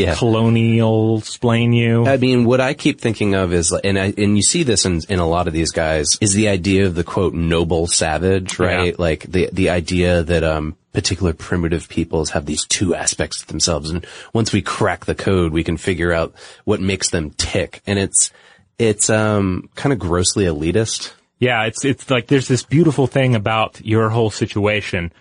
Yeah. 0.00 0.14
colonial 0.14 1.20
splain 1.20 1.72
you? 1.72 2.06
I 2.06 2.16
mean, 2.16 2.44
what 2.44 2.60
I 2.60 2.74
keep 2.74 3.00
thinking 3.00 3.34
of 3.34 3.52
is, 3.52 3.72
and 3.72 3.98
I, 3.98 4.14
and 4.16 4.36
you 4.36 4.42
see 4.42 4.62
this 4.62 4.84
in, 4.84 5.00
in 5.08 5.18
a 5.18 5.26
lot 5.26 5.46
of 5.46 5.52
these 5.52 5.72
guys, 5.72 6.18
is 6.20 6.34
the 6.34 6.48
idea 6.48 6.86
of 6.86 6.94
the 6.94 7.04
quote 7.04 7.34
noble 7.34 7.86
savage, 7.86 8.58
right? 8.58 8.86
Yeah. 8.86 8.96
Like 8.98 9.22
the 9.22 9.48
the 9.52 9.70
idea 9.70 10.22
that 10.22 10.44
um 10.44 10.76
particular 10.92 11.32
primitive 11.32 11.88
peoples 11.88 12.30
have 12.30 12.46
these 12.46 12.64
two 12.66 12.94
aspects 12.94 13.40
to 13.40 13.46
themselves, 13.46 13.90
and 13.90 14.06
once 14.32 14.52
we 14.52 14.62
crack 14.62 15.04
the 15.04 15.14
code, 15.14 15.52
we 15.52 15.64
can 15.64 15.76
figure 15.76 16.12
out 16.12 16.34
what 16.64 16.80
makes 16.80 17.10
them 17.10 17.30
tick, 17.30 17.82
and 17.86 17.98
it's 17.98 18.30
it's 18.78 19.10
um 19.10 19.68
kind 19.74 19.92
of 19.92 19.98
grossly 19.98 20.44
elitist. 20.44 21.12
Yeah, 21.38 21.64
it's 21.66 21.84
it's 21.84 22.10
like 22.10 22.26
there's 22.26 22.48
this 22.48 22.64
beautiful 22.64 23.06
thing 23.06 23.34
about 23.34 23.80
your 23.84 24.08
whole 24.08 24.30
situation. 24.30 25.12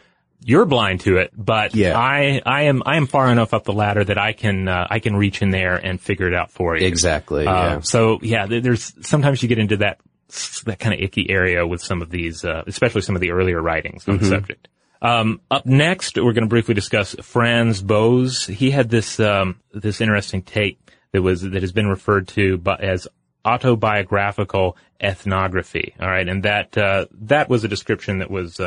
You're 0.43 0.65
blind 0.65 1.01
to 1.01 1.17
it, 1.17 1.31
but 1.35 1.75
Yeah. 1.75 1.97
I 1.97 2.41
I 2.45 2.63
am 2.63 2.83
I 2.85 2.97
am 2.97 3.07
far 3.07 3.29
enough 3.29 3.53
up 3.53 3.63
the 3.63 3.73
ladder 3.73 4.03
that 4.03 4.17
I 4.17 4.33
can 4.33 4.67
uh, 4.67 4.87
I 4.89 4.99
can 4.99 5.15
reach 5.15 5.41
in 5.41 5.49
there 5.49 5.75
and 5.75 5.99
figure 5.99 6.27
it 6.27 6.33
out 6.33 6.51
for 6.51 6.77
you. 6.77 6.85
Exactly. 6.85 7.47
Uh, 7.47 7.53
yeah. 7.53 7.79
So 7.81 8.19
yeah, 8.21 8.45
there's 8.45 8.93
sometimes 9.01 9.41
you 9.41 9.49
get 9.49 9.59
into 9.59 9.77
that 9.77 9.99
that 10.65 10.79
kind 10.79 10.93
of 10.93 10.99
icky 11.01 11.29
area 11.29 11.65
with 11.65 11.81
some 11.81 12.01
of 12.01 12.09
these, 12.09 12.43
uh, 12.45 12.63
especially 12.67 13.01
some 13.01 13.15
of 13.15 13.21
the 13.21 13.31
earlier 13.31 13.61
writings 13.61 14.07
on 14.07 14.17
the 14.17 14.25
subject. 14.25 14.67
Um, 15.01 15.41
up 15.51 15.65
next, 15.65 16.17
we're 16.17 16.33
going 16.33 16.43
to 16.43 16.49
briefly 16.49 16.73
discuss 16.73 17.15
Franz 17.21 17.81
Boas. 17.81 18.45
He 18.45 18.71
had 18.71 18.89
this 18.89 19.19
um, 19.19 19.59
this 19.71 20.01
interesting 20.01 20.41
take 20.41 20.79
that 21.13 21.21
was 21.21 21.41
that 21.41 21.61
has 21.61 21.71
been 21.71 21.87
referred 21.87 22.27
to 22.29 22.57
by, 22.57 22.75
as 22.75 23.07
autobiographical 23.45 24.77
ethnography. 25.01 25.93
All 25.99 26.07
right, 26.09 26.27
and 26.27 26.43
that 26.43 26.77
uh, 26.77 27.05
that 27.21 27.49
was 27.49 27.63
a 27.63 27.67
description 27.67 28.19
that 28.19 28.29
was. 28.29 28.59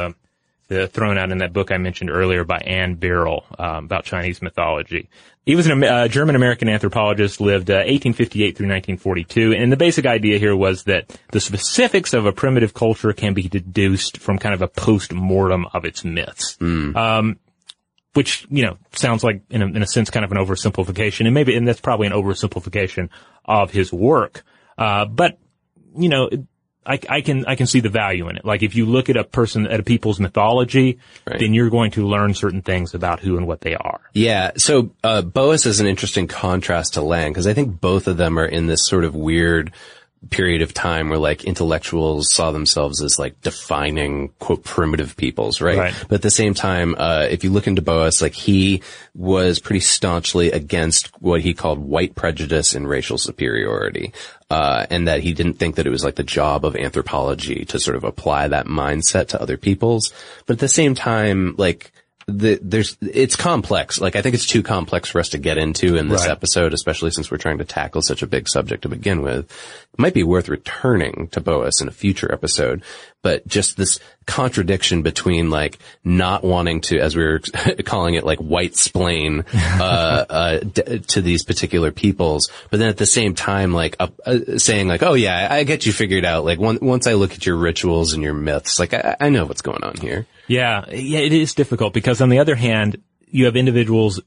Uh, 0.71 0.87
thrown 0.87 1.19
out 1.19 1.33
in 1.33 1.39
that 1.39 1.53
book 1.53 1.73
I 1.73 1.79
mentioned 1.79 2.11
earlier 2.11 2.45
by 2.45 2.59
Anne 2.59 2.95
Birrell 2.95 3.45
um, 3.59 3.87
about 3.87 4.05
Chinese 4.05 4.41
mythology. 4.41 5.09
He 5.45 5.57
was 5.57 5.67
a 5.67 5.75
uh, 5.75 6.07
German-American 6.07 6.69
anthropologist, 6.69 7.41
lived 7.41 7.71
uh, 7.71 7.83
1858 7.83 8.57
through 8.57 8.69
1942, 8.69 9.53
and 9.53 9.73
the 9.73 9.77
basic 9.77 10.07
idea 10.07 10.39
here 10.39 10.55
was 10.55 10.85
that 10.85 11.11
the 11.33 11.41
specifics 11.41 12.15
of 12.15 12.25
a 12.25 12.33
primitive 12.33 12.73
culture 12.73 13.13
can 13.13 13.35
be 13.35 13.49
deduced 13.49 14.19
from 14.19 14.39
kind 14.39 14.55
of 14.55 14.63
a 14.63 14.69
post-mortem 14.69 15.67
of 15.75 15.85
its 15.85 16.05
myths. 16.05 16.57
Um, 16.95 17.41
which, 18.15 18.47
you 18.49 18.65
know, 18.65 18.77
sounds 18.93 19.25
like, 19.25 19.43
in 19.51 19.63
a, 19.63 19.67
in 19.67 19.83
a 19.83 19.87
sense, 19.87 20.11
kind 20.11 20.25
of 20.25 20.31
an 20.31 20.39
oversimplification, 20.39 21.27
and 21.27 21.35
maybe, 21.35 21.57
and 21.57 21.67
that's 21.67 21.81
probably 21.81 22.07
an 22.07 22.13
oversimplification 22.13 23.09
of 23.45 23.73
his 23.73 23.93
work. 23.93 24.45
Uh, 24.79 25.05
but, 25.05 25.39
you 25.97 26.09
know, 26.09 26.29
I, 26.87 26.99
I 27.09 27.21
can 27.21 27.45
I 27.47 27.57
can 27.57 27.67
see 27.67 27.81
the 27.81 27.91
value 27.91 28.29
in 28.31 28.37
it. 28.37 28.45
Like 28.45 28.63
if 28.63 28.75
you 28.75 28.87
look 28.87 29.11
at 29.11 29.17
a 29.17 29.23
person 29.25 29.67
at 29.67 29.81
a 29.81 29.83
people's 29.83 30.19
mythology, 30.19 30.99
Right. 31.27 31.39
then 31.39 31.53
you're 31.55 31.69
going 31.71 31.91
to 31.93 32.07
learn 32.07 32.33
certain 32.35 32.63
things 32.63 32.95
about 32.95 33.21
who 33.21 33.37
and 33.37 33.47
what 33.47 33.61
they 33.61 33.75
are. 33.75 34.01
Yeah. 34.15 34.53
So, 34.57 34.91
uh, 35.05 35.23
Boas 35.23 35.67
is 35.67 35.81
an 35.81 35.87
interesting 35.87 36.27
contrast 36.27 36.95
to 36.95 37.03
Lang 37.03 37.31
because 37.33 37.47
I 37.47 37.53
think 37.55 37.81
both 37.81 38.09
of 38.09 38.17
them 38.17 38.39
are 38.39 38.47
in 38.47 38.67
this 38.67 38.87
sort 38.87 39.05
of 39.05 39.15
weird 39.15 39.73
period 40.29 40.61
of 40.61 40.75
time 40.75 41.09
where 41.09 41.19
like 41.19 41.45
intellectuals 41.45 42.33
saw 42.33 42.51
themselves 42.51 43.01
as 43.01 43.19
like 43.19 43.41
defining 43.41 44.29
quote 44.39 44.63
primitive 44.63 45.17
peoples, 45.17 45.61
right? 45.61 45.79
Right. 45.79 46.05
But 46.09 46.17
at 46.17 46.23
the 46.23 46.31
same 46.31 46.53
time, 46.53 46.95
uh, 46.99 47.27
if 47.31 47.43
you 47.43 47.51
look 47.51 47.67
into 47.67 47.81
Boas, 47.81 48.21
like 48.21 48.35
he 48.35 48.83
was 49.15 49.59
pretty 49.59 49.81
staunchly 49.81 50.53
against 50.53 51.09
what 51.23 51.41
he 51.41 51.55
called 51.55 51.79
white 51.79 52.15
prejudice 52.15 52.75
and 52.75 52.89
racial 52.89 53.17
superiority. 53.17 54.13
Uh, 54.51 54.85
and 54.91 55.07
that 55.07 55.23
he 55.23 55.33
didn't 55.33 55.55
think 55.55 55.77
that 55.77 55.87
it 55.87 55.91
was 55.91 56.03
like 56.03 56.17
the 56.17 56.25
job 56.25 56.65
of 56.65 56.75
anthropology 56.75 57.65
to 57.65 57.79
sort 57.79 57.97
of 57.97 58.03
apply 58.03 58.49
that 58.49 58.67
mindset 58.67 59.29
to 59.29 59.41
other 59.41 59.57
peoples. 59.57 60.13
But 60.45 60.55
at 60.55 60.59
the 60.59 60.67
same 60.67 60.97
time, 60.97 61.55
like, 61.57 61.93
the, 62.31 62.59
there's, 62.63 62.97
it's 63.01 63.37
complex. 63.37 64.01
Like, 64.01 64.17
I 64.17 64.23
think 64.23 64.35
it's 64.35 64.47
too 64.47 64.63
complex 64.63 65.09
for 65.11 65.19
us 65.21 65.29
to 65.31 65.39
get 65.39 65.59
into 65.59 65.97
in 65.97 66.09
this 66.09 66.23
Right. 66.23 66.31
episode, 66.31 66.73
especially 66.73 67.11
since 67.11 67.31
we're 67.31 67.37
trying 67.39 67.59
to 67.59 67.65
tackle 67.65 68.03
such 68.03 68.23
a 68.23 68.27
big 68.27 68.49
subject 68.49 68.83
to 68.83 68.89
begin 68.89 69.23
with. 69.23 69.45
It 69.93 69.99
might 69.99 70.15
be 70.15 70.23
worth 70.23 70.49
returning 70.49 71.29
to 71.33 71.41
Boas 71.41 71.81
in 71.81 71.89
a 71.89 71.93
future 71.93 72.33
episode, 72.33 72.83
but 73.23 73.47
just 73.47 73.77
this 73.77 73.99
contradiction 74.27 75.03
between 75.03 75.51
like 75.51 75.79
not 76.05 76.43
wanting 76.43 76.81
to, 76.81 76.99
as 76.99 77.17
we 77.17 77.23
were 77.23 77.41
calling 77.85 78.15
it, 78.15 78.25
like 78.25 78.39
white 78.39 78.77
splain, 78.77 79.45
uh, 79.55 80.25
uh, 80.29 80.59
d- 80.61 81.01
to 81.01 81.21
these 81.21 81.45
particular 81.45 81.91
peoples, 81.91 82.51
but 82.71 82.79
then 82.79 82.89
at 82.89 82.97
the 82.97 83.07
same 83.07 83.35
time, 83.35 83.73
like, 83.73 83.97
uh, 83.99 84.09
uh, 84.25 84.59
saying 84.59 84.89
like, 84.89 85.03
oh 85.03 85.15
yeah, 85.15 85.49
I 85.51 85.65
get 85.65 85.87
you 85.87 85.93
figured 85.93 86.25
out. 86.25 86.45
Like, 86.45 86.59
one, 86.59 86.79
once 86.81 87.07
I 87.07 87.15
look 87.15 87.33
at 87.33 87.45
your 87.45 87.57
rituals 87.57 88.15
and 88.15 88.23
your 88.23 88.35
myths, 88.35 88.79
like, 88.79 88.95
I, 88.95 89.17
I 89.21 89.29
know 89.29 89.45
what's 89.47 89.63
going 89.63 89.85
on 89.85 89.97
here. 89.97 90.27
Yeah, 90.47 90.85
yeah, 90.91 91.21
it 91.21 91.33
is 91.33 91.55
difficult 91.55 91.93
because 91.93 92.21
on 92.21 92.29
the 92.29 92.39
other 92.39 92.55
hand, 92.55 93.03
you 93.29 93.45
have 93.45 93.57
individuals 93.57 94.21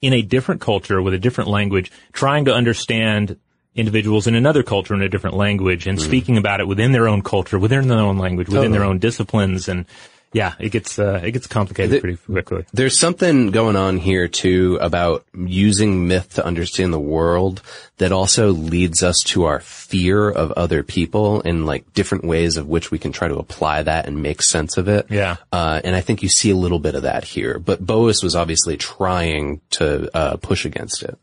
in 0.00 0.12
a 0.12 0.22
different 0.22 0.60
culture 0.60 1.02
with 1.02 1.14
a 1.14 1.18
different 1.18 1.50
language 1.50 1.90
trying 2.12 2.46
to 2.46 2.54
understand 2.54 3.38
individuals 3.74 4.26
in 4.26 4.34
another 4.34 4.62
culture 4.62 4.94
in 4.94 5.02
a 5.02 5.08
different 5.08 5.36
language 5.36 5.86
and 5.86 6.00
speaking 6.00 6.36
about 6.36 6.60
it 6.60 6.66
within 6.66 6.92
their 6.92 7.08
own 7.08 7.22
culture, 7.22 7.58
within 7.58 7.88
their 7.88 7.98
own 7.98 8.18
language, 8.18 8.48
within 8.48 8.72
their 8.72 8.84
own 8.84 8.98
disciplines. 8.98 9.68
And 9.68 9.86
yeah, 10.32 10.54
it 10.60 10.70
gets, 10.70 10.98
uh, 10.98 11.20
it 11.24 11.32
gets 11.32 11.46
complicated 11.46 12.00
pretty 12.00 12.16
quickly. 12.16 12.64
There's 12.72 12.98
something 12.98 13.50
going 13.50 13.76
on 13.76 13.98
here 13.98 14.28
too 14.28 14.78
about 14.80 15.24
using 15.34 16.06
myth 16.08 16.34
to 16.34 16.44
understand 16.44 16.92
the 16.92 17.00
world 17.00 17.62
that 17.98 18.12
also 18.12 18.50
leads 18.50 19.02
us 19.02 19.22
to 19.24 19.44
our 19.44 19.60
fear 19.60 20.30
of 20.30 20.52
other 20.52 20.82
people 20.82 21.42
and 21.42 21.66
like 21.66 21.92
different 21.94 22.24
ways 22.24 22.56
of 22.56 22.68
which 22.68 22.90
we 22.90 22.98
can 22.98 23.12
try 23.12 23.28
to 23.28 23.38
apply 23.38 23.82
that 23.82 24.06
and 24.06 24.22
make 24.22 24.42
sense 24.42 24.76
of 24.76 24.88
it. 24.88 25.06
Yeah. 25.10 25.36
Uh, 25.52 25.80
and 25.82 25.96
I 25.96 26.00
think 26.00 26.22
you 26.22 26.28
see 26.28 26.50
a 26.50 26.56
little 26.56 26.78
bit 26.80 26.94
of 26.94 27.02
that 27.02 27.24
here, 27.24 27.58
but 27.58 27.84
Boas 27.84 28.22
was 28.22 28.36
obviously 28.36 28.76
trying 28.76 29.60
to, 29.70 30.16
uh, 30.16 30.36
push 30.36 30.64
against 30.64 31.02
it. 31.02 31.18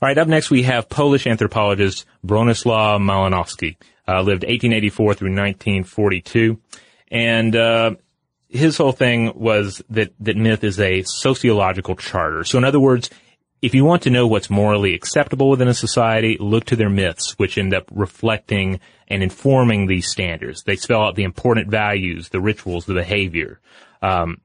All 0.00 0.08
right, 0.08 0.18
up 0.18 0.28
next 0.28 0.50
we 0.50 0.64
have 0.64 0.90
Polish 0.90 1.26
anthropologist 1.26 2.04
Bronislaw 2.24 3.00
Malinowski, 3.00 3.76
uh, 4.06 4.20
lived 4.20 4.42
1884 4.42 5.14
through 5.14 5.30
1942, 5.30 6.60
and 7.10 7.56
uh, 7.56 7.94
his 8.50 8.76
whole 8.76 8.92
thing 8.92 9.32
was 9.34 9.82
that 9.88 10.12
that 10.20 10.36
myth 10.36 10.64
is 10.64 10.78
a 10.78 11.02
sociological 11.02 11.96
charter. 11.96 12.44
So, 12.44 12.58
in 12.58 12.64
other 12.64 12.78
words, 12.78 13.08
if 13.62 13.74
you 13.74 13.86
want 13.86 14.02
to 14.02 14.10
know 14.10 14.26
what's 14.26 14.50
morally 14.50 14.92
acceptable 14.92 15.48
within 15.48 15.66
a 15.68 15.74
society, 15.74 16.36
look 16.38 16.66
to 16.66 16.76
their 16.76 16.90
myths, 16.90 17.32
which 17.38 17.56
end 17.56 17.72
up 17.72 17.88
reflecting 17.90 18.80
and 19.08 19.22
informing 19.22 19.86
these 19.86 20.08
standards. 20.10 20.62
They 20.62 20.76
spell 20.76 21.04
out 21.04 21.14
the 21.14 21.24
important 21.24 21.68
values, 21.68 22.28
the 22.28 22.40
rituals, 22.40 22.84
the 22.84 22.92
behavior. 22.92 23.60
Um, 24.02 24.42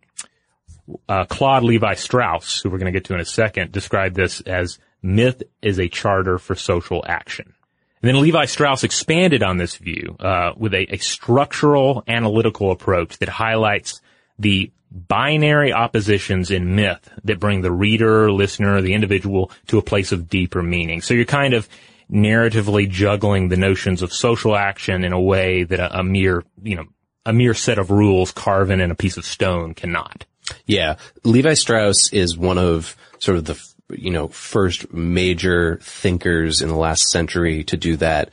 uh, 1.09 1.25
Claude 1.25 1.63
Levi 1.63 1.95
Strauss, 1.95 2.61
who 2.61 2.69
we're 2.69 2.77
going 2.77 2.91
to 2.91 2.97
get 2.97 3.05
to 3.07 3.13
in 3.13 3.19
a 3.19 3.25
second, 3.25 3.73
described 3.73 4.15
this 4.15 4.39
as 4.41 4.79
myth 5.01 5.43
is 5.61 5.79
a 5.79 5.87
charter 5.87 6.37
for 6.37 6.55
social 6.55 7.03
action. 7.07 7.53
And 8.01 8.09
then 8.09 8.21
Levi 8.21 8.45
Strauss 8.45 8.83
expanded 8.83 9.43
on 9.43 9.57
this 9.57 9.75
view 9.77 10.15
uh, 10.19 10.53
with 10.57 10.73
a, 10.73 10.93
a 10.93 10.97
structural 10.97 12.03
analytical 12.07 12.71
approach 12.71 13.19
that 13.19 13.29
highlights 13.29 14.01
the 14.39 14.71
binary 14.91 15.71
oppositions 15.71 16.51
in 16.51 16.75
myth 16.75 17.09
that 17.23 17.39
bring 17.39 17.61
the 17.61 17.71
reader, 17.71 18.31
listener, 18.31 18.81
the 18.81 18.93
individual 18.93 19.51
to 19.67 19.77
a 19.77 19.83
place 19.83 20.11
of 20.11 20.27
deeper 20.27 20.61
meaning. 20.63 21.01
So 21.01 21.13
you're 21.13 21.25
kind 21.25 21.53
of 21.53 21.69
narratively 22.11 22.89
juggling 22.89 23.47
the 23.47 23.57
notions 23.57 24.01
of 24.01 24.11
social 24.11 24.55
action 24.55 25.03
in 25.03 25.13
a 25.13 25.21
way 25.21 25.63
that 25.63 25.79
a, 25.79 25.99
a 25.99 26.03
mere, 26.03 26.43
you 26.61 26.75
know, 26.75 26.85
a 27.25 27.31
mere 27.31 27.53
set 27.53 27.77
of 27.77 27.91
rules 27.91 28.31
carven 28.31 28.81
in 28.81 28.91
a 28.91 28.95
piece 28.95 29.17
of 29.17 29.25
stone 29.25 29.73
cannot. 29.73 30.25
Yeah. 30.65 30.97
Levi 31.23 31.53
Strauss 31.53 32.11
is 32.11 32.37
one 32.37 32.57
of 32.57 32.97
sort 33.19 33.37
of 33.37 33.45
the, 33.45 33.70
you 33.97 34.11
know, 34.11 34.27
first 34.29 34.93
major 34.93 35.77
thinkers 35.81 36.61
in 36.61 36.69
the 36.69 36.75
last 36.75 37.09
century 37.11 37.63
to 37.65 37.77
do 37.77 37.95
that, 37.97 38.29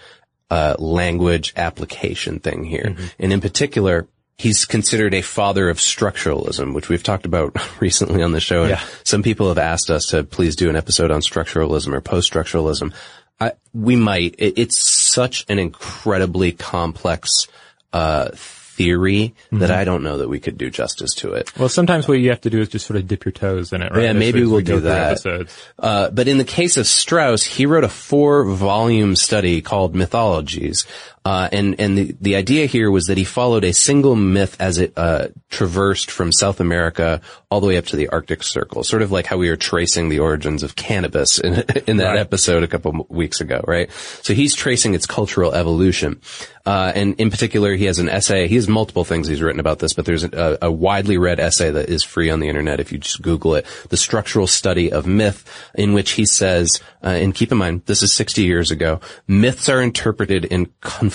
uh, 0.50 0.74
language 0.78 1.52
application 1.56 2.40
thing 2.40 2.64
here. 2.64 2.96
And 3.18 3.32
in 3.32 3.40
particular, 3.40 4.08
he's 4.38 4.64
considered 4.64 5.14
a 5.14 5.20
father 5.22 5.68
of 5.68 5.78
structuralism, 5.78 6.74
which 6.74 6.88
we've 6.88 7.02
talked 7.02 7.26
about 7.26 7.56
recently 7.80 8.22
on 8.22 8.32
the 8.32 8.40
show. 8.40 8.62
And 8.62 8.70
Yeah. 8.70 8.82
some 9.04 9.22
people 9.22 9.48
have 9.48 9.58
asked 9.58 9.90
us 9.90 10.06
to 10.06 10.24
please 10.24 10.56
do 10.56 10.70
an 10.70 10.76
episode 10.76 11.10
on 11.10 11.20
structuralism 11.20 11.92
or 11.92 12.00
post-structuralism. 12.00 12.92
I, 13.40 13.52
we 13.72 13.96
might. 13.96 14.34
It, 14.38 14.58
it's 14.58 14.80
such 14.80 15.44
an 15.48 15.58
incredibly 15.58 16.52
complex, 16.52 17.46
uh, 17.92 18.30
theory 18.78 19.34
that 19.50 19.72
I 19.72 19.82
don't 19.82 20.04
know 20.04 20.18
that 20.18 20.28
we 20.28 20.38
could 20.38 20.56
do 20.56 20.70
justice 20.70 21.12
to 21.16 21.32
it. 21.32 21.52
Well, 21.58 21.68
sometimes 21.68 22.06
what 22.06 22.14
you 22.14 22.30
have 22.30 22.40
to 22.42 22.50
do 22.50 22.60
is 22.60 22.68
just 22.68 22.86
sort 22.86 22.96
of 22.96 23.08
dip 23.08 23.24
your 23.24 23.32
toes 23.32 23.72
in 23.72 23.82
it, 23.82 23.90
right? 23.90 24.04
Yeah, 24.04 24.12
maybe 24.12 24.40
we 24.40 24.46
we'll 24.46 24.60
do 24.60 24.80
that. 24.80 25.48
Uh, 25.76 26.10
but 26.10 26.28
in 26.28 26.38
the 26.38 26.44
case 26.44 26.76
of 26.76 26.86
Strauss, 26.86 27.42
he 27.42 27.66
wrote 27.66 27.82
a 27.82 27.88
four-volume 27.88 29.16
study 29.16 29.60
called 29.60 29.96
Mythologies, 29.96 30.86
uh, 31.28 31.48
and 31.52 31.68
and 31.78 31.98
the 31.98 32.16
the 32.20 32.34
idea 32.36 32.64
here 32.66 32.90
was 32.90 33.04
that 33.08 33.18
he 33.18 33.24
followed 33.24 33.64
a 33.64 33.72
single 33.72 34.16
myth 34.16 34.56
as 34.58 34.78
it 34.78 34.92
uh, 34.96 35.28
traversed 35.50 36.10
from 36.10 36.32
South 36.32 36.58
America 36.60 37.20
all 37.50 37.60
the 37.60 37.66
way 37.66 37.76
up 37.76 37.84
to 37.86 37.96
the 37.96 38.08
Arctic 38.08 38.42
Circle, 38.42 38.82
sort 38.84 39.02
of 39.02 39.10
like 39.10 39.26
how 39.26 39.36
we 39.36 39.48
were 39.50 39.56
tracing 39.56 40.08
the 40.08 40.20
origins 40.20 40.62
of 40.62 40.74
cannabis 40.76 41.38
in 41.38 41.52
in 41.86 41.96
that 41.98 42.08
Right. 42.14 42.18
episode 42.26 42.62
a 42.62 42.68
couple 42.68 43.06
weeks 43.10 43.40
ago, 43.42 43.60
right? 43.66 43.90
So 44.22 44.32
he's 44.32 44.54
tracing 44.54 44.94
its 44.94 45.06
cultural 45.06 45.52
evolution, 45.52 46.20
uh, 46.64 46.92
and 46.94 47.14
in 47.20 47.28
particular, 47.30 47.74
he 47.76 47.84
has 47.86 47.98
an 47.98 48.08
essay. 48.08 48.48
He 48.48 48.54
has 48.56 48.68
multiple 48.68 49.04
things 49.04 49.28
he's 49.28 49.42
written 49.42 49.60
about 49.60 49.78
this, 49.80 49.92
but 49.92 50.04
there's 50.06 50.24
a, 50.24 50.58
a 50.62 50.70
widely 50.70 51.18
read 51.18 51.40
essay 51.40 51.70
that 51.70 51.88
is 51.90 52.04
free 52.04 52.30
on 52.30 52.40
the 52.40 52.48
internet 52.48 52.80
if 52.80 52.92
you 52.92 52.98
just 52.98 53.20
Google 53.22 53.54
it, 53.56 53.66
"The 53.90 53.96
Structural 53.96 54.46
Study 54.46 54.90
of 54.92 55.06
Myth," 55.06 55.44
in 55.74 55.92
which 55.92 56.12
he 56.12 56.24
says, 56.26 56.80
uh, 57.04 57.08
and 57.22 57.34
keep 57.34 57.52
in 57.52 57.58
mind 57.58 57.82
this 57.86 58.02
is 58.02 58.12
60 58.12 58.42
years 58.44 58.70
ago, 58.70 59.00
myths 59.26 59.68
are 59.68 59.82
interpreted 59.82 60.44
in 60.46 60.66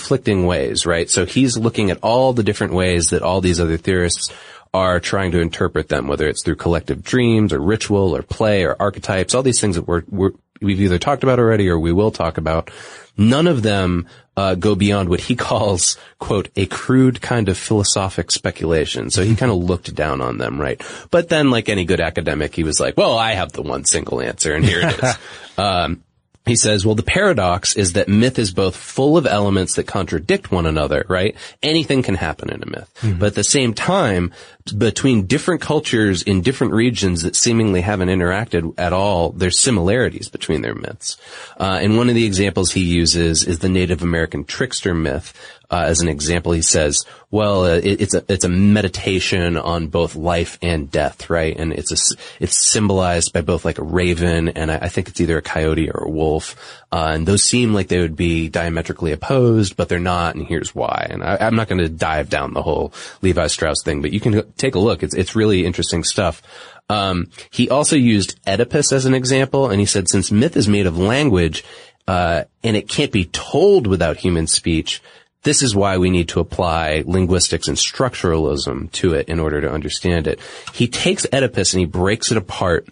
conflicting 0.04 0.44
ways, 0.44 0.84
right? 0.84 1.08
So 1.08 1.24
he's 1.24 1.56
looking 1.56 1.90
at 1.90 1.98
all 2.02 2.34
the 2.34 2.42
different 2.42 2.74
ways 2.74 3.08
that 3.08 3.22
all 3.22 3.40
these 3.40 3.58
other 3.58 3.78
theorists 3.78 4.30
are 4.74 5.00
trying 5.00 5.30
to 5.32 5.40
interpret 5.40 5.88
them, 5.88 6.08
whether 6.08 6.28
it's 6.28 6.44
through 6.44 6.56
collective 6.56 7.02
dreams 7.02 7.54
or 7.54 7.58
ritual 7.58 8.14
or 8.14 8.20
play 8.20 8.64
or 8.64 8.76
archetypes, 8.78 9.34
all 9.34 9.42
these 9.42 9.62
things 9.62 9.76
that 9.76 9.88
we're, 9.88 10.02
we're 10.10 10.32
we've 10.60 10.82
either 10.82 10.98
talked 10.98 11.22
about 11.22 11.38
already 11.38 11.70
or 11.70 11.78
we 11.78 11.90
will 11.90 12.10
talk 12.10 12.36
about. 12.36 12.70
None 13.16 13.46
of 13.46 13.62
them 13.62 14.06
uh, 14.36 14.56
go 14.56 14.74
beyond 14.74 15.08
what 15.08 15.20
he 15.20 15.36
calls, 15.48 15.96
quote, 16.18 16.50
a 16.54 16.66
crude 16.66 17.22
kind 17.22 17.48
of 17.48 17.56
philosophic 17.56 18.30
speculation. 18.30 19.08
So 19.08 19.24
he 19.24 19.36
kind 19.36 19.50
of 19.50 19.56
looked 19.56 19.94
down 19.94 20.20
on 20.20 20.36
them, 20.36 20.60
right? 20.60 20.82
But 21.10 21.30
then, 21.30 21.50
like 21.50 21.70
any 21.70 21.86
good 21.86 22.00
academic, 22.00 22.54
he 22.54 22.62
was 22.62 22.78
like, 22.78 22.98
well, 22.98 23.16
I 23.16 23.32
have 23.32 23.52
the 23.52 23.62
one 23.62 23.86
single 23.86 24.20
answer, 24.20 24.52
and 24.54 24.66
here 24.66 24.80
it 24.82 25.02
is. 25.02 25.14
um, 25.58 26.02
he 26.46 26.56
says, 26.56 26.84
well, 26.84 26.94
the 26.94 27.02
paradox 27.02 27.74
is 27.74 27.94
that 27.94 28.06
myth 28.06 28.38
is 28.38 28.52
both 28.52 28.76
full 28.76 29.16
of 29.16 29.26
elements 29.26 29.76
that 29.76 29.84
contradict 29.86 30.52
one 30.52 30.66
another, 30.66 31.06
right? 31.08 31.34
Anything 31.62 32.02
can 32.02 32.16
happen 32.16 32.50
in 32.50 32.62
a 32.62 32.66
myth. 32.66 32.90
But 33.18 33.28
at 33.28 33.34
the 33.34 33.44
same 33.44 33.72
time, 33.72 34.32
between 34.76 35.26
different 35.26 35.62
cultures 35.62 36.22
in 36.22 36.42
different 36.42 36.74
regions 36.74 37.22
that 37.22 37.34
seemingly 37.34 37.80
haven't 37.80 38.08
interacted 38.08 38.74
at 38.78 38.92
all, 38.92 39.30
there's 39.30 39.58
similarities 39.58 40.28
between 40.28 40.60
their 40.60 40.74
myths. 40.74 41.16
Uh, 41.58 41.78
and 41.80 41.96
one 41.96 42.10
of 42.10 42.14
the 42.14 42.26
examples 42.26 42.72
he 42.72 42.84
uses 42.84 43.44
is 43.44 43.60
the 43.60 43.68
Native 43.70 44.02
American 44.02 44.44
trickster 44.44 44.94
myth. 44.94 45.32
Uh, 45.70 45.84
as 45.86 46.00
an 46.00 46.08
example, 46.08 46.52
he 46.52 46.62
says, 46.62 47.04
well, 47.30 47.64
uh, 47.64 47.76
it, 47.76 48.00
it's 48.02 48.14
a, 48.14 48.24
it's 48.28 48.44
a 48.44 48.48
meditation 48.48 49.56
on 49.56 49.88
both 49.88 50.14
life 50.14 50.58
and 50.62 50.90
death, 50.90 51.30
right? 51.30 51.56
And 51.56 51.72
it's 51.72 51.90
a, 51.90 52.16
it's 52.38 52.56
symbolized 52.56 53.32
by 53.32 53.40
both 53.40 53.64
like 53.64 53.78
a 53.78 53.84
raven 53.84 54.50
and 54.50 54.70
I, 54.70 54.76
I 54.82 54.88
think 54.88 55.08
it's 55.08 55.20
either 55.20 55.38
a 55.38 55.42
coyote 55.42 55.90
or 55.90 56.04
a 56.04 56.10
wolf. 56.10 56.56
Uh, 56.92 57.12
and 57.14 57.26
those 57.26 57.42
seem 57.42 57.74
like 57.74 57.88
they 57.88 58.00
would 58.00 58.16
be 58.16 58.48
diametrically 58.48 59.12
opposed, 59.12 59.76
but 59.76 59.88
they're 59.88 59.98
not. 59.98 60.34
And 60.36 60.46
here's 60.46 60.74
why. 60.74 61.06
And 61.10 61.24
I, 61.24 61.38
I'm 61.40 61.56
not 61.56 61.68
going 61.68 61.80
to 61.80 61.88
dive 61.88 62.28
down 62.28 62.54
the 62.54 62.62
whole 62.62 62.92
Levi 63.22 63.46
Strauss 63.48 63.82
thing, 63.82 64.02
but 64.02 64.12
you 64.12 64.20
can 64.20 64.52
take 64.52 64.74
a 64.74 64.78
look. 64.80 65.02
It's, 65.02 65.14
it's 65.14 65.34
really 65.34 65.66
interesting 65.66 66.04
stuff. 66.04 66.42
Um, 66.88 67.30
he 67.50 67.70
also 67.70 67.96
used 67.96 68.38
Oedipus 68.46 68.92
as 68.92 69.06
an 69.06 69.14
example, 69.14 69.70
and 69.70 69.80
he 69.80 69.86
said 69.86 70.08
since 70.08 70.30
myth 70.30 70.56
is 70.56 70.68
made 70.68 70.86
of 70.86 70.98
language, 70.98 71.64
uh, 72.06 72.44
and 72.62 72.76
it 72.76 72.88
can't 72.88 73.12
be 73.12 73.24
told 73.24 73.86
without 73.86 74.18
human 74.18 74.46
speech, 74.46 75.02
this 75.44 75.62
is 75.62 75.76
why 75.76 75.98
we 75.98 76.10
need 76.10 76.28
to 76.30 76.40
apply 76.40 77.04
linguistics 77.06 77.68
and 77.68 77.76
structuralism 77.76 78.90
to 78.92 79.14
it 79.14 79.28
in 79.28 79.38
order 79.38 79.60
to 79.60 79.70
understand 79.70 80.26
it. 80.26 80.40
He 80.72 80.88
takes 80.88 81.26
Oedipus 81.32 81.72
and 81.72 81.80
he 81.80 81.86
breaks 81.86 82.30
it 82.30 82.36
apart 82.36 82.88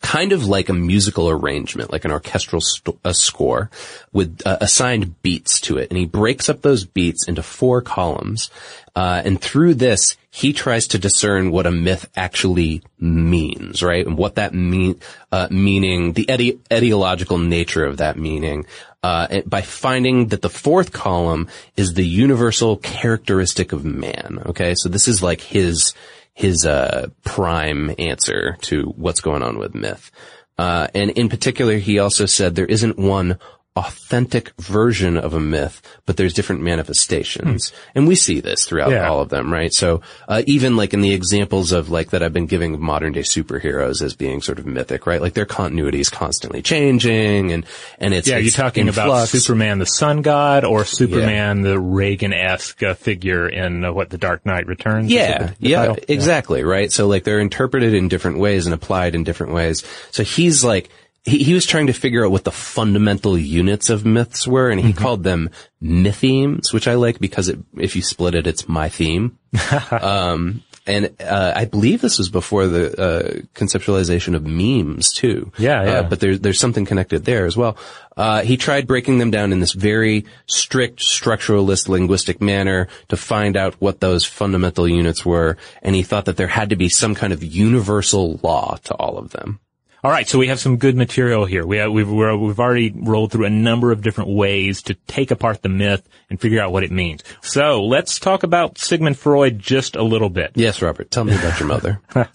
kind 0.00 0.32
of 0.32 0.44
like 0.46 0.68
a 0.68 0.74
musical 0.74 1.30
arrangement, 1.30 1.90
like 1.90 2.04
an 2.04 2.12
orchestral 2.12 2.60
st- 2.60 2.98
a 3.04 3.14
score 3.14 3.70
with 4.12 4.42
uh, 4.44 4.58
assigned 4.60 5.22
beats 5.22 5.60
to 5.62 5.78
it. 5.78 5.88
And 5.90 5.98
he 5.98 6.04
breaks 6.04 6.48
up 6.48 6.60
those 6.60 6.84
beats 6.84 7.26
into 7.26 7.42
four 7.42 7.80
columns. 7.80 8.50
Uh, 8.94 9.22
and 9.24 9.40
through 9.40 9.74
this, 9.74 10.16
he 10.34 10.52
tries 10.52 10.88
to 10.88 10.98
discern 10.98 11.52
what 11.52 11.64
a 11.64 11.70
myth 11.70 12.10
actually 12.16 12.82
means, 12.98 13.84
right? 13.84 14.04
And 14.04 14.18
what 14.18 14.34
that 14.34 14.52
mean, 14.52 14.98
uh, 15.30 15.46
meaning, 15.48 16.14
the 16.14 16.28
eti- 16.28 16.58
etiological 16.72 17.40
nature 17.40 17.84
of 17.84 17.98
that 17.98 18.18
meaning, 18.18 18.66
uh, 19.04 19.42
by 19.46 19.62
finding 19.62 20.26
that 20.28 20.42
the 20.42 20.50
fourth 20.50 20.90
column 20.90 21.46
is 21.76 21.94
the 21.94 22.04
universal 22.04 22.78
characteristic 22.78 23.72
of 23.72 23.84
man. 23.84 24.42
Okay. 24.46 24.74
So 24.74 24.88
this 24.88 25.06
is 25.06 25.22
like 25.22 25.40
his, 25.40 25.94
his 26.32 26.66
uh, 26.66 27.10
prime 27.22 27.94
answer 27.96 28.56
to 28.62 28.92
what's 28.96 29.20
going 29.20 29.44
on 29.44 29.56
with 29.56 29.72
myth. 29.72 30.10
Uh, 30.58 30.88
and 30.96 31.10
in 31.10 31.28
particular, 31.28 31.76
he 31.76 32.00
also 32.00 32.26
said 32.26 32.56
there 32.56 32.66
isn't 32.66 32.98
one 32.98 33.38
authentic 33.76 34.52
version 34.60 35.16
of 35.16 35.34
a 35.34 35.40
myth, 35.40 35.82
but 36.06 36.16
there's 36.16 36.32
different 36.32 36.62
manifestations. 36.62 37.72
And 37.94 38.06
we 38.06 38.14
see 38.14 38.40
this 38.40 38.64
throughout 38.64 38.90
Yeah. 38.92 39.08
all 39.08 39.20
of 39.20 39.30
them, 39.30 39.52
right? 39.52 39.72
So, 39.72 40.00
uh, 40.28 40.42
even 40.46 40.76
like 40.76 40.94
in 40.94 41.00
the 41.00 41.12
examples 41.12 41.72
of 41.72 41.90
like 41.90 42.10
that 42.10 42.22
I've 42.22 42.32
been 42.32 42.46
giving 42.46 42.80
modern 42.80 43.12
day 43.12 43.22
superheroes 43.22 44.00
as 44.00 44.14
being 44.14 44.40
sort 44.42 44.58
of 44.60 44.66
mythic, 44.66 45.06
right? 45.08 45.20
Like 45.20 45.34
their 45.34 45.44
continuity 45.44 45.98
is 45.98 46.08
constantly 46.08 46.62
changing 46.62 47.50
and, 47.52 47.66
and 47.98 48.14
it's, 48.14 48.28
Yeah, 48.28 48.38
you're 48.38 48.52
talking 48.52 48.88
about 48.88 49.06
flux. 49.06 49.30
Superman 49.30 49.80
the 49.80 49.86
Sun 49.86 50.22
God 50.22 50.64
or 50.64 50.84
Superman 50.84 51.62
the 51.62 51.78
Reagan-esque 51.80 52.82
uh, 52.82 52.94
figure 52.94 53.48
in 53.48 53.84
uh, 53.84 53.92
what 53.92 54.10
the 54.10 54.18
Dark 54.18 54.46
Knight 54.46 54.66
Returns. 54.68 55.10
Yeah, 55.10 55.38
the- 55.38 55.54
the 55.58 55.68
yeah, 55.68 55.94
exactly, 56.08 56.62
right? 56.62 56.92
So 56.92 57.08
like 57.08 57.24
they're 57.24 57.40
interpreted 57.40 57.92
in 57.94 58.06
different 58.08 58.38
ways 58.38 58.66
and 58.66 58.74
applied 58.74 59.14
in 59.16 59.24
different 59.24 59.52
ways. 59.52 59.84
So 60.12 60.22
he's 60.22 60.62
like, 60.62 60.90
he, 61.24 61.38
he 61.42 61.54
was 61.54 61.66
trying 61.66 61.86
to 61.88 61.92
figure 61.92 62.24
out 62.24 62.30
what 62.30 62.44
the 62.44 62.52
fundamental 62.52 63.36
units 63.36 63.90
of 63.90 64.04
myths 64.04 64.46
were 64.46 64.70
and 64.70 64.80
he 64.80 64.92
Mm-hmm. 64.92 65.02
called 65.02 65.22
them 65.24 65.50
mythemes, 65.82 66.72
which 66.72 66.86
I 66.86 66.94
like 66.94 67.18
because 67.18 67.48
it, 67.48 67.58
if 67.76 67.96
you 67.96 68.02
split 68.02 68.34
it, 68.34 68.46
it's 68.46 68.68
my 68.68 68.88
theme. 68.88 69.38
um, 69.90 70.62
and, 70.86 71.16
uh, 71.20 71.52
I 71.56 71.64
believe 71.64 72.02
this 72.02 72.18
was 72.18 72.28
before 72.28 72.66
the, 72.66 73.00
uh, 73.00 73.32
conceptualization 73.54 74.34
of 74.34 74.44
memes 74.44 75.12
too. 75.12 75.50
Yeah, 75.56 75.82
yeah. 75.82 75.90
Uh, 75.92 76.02
but 76.02 76.20
there's, 76.20 76.40
there's 76.40 76.60
something 76.60 76.84
connected 76.84 77.24
there 77.24 77.46
as 77.46 77.56
well. 77.56 77.78
Uh, 78.16 78.42
he 78.42 78.58
tried 78.58 78.86
breaking 78.86 79.18
them 79.18 79.30
down 79.30 79.50
in 79.52 79.60
this 79.60 79.72
very 79.72 80.26
strict 80.46 81.00
structuralist 81.00 81.88
linguistic 81.88 82.42
manner 82.42 82.88
to 83.08 83.16
find 83.16 83.56
out 83.56 83.74
what 83.80 84.00
those 84.00 84.26
fundamental 84.26 84.86
units 84.86 85.24
were. 85.24 85.56
And 85.80 85.94
he 85.94 86.02
thought 86.02 86.26
that 86.26 86.36
there 86.36 86.48
had 86.48 86.68
to 86.70 86.76
be 86.76 86.90
some 86.90 87.14
kind 87.14 87.32
of 87.32 87.42
universal 87.42 88.38
law 88.42 88.76
to 88.84 88.94
all 88.94 89.16
of 89.16 89.30
them. 89.30 89.60
All 90.04 90.10
right, 90.10 90.28
so 90.28 90.38
we 90.38 90.48
have 90.48 90.60
some 90.60 90.76
good 90.76 90.96
material 90.96 91.46
here. 91.46 91.64
We 91.64 91.78
have, 91.78 91.90
we've 91.90 92.10
we're, 92.10 92.36
we've 92.36 92.60
already 92.60 92.92
rolled 92.94 93.32
through 93.32 93.46
a 93.46 93.50
number 93.50 93.90
of 93.90 94.02
different 94.02 94.28
ways 94.28 94.82
to 94.82 94.94
take 95.06 95.30
apart 95.30 95.62
the 95.62 95.70
myth 95.70 96.06
and 96.28 96.38
figure 96.38 96.60
out 96.60 96.72
what 96.72 96.84
it 96.84 96.92
means. 96.92 97.22
So 97.40 97.82
let's 97.82 98.18
talk 98.18 98.42
about 98.42 98.76
Sigmund 98.76 99.16
Freud 99.16 99.58
just 99.58 99.96
a 99.96 100.02
little 100.02 100.28
bit. 100.28 100.50
Yes, 100.56 100.82
Robert, 100.82 101.10
tell 101.10 101.24
me 101.24 101.34
about 101.34 101.58
your 101.58 101.68
mother. 101.68 102.02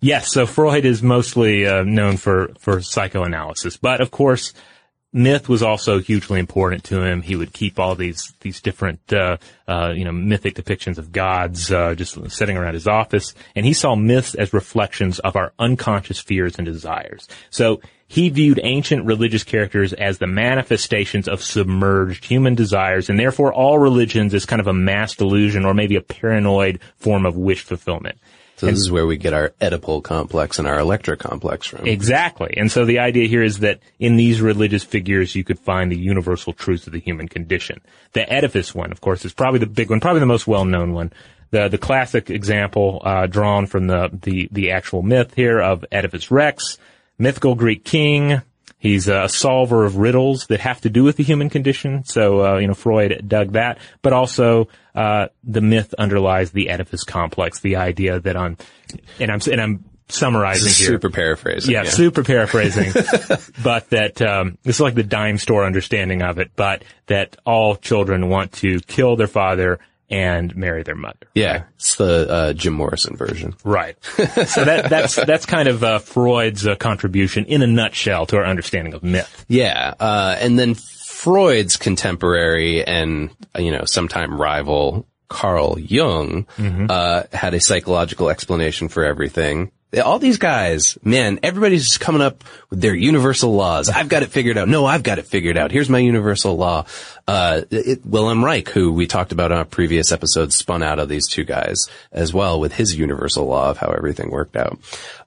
Yes, 0.00 0.30
so 0.30 0.44
Freud 0.44 0.84
is 0.84 1.02
mostly 1.02 1.66
uh, 1.66 1.82
known 1.82 2.18
for 2.18 2.52
for 2.58 2.82
psychoanalysis, 2.82 3.78
but 3.78 4.02
of 4.02 4.10
course, 4.10 4.52
myth 5.14 5.48
was 5.48 5.62
also 5.62 6.00
hugely 6.00 6.40
important 6.40 6.84
to 6.84 7.02
him. 7.02 7.22
He 7.22 7.36
would 7.36 7.52
keep 7.54 7.78
all 7.78 7.94
these 7.94 8.34
these 8.40 8.60
different 8.60 9.00
uh, 9.12 9.38
uh, 9.66 9.92
you 9.96 10.04
know 10.04 10.12
mythic 10.12 10.54
depictions 10.54 10.98
of 10.98 11.12
gods 11.12 11.72
uh, 11.72 11.94
just 11.94 12.18
sitting 12.30 12.58
around 12.58 12.74
his 12.74 12.88
office, 12.88 13.32
and 13.54 13.64
he 13.64 13.72
saw 13.72 13.94
myths 13.94 14.34
as 14.34 14.52
reflections 14.52 15.20
of 15.20 15.36
our 15.36 15.52
unconscious 15.58 16.20
fears 16.20 16.58
and 16.58 16.66
desires. 16.66 17.28
So 17.48 17.80
he 18.06 18.28
viewed 18.28 18.60
ancient 18.62 19.06
religious 19.06 19.44
characters 19.44 19.92
as 19.94 20.18
the 20.18 20.26
manifestations 20.26 21.26
of 21.26 21.42
submerged 21.42 22.24
human 22.24 22.54
desires, 22.54 23.08
and 23.08 23.18
therefore 23.18 23.54
all 23.54 23.78
religions 23.78 24.34
as 24.34 24.44
kind 24.44 24.60
of 24.60 24.66
a 24.66 24.74
mass 24.74 25.14
delusion 25.14 25.64
or 25.64 25.72
maybe 25.72 25.96
a 25.96 26.02
paranoid 26.02 26.80
form 26.96 27.24
of 27.24 27.36
wish 27.36 27.62
fulfillment. 27.62 28.18
So 28.56 28.66
this 28.66 28.78
is 28.78 28.90
where 28.90 29.06
we 29.06 29.16
get 29.16 29.32
our 29.32 29.50
Oedipal 29.60 30.02
complex 30.02 30.58
and 30.58 30.68
our 30.68 30.78
Electra 30.78 31.16
complex 31.16 31.66
from. 31.66 31.86
Exactly. 31.86 32.54
And 32.56 32.70
so 32.70 32.84
the 32.84 33.00
idea 33.00 33.26
here 33.26 33.42
is 33.42 33.58
that 33.60 33.80
in 33.98 34.16
these 34.16 34.40
religious 34.40 34.84
figures, 34.84 35.34
you 35.34 35.42
could 35.42 35.58
find 35.58 35.90
the 35.90 35.98
universal 35.98 36.52
truths 36.52 36.86
of 36.86 36.92
the 36.92 37.00
human 37.00 37.28
condition. 37.28 37.80
The 38.12 38.32
Oedipus 38.32 38.74
one, 38.74 38.92
of 38.92 39.00
course, 39.00 39.24
is 39.24 39.32
probably 39.32 39.58
the 39.58 39.66
big 39.66 39.90
one, 39.90 40.00
probably 40.00 40.20
the 40.20 40.26
most 40.26 40.46
well-known 40.46 40.92
one. 40.92 41.12
The, 41.50 41.68
the 41.68 41.78
classic 41.78 42.30
example, 42.30 43.02
uh, 43.04 43.26
drawn 43.26 43.66
from 43.66 43.86
the, 43.86 44.10
the, 44.12 44.48
the 44.52 44.70
actual 44.70 45.02
myth 45.02 45.34
here 45.34 45.60
of 45.60 45.84
Oedipus 45.92 46.30
Rex, 46.30 46.78
mythical 47.18 47.54
Greek 47.54 47.84
king. 47.84 48.40
He's 48.84 49.08
a 49.08 49.30
solver 49.30 49.86
of 49.86 49.96
riddles 49.96 50.48
that 50.48 50.60
have 50.60 50.82
to 50.82 50.90
do 50.90 51.04
with 51.04 51.16
the 51.16 51.22
human 51.22 51.48
condition. 51.48 52.04
So, 52.04 52.44
uh, 52.44 52.58
you 52.58 52.66
know, 52.66 52.74
Freud 52.74 53.26
dug 53.26 53.52
that, 53.52 53.78
but 54.02 54.12
also, 54.12 54.68
uh, 54.94 55.28
the 55.42 55.62
myth 55.62 55.94
underlies 55.96 56.50
the 56.50 56.68
Oedipus 56.68 57.02
complex, 57.02 57.60
the 57.60 57.76
idea 57.76 58.20
that 58.20 58.36
on, 58.36 58.58
and 59.18 59.30
I'm, 59.30 59.40
and 59.50 59.58
I'm 59.58 59.84
summarizing 60.10 60.66
here. 60.66 60.92
Super 60.96 61.08
paraphrasing. 61.08 61.72
Yeah, 61.72 61.84
super 61.84 62.22
paraphrasing, 62.22 62.92
but 63.62 63.88
that 63.88 64.20
um, 64.20 64.58
this 64.64 64.76
is 64.76 64.80
like 64.80 64.94
the 64.94 65.02
dime 65.02 65.38
store 65.38 65.64
understanding 65.64 66.20
of 66.20 66.38
it. 66.38 66.50
But 66.54 66.84
that 67.06 67.38
all 67.46 67.76
children 67.76 68.28
want 68.28 68.52
to 68.56 68.80
kill 68.80 69.16
their 69.16 69.28
father 69.28 69.80
and 70.10 70.54
marry 70.56 70.82
their 70.82 70.94
mother. 70.94 71.26
Yeah, 71.34 71.64
it's 71.76 71.96
the 71.96 72.30
uh, 72.30 72.52
Jim 72.52 72.74
Morrison 72.74 73.16
version. 73.16 73.54
Right. 73.64 73.96
so 74.04 74.64
that 74.64 74.86
that's 74.88 75.16
that's 75.16 75.46
kind 75.46 75.68
of 75.68 75.82
uh, 75.82 75.98
Freud's 75.98 76.66
uh, 76.66 76.76
contribution 76.76 77.46
in 77.46 77.62
a 77.62 77.66
nutshell 77.66 78.26
to 78.26 78.36
our 78.36 78.44
understanding 78.44 78.94
of 78.94 79.02
myth. 79.02 79.44
Yeah, 79.48 79.94
uh, 79.98 80.36
and 80.38 80.58
then 80.58 80.74
Freud's 80.74 81.76
contemporary 81.76 82.84
and 82.84 83.30
you 83.58 83.72
know 83.72 83.84
sometime 83.84 84.40
rival 84.40 85.06
Carl 85.28 85.78
Jung 85.78 86.46
uh, 86.58 87.24
had 87.32 87.54
a 87.54 87.60
psychological 87.60 88.30
explanation 88.30 88.88
for 88.88 89.04
everything. 89.04 89.72
All 90.04 90.18
these 90.18 90.38
guys, 90.38 90.98
man, 91.04 91.38
everybody's 91.42 91.84
just 91.84 92.00
coming 92.00 92.20
up 92.20 92.42
with 92.70 92.80
their 92.80 92.94
universal 92.94 93.54
laws. 93.54 93.88
I've 93.88 94.08
got 94.08 94.22
it 94.24 94.30
figured 94.30 94.58
out. 94.58 94.68
No, 94.68 94.84
I've 94.86 95.02
got 95.04 95.18
it 95.18 95.26
figured 95.26 95.56
out. 95.56 95.70
Here's 95.70 95.88
my 95.88 95.98
universal 95.98 96.56
law. 96.56 96.86
Uh, 97.26 97.62
it, 97.70 98.04
Wilhelm 98.04 98.44
Reich, 98.44 98.68
who 98.68 98.92
we 98.92 99.06
talked 99.06 99.32
about 99.32 99.50
on 99.50 99.60
a 99.60 99.64
previous 99.64 100.12
episode, 100.12 100.52
spun 100.52 100.82
out 100.82 100.98
of 100.98 101.08
these 101.08 101.26
two 101.28 101.44
guys 101.44 101.88
as 102.12 102.34
well 102.34 102.60
with 102.60 102.74
his 102.74 102.94
universal 102.94 103.46
law 103.46 103.70
of 103.70 103.78
how 103.78 103.88
everything 103.88 104.30
worked 104.30 104.56
out. 104.56 104.78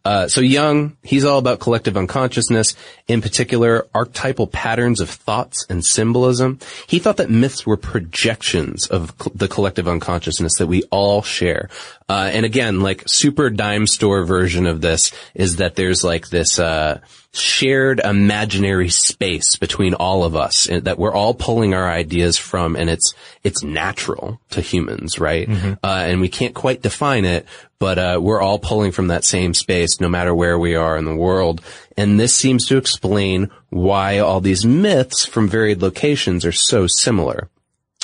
Uh, 0.05 0.27
so 0.27 0.39
Jung, 0.39 0.95
he's 1.03 1.25
all 1.25 1.39
about 1.39 1.59
collective 1.59 1.97
unconsciousness, 1.97 2.75
in 3.07 3.21
particular 3.21 3.87
archetypal 3.93 4.47
patterns 4.47 5.01
of 5.01 5.09
thoughts 5.09 5.65
and 5.69 5.83
symbolism. 5.83 6.59
He 6.85 6.99
thought 6.99 7.17
that 7.17 7.29
myths 7.29 7.65
were 7.65 7.77
projections 7.77 8.87
of 8.87 9.13
cl- 9.19 9.33
the 9.35 9.47
collective 9.47 9.87
unconsciousness 9.87 10.59
that 10.59 10.67
we 10.67 10.83
all 10.91 11.23
share. 11.23 11.69
Uh, 12.07 12.29
and 12.31 12.45
again, 12.45 12.79
like 12.79 13.03
super 13.07 13.49
dime 13.49 13.87
store 13.87 14.23
version 14.23 14.65
of 14.65 14.81
this 14.81 15.11
is 15.33 15.57
that 15.57 15.75
there's 15.75 16.03
like 16.03 16.29
this, 16.29 16.57
uh, 16.57 16.99
shared 17.37 17.99
imaginary 17.99 18.89
space 18.89 19.55
between 19.57 19.93
all 19.93 20.23
of 20.23 20.35
us 20.35 20.67
that 20.69 20.97
we're 20.97 21.13
all 21.13 21.33
pulling 21.33 21.73
our 21.73 21.89
ideas 21.89 22.37
from 22.37 22.75
and 22.75 22.89
it's, 22.89 23.13
it's 23.43 23.63
natural 23.63 24.39
to 24.49 24.61
humans, 24.61 25.19
right? 25.19 25.47
Uh, 25.83 26.05
and 26.07 26.21
we 26.21 26.29
can't 26.29 26.53
quite 26.53 26.81
define 26.81 27.25
it, 27.25 27.45
but, 27.79 27.97
uh, 27.97 28.19
we're 28.21 28.41
all 28.41 28.59
pulling 28.59 28.91
from 28.91 29.07
that 29.07 29.23
same 29.23 29.53
space 29.53 29.99
no 29.99 30.09
matter 30.09 30.33
where 30.33 30.57
we 30.57 30.75
are 30.75 30.97
in 30.97 31.05
the 31.05 31.15
world. 31.15 31.61
And 31.95 32.19
this 32.19 32.35
seems 32.35 32.67
to 32.67 32.77
explain 32.77 33.49
why 33.69 34.19
all 34.19 34.41
these 34.41 34.65
myths 34.65 35.25
from 35.25 35.47
varied 35.47 35.81
locations 35.81 36.45
are 36.45 36.51
so 36.51 36.87
similar. 36.87 37.49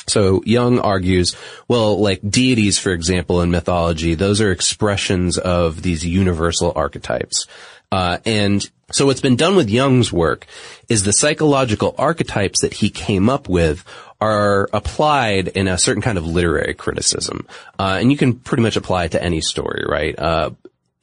So 0.08 0.42
Jung 0.46 0.80
argues, 0.80 1.36
well, 1.68 2.00
like 2.00 2.20
deities, 2.28 2.78
for 2.78 2.92
example, 2.92 3.42
in 3.42 3.52
mythology, 3.52 4.16
those 4.16 4.42
are 4.42 4.52
expressions 4.52 5.38
of 5.38 5.82
these 5.82 6.06
universal 6.06 6.74
archetypes. 6.76 7.48
Uh, 7.92 8.18
and 8.26 8.70
so 8.94 9.08
what's 9.08 9.22
been 9.22 9.36
done 9.36 9.56
with 9.56 9.70
Jung's 9.70 10.14
work 10.14 10.46
is 10.88 11.04
the 11.04 11.14
psychological 11.14 11.96
archetypes 11.98 12.62
that 12.62 12.74
he 12.74 12.90
came 12.90 13.30
up 13.30 13.50
with 13.50 13.84
are 14.22 14.70
applied 14.72 15.50
in 15.50 15.68
a 15.68 15.78
certain 15.78 16.02
kind 16.02 16.18
of 16.18 16.26
literary 16.26 16.74
criticism. 16.74 17.46
Uh, 17.78 17.98
and 18.00 18.12
you 18.12 18.18
can 18.18 18.36
pretty 18.36 18.64
much 18.64 18.78
apply 18.78 19.06
it 19.06 19.12
to 19.12 19.22
any 19.22 19.42
story, 19.42 19.84
right? 19.88 20.18
Uh, 20.18 20.52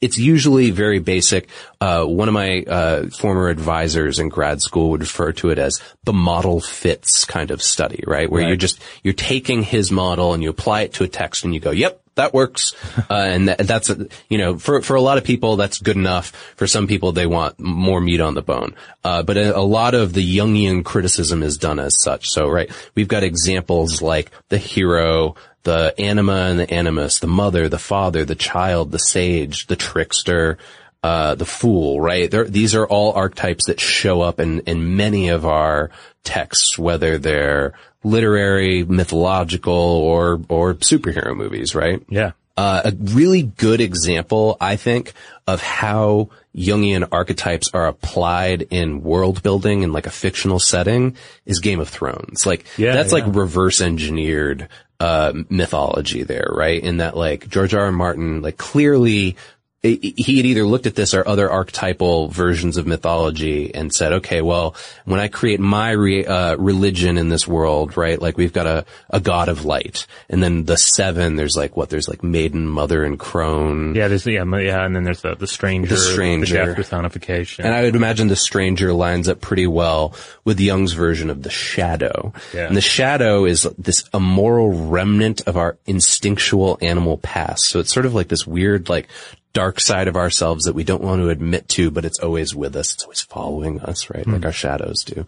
it's 0.01 0.17
usually 0.17 0.71
very 0.71 0.97
basic. 0.97 1.47
Uh, 1.79 2.03
one 2.03 2.27
of 2.27 2.33
my 2.33 2.63
uh, 2.63 3.07
former 3.09 3.49
advisors 3.49 4.17
in 4.17 4.29
grad 4.29 4.59
school 4.61 4.89
would 4.89 5.01
refer 5.01 5.31
to 5.33 5.51
it 5.51 5.59
as 5.59 5.79
the 6.03 6.13
model 6.13 6.59
fits 6.59 7.23
kind 7.25 7.51
of 7.51 7.61
study, 7.61 8.03
right? 8.07 8.29
Where 8.29 8.41
you're 8.47 8.55
just 8.55 8.81
you're 9.03 9.13
taking 9.13 9.61
his 9.61 9.91
model 9.91 10.33
and 10.33 10.41
you 10.41 10.49
apply 10.49 10.81
it 10.81 10.93
to 10.93 11.03
a 11.03 11.07
text 11.07 11.43
and 11.43 11.53
you 11.53 11.59
go, 11.59 11.69
"Yep, 11.69 12.00
that 12.15 12.33
works." 12.33 12.73
uh, 13.09 13.13
and 13.13 13.47
that, 13.47 13.59
that's 13.59 13.89
a, 13.89 14.07
you 14.29 14.37
know 14.37 14.57
for 14.57 14.81
for 14.81 14.95
a 14.95 15.01
lot 15.01 15.17
of 15.17 15.23
people 15.23 15.55
that's 15.55 15.79
good 15.79 15.95
enough. 15.95 16.31
For 16.55 16.67
some 16.67 16.87
people, 16.87 17.11
they 17.11 17.27
want 17.27 17.59
more 17.59 18.01
meat 18.01 18.21
on 18.21 18.33
the 18.33 18.41
bone. 18.41 18.75
Uh, 19.03 19.23
but 19.23 19.37
a, 19.37 19.57
a 19.57 19.61
lot 19.61 19.93
of 19.93 20.13
the 20.13 20.37
Jungian 20.37 20.83
criticism 20.83 21.43
is 21.43 21.57
done 21.57 21.79
as 21.79 22.01
such. 22.01 22.29
So, 22.29 22.49
right, 22.49 22.71
we've 22.95 23.07
got 23.07 23.23
examples 23.23 24.01
like 24.01 24.31
the 24.49 24.57
hero 24.57 25.35
the 25.63 25.93
anima 25.99 26.33
and 26.33 26.59
the 26.59 26.73
animus, 26.73 27.19
the 27.19 27.27
mother, 27.27 27.69
the 27.69 27.77
father, 27.77 28.25
the 28.25 28.35
child, 28.35 28.91
the 28.91 28.99
sage, 28.99 29.67
the 29.67 29.75
trickster, 29.75 30.57
uh, 31.03 31.35
the 31.35 31.45
fool, 31.45 31.99
right? 31.99 32.29
They're, 32.29 32.45
these 32.45 32.75
are 32.75 32.85
all 32.85 33.13
archetypes 33.13 33.65
that 33.65 33.79
show 33.79 34.21
up 34.21 34.39
in, 34.39 34.59
in 34.61 34.95
many 34.97 35.29
of 35.29 35.45
our 35.45 35.89
texts, 36.23 36.77
whether 36.77 37.17
they're 37.17 37.73
literary, 38.03 38.83
mythological, 38.83 39.73
or, 39.73 40.41
or 40.49 40.75
superhero 40.75 41.35
movies, 41.35 41.73
right? 41.73 42.03
Yeah. 42.09 42.31
uh, 42.57 42.81
a 42.85 42.93
really 42.95 43.43
good 43.43 43.81
example, 43.81 44.57
I 44.61 44.75
think, 44.75 45.13
of 45.47 45.61
how 45.61 46.29
Jungian 46.55 47.07
archetypes 47.11 47.71
are 47.73 47.87
applied 47.87 48.63
in 48.69 49.01
world 49.03 49.41
building 49.41 49.83
in 49.83 49.93
like 49.93 50.05
a 50.05 50.11
fictional 50.11 50.59
setting 50.59 51.15
is 51.45 51.59
Game 51.59 51.79
of 51.79 51.89
Thrones. 51.89 52.45
Like 52.45 52.65
Yeah, 52.77 52.93
that's 52.93 53.13
yeah. 53.13 53.23
like 53.23 53.35
reverse 53.35 53.81
engineered 53.81 54.67
uh, 54.99 55.33
mythology 55.49 56.23
there, 56.23 56.47
right? 56.51 56.81
In 56.83 56.97
that 56.97 57.15
like 57.17 57.47
George 57.49 57.73
R. 57.73 57.85
R. 57.85 57.91
Martin 57.91 58.41
like 58.41 58.57
clearly 58.57 59.37
he 59.83 60.37
had 60.37 60.45
either 60.45 60.63
looked 60.63 60.85
at 60.85 60.93
this 60.93 61.15
or 61.15 61.27
other 61.27 61.49
archetypal 61.49 62.27
versions 62.27 62.77
of 62.77 62.85
mythology 62.85 63.73
and 63.73 63.91
said, 63.91 64.13
okay, 64.13 64.41
well, 64.41 64.75
when 65.05 65.19
I 65.19 65.27
create 65.27 65.59
my 65.59 65.89
re, 65.89 66.23
uh, 66.23 66.55
religion 66.57 67.17
in 67.17 67.29
this 67.29 67.47
world, 67.47 67.97
right, 67.97 68.21
like 68.21 68.37
we've 68.37 68.53
got 68.53 68.67
a, 68.67 68.85
a 69.09 69.19
god 69.19 69.49
of 69.49 69.65
light. 69.65 70.05
And 70.29 70.43
then 70.43 70.65
the 70.65 70.77
seven, 70.77 71.35
there's 71.35 71.55
like 71.57 71.75
what, 71.75 71.89
there's 71.89 72.07
like 72.07 72.23
maiden, 72.23 72.67
mother, 72.67 73.03
and 73.03 73.17
crone. 73.19 73.95
Yeah, 73.95 74.07
there's 74.07 74.27
yeah, 74.27 74.43
yeah, 74.59 74.85
and 74.85 74.95
then 74.95 75.03
there's 75.03 75.21
the 75.21 75.33
the 75.33 75.47
stranger, 75.47 75.89
The 75.89 75.97
stranger. 75.97 76.67
the 76.67 76.75
personification. 76.75 77.65
And 77.65 77.73
I 77.73 77.81
would 77.81 77.95
imagine 77.95 78.27
the 78.27 78.35
stranger 78.35 78.93
lines 78.93 79.27
up 79.27 79.41
pretty 79.41 79.65
well 79.65 80.13
with 80.45 80.59
Jung's 80.59 80.93
version 80.93 81.31
of 81.31 81.41
the 81.41 81.49
shadow. 81.49 82.33
Yeah. 82.53 82.67
And 82.67 82.77
the 82.77 82.81
shadow 82.81 83.45
is 83.45 83.63
this 83.79 84.07
immoral 84.13 84.89
remnant 84.89 85.41
of 85.47 85.57
our 85.57 85.79
instinctual 85.87 86.77
animal 86.83 87.17
past. 87.17 87.65
So 87.65 87.79
it's 87.79 87.91
sort 87.91 88.05
of 88.05 88.13
like 88.13 88.27
this 88.27 88.45
weird, 88.45 88.87
like, 88.87 89.07
dark 89.53 89.79
side 89.79 90.07
of 90.07 90.15
ourselves 90.15 90.65
that 90.65 90.73
we 90.73 90.83
don't 90.83 91.03
want 91.03 91.21
to 91.21 91.29
admit 91.29 91.67
to, 91.69 91.91
but 91.91 92.05
it's 92.05 92.19
always 92.19 92.55
with 92.55 92.75
us. 92.75 92.93
It's 92.93 93.03
always 93.03 93.21
following 93.21 93.81
us, 93.81 94.09
right? 94.09 94.25
Like 94.25 94.45
our 94.45 94.51
shadows 94.51 95.03
do. 95.03 95.25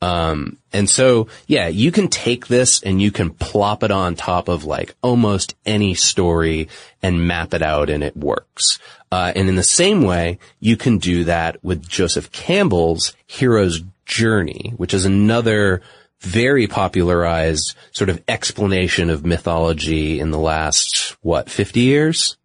Um, 0.00 0.58
and 0.72 0.88
so, 0.88 1.28
yeah, 1.46 1.68
you 1.68 1.92
can 1.92 2.08
take 2.08 2.46
this 2.46 2.82
and 2.82 3.00
you 3.02 3.10
can 3.10 3.30
plop 3.30 3.82
it 3.82 3.90
on 3.90 4.14
top 4.14 4.48
of 4.48 4.64
like 4.64 4.94
almost 5.02 5.54
any 5.66 5.94
story 5.94 6.68
and 7.02 7.26
map 7.26 7.54
it 7.54 7.62
out 7.62 7.90
and 7.90 8.02
it 8.02 8.16
works. 8.16 8.78
Uh, 9.10 9.32
and 9.34 9.48
in 9.48 9.56
the 9.56 9.62
same 9.62 10.02
way, 10.02 10.38
you 10.60 10.76
can 10.76 10.98
do 10.98 11.24
that 11.24 11.62
with 11.64 11.88
Joseph 11.88 12.30
Campbell's 12.32 13.14
hero's 13.26 13.82
journey, 14.06 14.72
which 14.76 14.94
is 14.94 15.04
another 15.04 15.82
very 16.20 16.66
popularized 16.66 17.74
sort 17.92 18.10
of 18.10 18.22
explanation 18.28 19.08
of 19.08 19.24
mythology 19.24 20.20
in 20.20 20.30
the 20.30 20.38
last, 20.38 21.16
what, 21.22 21.48
50 21.48 21.80
years? 21.80 22.36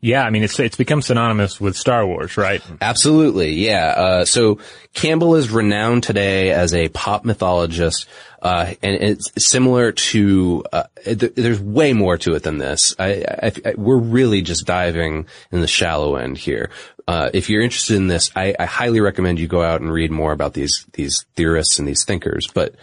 Yeah, 0.00 0.22
I 0.22 0.30
mean 0.30 0.42
it's 0.44 0.58
it's 0.60 0.76
become 0.76 1.02
synonymous 1.02 1.60
with 1.60 1.76
Star 1.76 2.06
Wars, 2.06 2.36
right? 2.36 2.62
Absolutely, 2.80 3.52
yeah. 3.54 3.86
Uh, 3.96 4.24
so 4.24 4.58
Campbell 4.94 5.34
is 5.36 5.50
renowned 5.50 6.02
today 6.04 6.50
as 6.52 6.72
a 6.74 6.88
pop 6.88 7.24
mythologist, 7.24 8.06
uh, 8.40 8.74
and 8.82 8.94
it's 8.94 9.30
similar 9.44 9.92
to. 9.92 10.64
Uh, 10.72 10.84
th- 11.04 11.34
there's 11.34 11.60
way 11.60 11.92
more 11.92 12.16
to 12.18 12.34
it 12.34 12.42
than 12.44 12.58
this. 12.58 12.94
I, 12.98 13.24
I, 13.42 13.52
I, 13.64 13.74
we're 13.76 13.98
really 13.98 14.42
just 14.42 14.66
diving 14.66 15.26
in 15.50 15.60
the 15.60 15.66
shallow 15.66 16.16
end 16.16 16.38
here. 16.38 16.70
Uh, 17.08 17.30
if 17.32 17.48
you're 17.50 17.62
interested 17.62 17.96
in 17.96 18.06
this, 18.06 18.30
I, 18.36 18.54
I 18.58 18.66
highly 18.66 19.00
recommend 19.00 19.40
you 19.40 19.48
go 19.48 19.62
out 19.62 19.80
and 19.80 19.90
read 19.90 20.10
more 20.12 20.30
about 20.32 20.52
these 20.54 20.86
these 20.92 21.24
theorists 21.34 21.78
and 21.78 21.88
these 21.88 22.04
thinkers. 22.04 22.46
But 22.52 22.74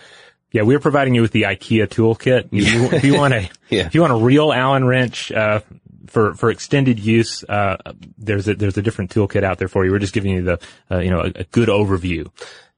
Yeah, 0.52 0.64
we're 0.64 0.80
providing 0.80 1.16
you 1.16 1.22
with 1.22 1.32
the 1.32 1.44
IKEA 1.44 1.88
toolkit. 1.88 2.50
If 2.52 2.74
you, 2.74 2.86
if 2.92 3.04
you 3.04 3.16
want 3.16 3.34
a 3.36 3.50
Yeah. 3.70 3.86
if 3.86 3.96
you 3.96 4.02
want 4.02 4.14
a 4.14 4.18
real 4.18 4.52
Allen 4.52 4.84
wrench 4.84 5.32
uh, 5.32 5.60
for 6.16 6.34
for 6.34 6.50
extended 6.50 6.98
use, 6.98 7.44
uh, 7.44 7.76
there's 8.18 8.48
a 8.48 8.56
there's 8.56 8.78
a 8.78 8.82
different 8.82 9.14
toolkit 9.14 9.44
out 9.44 9.58
there 9.58 9.68
for 9.68 9.84
you. 9.84 9.92
We're 9.92 10.00
just 10.00 10.14
giving 10.14 10.32
you 10.32 10.44
the 10.44 10.60
uh, 10.90 11.00
you 11.00 11.10
know 11.10 11.20
a, 11.20 11.32
a 11.36 11.44
good 11.44 11.68
overview. 11.68 12.32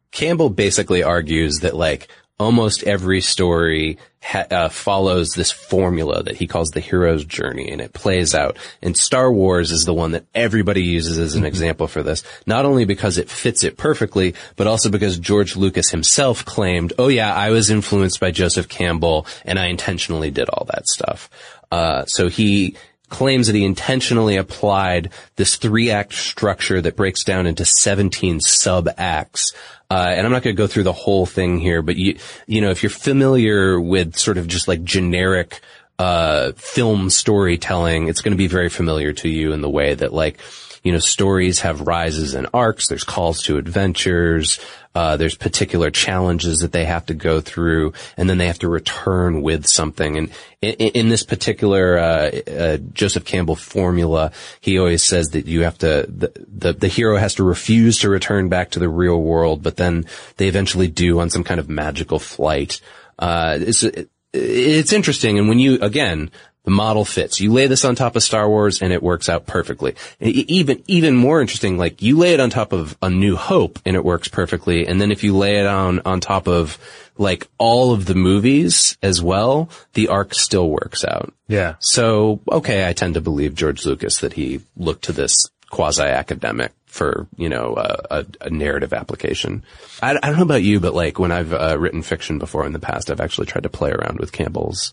Campbell 0.10 0.50
basically 0.50 1.04
argues 1.04 1.60
that 1.60 1.76
like 1.76 2.08
almost 2.40 2.82
every 2.82 3.22
story 3.22 4.00
ha- 4.24 4.48
uh, 4.50 4.70
follows 4.70 5.34
this 5.34 5.52
formula 5.52 6.24
that 6.24 6.38
he 6.38 6.48
calls 6.48 6.70
the 6.70 6.80
hero's 6.80 7.26
journey 7.26 7.70
and 7.70 7.80
it 7.80 7.94
plays 7.94 8.34
out. 8.34 8.58
And 8.82 8.98
Star 8.98 9.32
Wars 9.32 9.72
is 9.72 9.86
the 9.86 9.94
one 9.94 10.14
that 10.14 10.26
everybody 10.34 10.82
uses 10.82 11.20
as 11.20 11.36
an 11.36 11.46
example 11.46 11.88
for 11.88 12.02
this, 12.02 12.24
not 12.48 12.66
only 12.66 12.86
because 12.86 13.20
it 13.20 13.30
fits 13.30 13.64
it 13.64 13.78
perfectly, 13.78 14.34
but 14.56 14.66
also 14.66 14.90
because 14.90 15.20
George 15.20 15.56
Lucas 15.56 15.92
himself 15.92 16.44
claimed, 16.44 16.94
oh 16.98 17.08
yeah, 17.08 17.32
I 17.32 17.52
was 17.52 17.70
influenced 17.70 18.20
by 18.20 18.32
Joseph 18.32 18.68
Campbell 18.68 19.28
and 19.46 19.60
I 19.60 19.68
intentionally 19.68 20.32
did 20.32 20.50
all 20.50 20.66
that 20.74 20.88
stuff. 20.88 21.30
Uh, 21.72 22.06
so 22.06 22.30
he 22.30 22.76
claims 23.10 23.48
that 23.48 23.56
he 23.56 23.64
intentionally 23.64 24.38
applied 24.38 25.12
this 25.36 25.56
three 25.56 25.92
act 25.92 26.14
structure 26.14 26.82
that 26.82 26.96
breaks 26.96 27.24
down 27.24 27.46
into 27.46 27.66
17 27.66 28.40
sub 28.42 28.90
acts. 28.98 29.54
Uh, 29.90 30.08
and 30.10 30.26
I'm 30.26 30.34
not 30.34 30.44
going 30.44 30.56
to 30.56 30.62
go 30.62 30.68
through 30.68 30.84
the 30.84 30.94
whole 30.94 31.26
thing 31.26 31.60
here, 31.60 31.82
but 31.82 31.96
you, 31.96 32.18
you 32.46 32.60
know, 32.60 32.72
if 32.72 32.84
you're 32.84 32.90
familiar 32.90 33.80
with 33.80 34.18
sort 34.18 34.38
of 34.38 34.48
just 34.48 34.68
like 34.68 34.84
generic, 34.84 35.62
uh, 36.00 36.52
film 36.54 37.10
storytelling, 37.10 38.08
it's 38.08 38.22
going 38.22 38.34
to 38.34 38.38
be 38.38 38.48
very 38.48 38.70
familiar 38.70 39.14
to 39.14 39.30
you 39.30 39.54
in 39.54 39.62
the 39.62 39.70
way 39.70 39.94
that 39.94 40.14
like, 40.14 40.40
you 40.84 40.92
know, 40.92 41.00
stories 41.00 41.62
have 41.62 41.82
rises 41.82 42.34
and 42.34 42.48
arcs. 42.54 42.88
There's 42.88 43.04
calls 43.04 43.42
to 43.44 43.58
adventures. 43.58 44.60
Uh, 44.98 45.16
there's 45.16 45.36
particular 45.36 45.92
challenges 45.92 46.58
that 46.62 46.72
they 46.72 46.84
have 46.84 47.06
to 47.06 47.14
go 47.14 47.40
through, 47.40 47.94
and 48.18 48.28
then 48.28 48.40
they 48.40 48.48
have 48.48 48.58
to 48.58 48.68
return 48.68 49.44
with 49.44 49.68
something. 49.68 50.18
And 50.18 50.32
in, 50.60 50.74
in 50.74 51.10
this 51.10 51.22
particular 51.22 52.00
uh, 52.00 52.32
uh, 52.50 52.78
Joseph 52.94 53.24
Campbell 53.24 53.56
formula, 53.56 54.32
he 54.60 54.80
always 54.80 55.04
says 55.04 55.28
that 55.30 55.46
you 55.46 55.62
have 55.62 55.78
to 55.86 56.08
the, 56.10 56.32
the 56.48 56.74
the 56.74 56.88
hero 56.88 57.18
has 57.18 57.36
to 57.36 57.44
refuse 57.44 58.00
to 58.00 58.10
return 58.10 58.50
back 58.50 58.72
to 58.72 58.80
the 58.80 58.90
real 58.90 59.22
world, 59.22 59.62
but 59.62 59.78
then 59.78 60.06
they 60.38 60.48
eventually 60.48 60.88
do 60.88 61.20
on 61.20 61.30
some 61.30 61.44
kind 61.44 61.60
of 61.60 61.70
magical 61.70 62.18
flight. 62.18 62.82
Uh, 63.20 63.56
it's 63.62 63.86
it's 64.34 64.94
interesting, 64.94 65.38
and 65.38 65.48
when 65.48 65.60
you 65.60 65.78
again 65.80 66.32
the 66.68 66.72
model 66.72 67.06
fits. 67.06 67.40
You 67.40 67.54
lay 67.54 67.68
this 67.68 67.86
on 67.86 67.96
top 67.96 68.18
of 68.18 68.24
Star 68.24 68.50
Wars 68.50 68.82
and 68.82 68.92
it 68.92 69.02
works 69.02 69.30
out 69.30 69.46
perfectly. 69.46 69.96
Even, 70.20 70.84
even 70.88 71.16
more 71.16 71.40
interesting, 71.40 71.78
like 71.78 72.02
you 72.02 72.18
lay 72.18 72.34
it 72.34 72.42
on 72.42 72.50
top 72.50 72.74
of 72.74 72.98
A 73.02 73.10
New 73.10 73.38
Hope 73.38 73.80
and 73.86 73.96
it 73.96 74.04
works 74.04 74.28
perfectly. 74.28 74.86
And 74.86 75.00
then 75.00 75.10
if 75.10 75.24
you 75.24 75.38
lay 75.38 75.62
it 75.62 75.66
on, 75.66 76.02
on 76.04 76.20
top 76.20 76.46
of 76.46 76.78
like 77.18 77.48
all 77.58 77.94
of 77.94 78.06
the 78.06 78.16
movies 78.16 78.98
as 79.02 79.24
well, 79.24 79.70
the 79.94 80.10
arc 80.10 80.34
still 80.34 80.70
works 80.70 81.06
out. 81.06 81.34
Yeah. 81.48 81.76
So, 81.80 82.42
okay, 82.52 82.86
I 82.86 82.92
tend 82.92 83.14
to 83.14 83.22
believe 83.22 83.56
George 83.56 83.86
Lucas 83.86 84.18
that 84.18 84.34
he 84.34 84.60
looked 84.76 85.06
to 85.06 85.14
this 85.14 85.50
quasi-academic 85.70 86.74
for, 86.86 87.28
you 87.38 87.48
know, 87.48 87.76
a, 87.78 88.02
a, 88.12 88.26
a 88.42 88.50
narrative 88.50 88.92
application. 88.92 89.64
I, 90.02 90.18
I 90.22 90.28
don't 90.28 90.36
know 90.36 90.44
about 90.44 90.64
you, 90.64 90.82
but 90.82 90.94
like 90.94 91.18
when 91.18 91.32
I've 91.32 91.54
uh, 91.54 91.78
written 91.80 92.02
fiction 92.02 92.40
before 92.40 92.66
in 92.66 92.74
the 92.74 92.80
past, 92.80 93.10
I've 93.10 93.22
actually 93.22 93.48
tried 93.48 93.64
to 93.64 93.70
play 93.70 93.92
around 93.92 94.20
with 94.20 94.34
Campbell's 94.34 94.92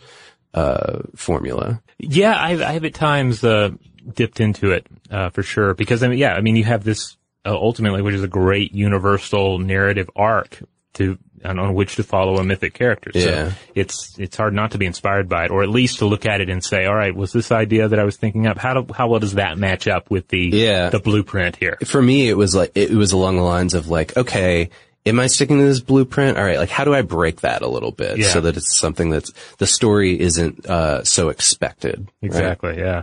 uh, 0.55 1.01
formula. 1.17 1.83
Yeah, 1.99 2.35
I've, 2.41 2.63
I 2.63 2.73
have 2.73 2.85
at 2.85 2.95
times 2.95 3.43
uh, 3.45 3.71
dipped 4.15 4.41
into 4.41 4.71
it 4.73 4.87
uh, 5.11 5.31
for 5.31 5.43
sure 5.43 5.75
because 5.75 6.03
I 6.03 6.09
mean, 6.09 6.19
yeah, 6.19 6.35
I 6.35 6.41
mean, 6.41 6.57
you 6.57 6.65
have 6.65 6.85
this 6.85 7.17
uh, 7.45 7.51
ultimately, 7.55 8.01
which 8.03 8.15
is 8.15 8.23
a 8.23 8.29
great 8.29 8.73
universal 8.75 9.59
narrative 9.59 10.09
arc 10.17 10.61
to 10.95 11.19
on, 11.45 11.59
on 11.59 11.75
which 11.75 11.97
to 11.97 12.03
follow 12.03 12.37
a 12.39 12.45
mythic 12.45 12.73
character. 12.73 13.11
Yeah. 13.13 13.53
It's 13.75 14.19
it's 14.19 14.37
hard 14.37 14.55
not 14.55 14.71
to 14.71 14.79
be 14.79 14.87
inspired 14.87 15.29
by 15.29 15.45
it, 15.47 15.51
or 15.51 15.63
at 15.63 15.69
least 15.69 15.99
to 15.99 16.07
look 16.07 16.25
at 16.25 16.41
it 16.41 16.49
and 16.49 16.65
say, 16.65 16.87
all 16.87 16.95
right, 16.95 17.15
was 17.15 17.33
this 17.33 17.53
idea 17.53 17.89
that 17.89 17.99
I 17.99 18.05
was 18.05 18.17
thinking 18.17 18.47
up? 18.47 18.57
How 18.57 18.81
do, 18.81 18.93
how 18.95 19.09
well 19.09 19.21
does 19.21 19.35
that 19.35 19.59
match 19.59 19.87
up 19.87 20.11
with 20.11 20.29
the 20.29 20.39
Yeah. 20.53 20.89
the 20.91 21.01
blueprint 21.01 21.57
here? 21.57 21.77
For 21.85 22.01
me, 22.01 22.29
it 22.29 22.37
was 22.37 22.55
like, 22.55 22.73
it 22.77 22.91
was 22.93 23.13
along 23.13 23.37
the 23.37 23.43
lines 23.43 23.75
of 23.75 23.89
like, 23.89 24.17
okay, 24.17 24.71
am 25.07 25.21
I 25.21 25.27
sticking 25.27 25.59
to 25.59 25.65
this 25.65 25.81
blueprint? 25.81 26.39
All 26.39 26.45
right, 26.45 26.59
like 26.59 26.71
how 26.71 26.85
do 26.85 26.95
I 26.95 27.03
break 27.03 27.41
that 27.43 27.63
a 27.63 27.69
little 27.69 27.93
bit 27.93 28.19
Yeah. 28.19 28.29
so 28.29 28.41
that 28.43 28.57
it's 28.57 28.79
something 28.79 29.11
that's, 29.11 29.33
the 29.59 29.67
story 29.67 30.19
isn't, 30.21 30.67
uh, 30.67 31.05
so 31.05 31.29
expected. 31.29 32.01
right? 32.23 32.27
Exactly. 32.27 32.79
Yeah. 32.79 33.03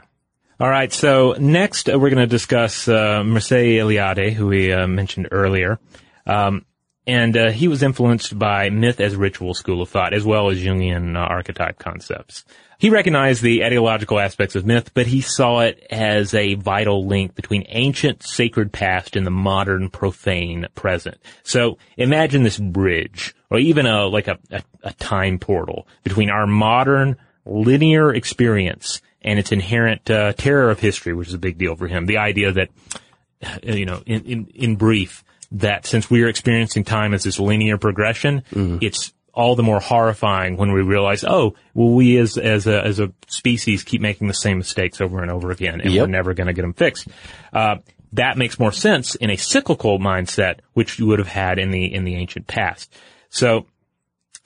All 0.59 0.69
right. 0.69 0.91
So 0.93 1.35
next 1.39 1.89
uh, 1.89 1.97
we're 1.97 2.09
going 2.09 2.19
to 2.19 2.27
discuss 2.27 2.87
uh, 2.87 3.21
Mircea 3.23 3.77
Eliade, 3.81 4.31
who 4.33 4.47
we 4.47 4.71
uh, 4.71 4.85
mentioned 4.87 5.27
earlier, 5.31 5.79
um, 6.27 6.65
and 7.07 7.35
uh, 7.35 7.49
he 7.49 7.67
was 7.67 7.81
influenced 7.81 8.37
by 8.37 8.69
myth 8.69 8.99
as 9.01 9.15
ritual 9.15 9.55
school 9.55 9.81
of 9.81 9.89
thought, 9.89 10.13
as 10.13 10.23
well 10.23 10.51
as 10.51 10.59
Jungian 10.59 11.15
uh, 11.15 11.19
archetype 11.19 11.79
concepts. 11.79 12.45
He 12.81 12.89
recognized 12.89 13.43
the 13.43 13.63
ideological 13.63 14.19
aspects 14.19 14.55
of 14.55 14.65
myth, 14.65 14.89
but 14.95 15.05
he 15.05 15.21
saw 15.21 15.59
it 15.59 15.85
as 15.91 16.33
a 16.33 16.55
vital 16.55 17.05
link 17.05 17.35
between 17.35 17.63
ancient 17.69 18.23
sacred 18.23 18.73
past 18.73 19.15
and 19.15 19.23
the 19.23 19.29
modern 19.29 19.91
profane 19.91 20.65
present. 20.73 21.17
So 21.43 21.77
imagine 21.95 22.41
this 22.41 22.57
bridge, 22.57 23.35
or 23.51 23.59
even 23.59 23.85
a 23.85 24.07
like 24.07 24.27
a, 24.27 24.39
a, 24.49 24.63
a 24.81 24.93
time 24.93 25.37
portal 25.37 25.87
between 26.03 26.31
our 26.31 26.47
modern 26.47 27.17
linear 27.45 28.15
experience 28.15 28.99
and 29.21 29.37
its 29.37 29.51
inherent 29.51 30.09
uh, 30.09 30.33
terror 30.33 30.71
of 30.71 30.79
history, 30.79 31.13
which 31.13 31.27
is 31.27 31.35
a 31.35 31.37
big 31.37 31.59
deal 31.59 31.75
for 31.75 31.87
him. 31.87 32.07
The 32.07 32.17
idea 32.17 32.51
that, 32.51 32.69
uh, 33.43 33.59
you 33.61 33.85
know, 33.85 34.01
in, 34.07 34.25
in, 34.25 34.47
in 34.55 34.75
brief, 34.75 35.23
that 35.51 35.85
since 35.85 36.09
we 36.09 36.23
are 36.23 36.27
experiencing 36.27 36.83
time 36.83 37.13
as 37.13 37.25
this 37.25 37.39
linear 37.39 37.77
progression, 37.77 38.41
it's 38.81 39.13
all 39.33 39.55
the 39.55 39.63
more 39.63 39.79
horrifying 39.79 40.57
when 40.57 40.71
we 40.73 40.81
realize, 40.81 41.23
oh, 41.23 41.55
well, 41.73 41.89
we 41.89 42.17
as 42.17 42.37
as 42.37 42.67
a 42.67 42.83
as 42.85 42.99
a 42.99 43.11
species 43.27 43.83
keep 43.83 44.01
making 44.01 44.27
the 44.27 44.33
same 44.33 44.57
mistakes 44.57 44.99
over 45.01 45.21
and 45.21 45.31
over 45.31 45.51
again, 45.51 45.81
and 45.81 45.91
Yep. 45.93 46.01
we're 46.01 46.11
never 46.11 46.33
going 46.33 46.47
to 46.47 46.53
get 46.53 46.63
them 46.63 46.73
fixed. 46.73 47.07
Uh, 47.53 47.77
that 48.13 48.37
makes 48.37 48.59
more 48.59 48.73
sense 48.73 49.15
in 49.15 49.29
a 49.29 49.37
cyclical 49.37 49.97
mindset, 49.99 50.59
which 50.73 50.99
you 50.99 51.05
would 51.07 51.19
have 51.19 51.29
had 51.29 51.59
in 51.59 51.71
the 51.71 51.93
in 51.93 52.03
the 52.03 52.15
ancient 52.15 52.47
past. 52.47 52.93
So 53.29 53.65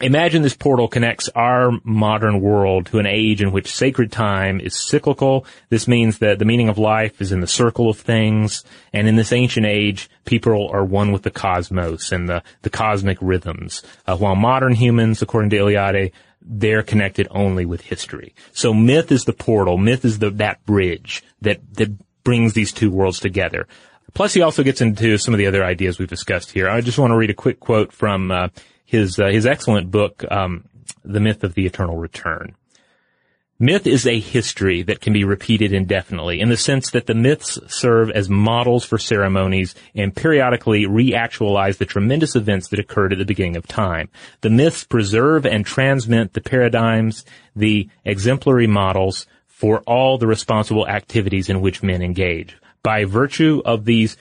Imagine 0.02 0.42
this 0.42 0.56
portal 0.56 0.90
connects 0.90 1.30
our 1.36 1.72
modern 1.86 2.42
world 2.42 2.88
to 2.88 3.00
an 3.00 3.06
age 3.06 3.42
in 3.42 3.54
which 3.54 3.74
sacred 3.74 4.12
time 4.12 4.60
is 4.60 4.76
cyclical. 4.76 5.46
This 5.70 5.88
means 5.88 6.18
that 6.18 6.38
the 6.38 6.44
meaning 6.44 6.68
of 6.68 6.78
life 6.78 7.22
is 7.22 7.32
in 7.32 7.40
the 7.40 7.48
circle 7.48 7.90
of 7.90 7.98
things. 7.98 8.66
And 8.92 9.08
in 9.08 9.16
this 9.16 9.32
ancient 9.32 9.66
age, 9.66 10.10
people 10.26 10.68
are 10.70 10.84
one 10.84 11.14
with 11.14 11.24
the 11.24 11.32
cosmos 11.32 12.12
and 12.12 12.28
the, 12.28 12.44
the 12.64 12.70
cosmic 12.70 13.18
rhythms. 13.22 13.84
Uh, 14.06 14.18
while 14.18 14.36
modern 14.36 14.76
humans, 14.76 15.22
according 15.22 15.52
to 15.52 15.58
Eliade, 15.58 16.12
they're 16.42 16.84
connected 16.84 17.30
only 17.32 17.66
with 17.66 17.80
history. 17.80 18.36
So 18.52 18.74
myth 18.74 19.14
is 19.14 19.24
the 19.24 19.32
portal. 19.32 19.78
Myth 19.78 20.04
is 20.04 20.20
the, 20.20 20.30
that 20.32 20.66
bridge 20.66 21.24
that, 21.40 21.62
that 21.76 21.98
brings 22.26 22.52
these 22.52 22.74
two 22.74 22.92
worlds 22.92 23.22
together. 23.22 23.66
Plus, 24.14 24.34
he 24.34 24.42
also 24.42 24.62
gets 24.62 24.82
into 24.82 25.18
some 25.18 25.34
of 25.34 25.38
the 25.38 25.48
other 25.48 25.64
ideas 25.64 26.00
we've 26.00 26.10
discussed 26.10 26.52
here. 26.52 26.70
I 26.70 26.82
just 26.82 27.00
want 27.00 27.12
to 27.12 27.18
read 27.18 27.30
a 27.30 27.34
quick 27.34 27.62
quote 27.62 27.94
from 27.94 28.32
uh, 28.32 28.50
his 28.86 29.20
uh, 29.20 29.28
his 29.28 29.46
excellent 29.46 29.92
book, 29.92 30.24
um, 30.32 30.66
"The 31.04 31.20
Myth 31.20 31.44
of 31.44 31.56
the 31.56 31.66
Eternal 31.66 31.98
Return." 31.98 32.56
Myth 33.58 33.88
is 33.88 34.06
a 34.06 34.20
history 34.20 34.82
that 34.82 35.00
can 35.00 35.14
be 35.14 35.24
repeated 35.24 35.72
indefinitely 35.72 36.42
in 36.42 36.50
the 36.50 36.58
sense 36.58 36.90
that 36.92 37.06
the 37.06 37.16
myths 37.16 37.58
serve 37.68 38.12
as 38.12 38.30
models 38.30 38.84
for 38.84 38.98
ceremonies 38.98 39.74
and 39.96 40.14
periodically 40.14 40.84
reactualize 40.84 41.78
the 41.78 41.86
tremendous 41.86 42.36
events 42.36 42.68
that 42.68 42.80
occurred 42.80 43.14
at 43.14 43.18
the 43.18 43.24
beginning 43.24 43.56
of 43.56 43.66
time. 43.66 44.10
The 44.42 44.50
myths 44.50 44.84
preserve 44.84 45.46
and 45.46 45.66
transmit 45.66 46.34
the 46.34 46.42
paradigms, 46.42 47.24
the 47.56 47.88
exemplary 48.04 48.68
models 48.68 49.26
for 49.48 49.80
all 49.88 50.18
the 50.18 50.28
responsible 50.28 50.86
activities 50.86 51.48
in 51.48 51.62
which 51.62 51.82
men 51.82 52.02
engage. 52.02 52.58
By 52.84 53.06
virtue 53.06 53.62
of 53.64 53.86
these 53.86 54.18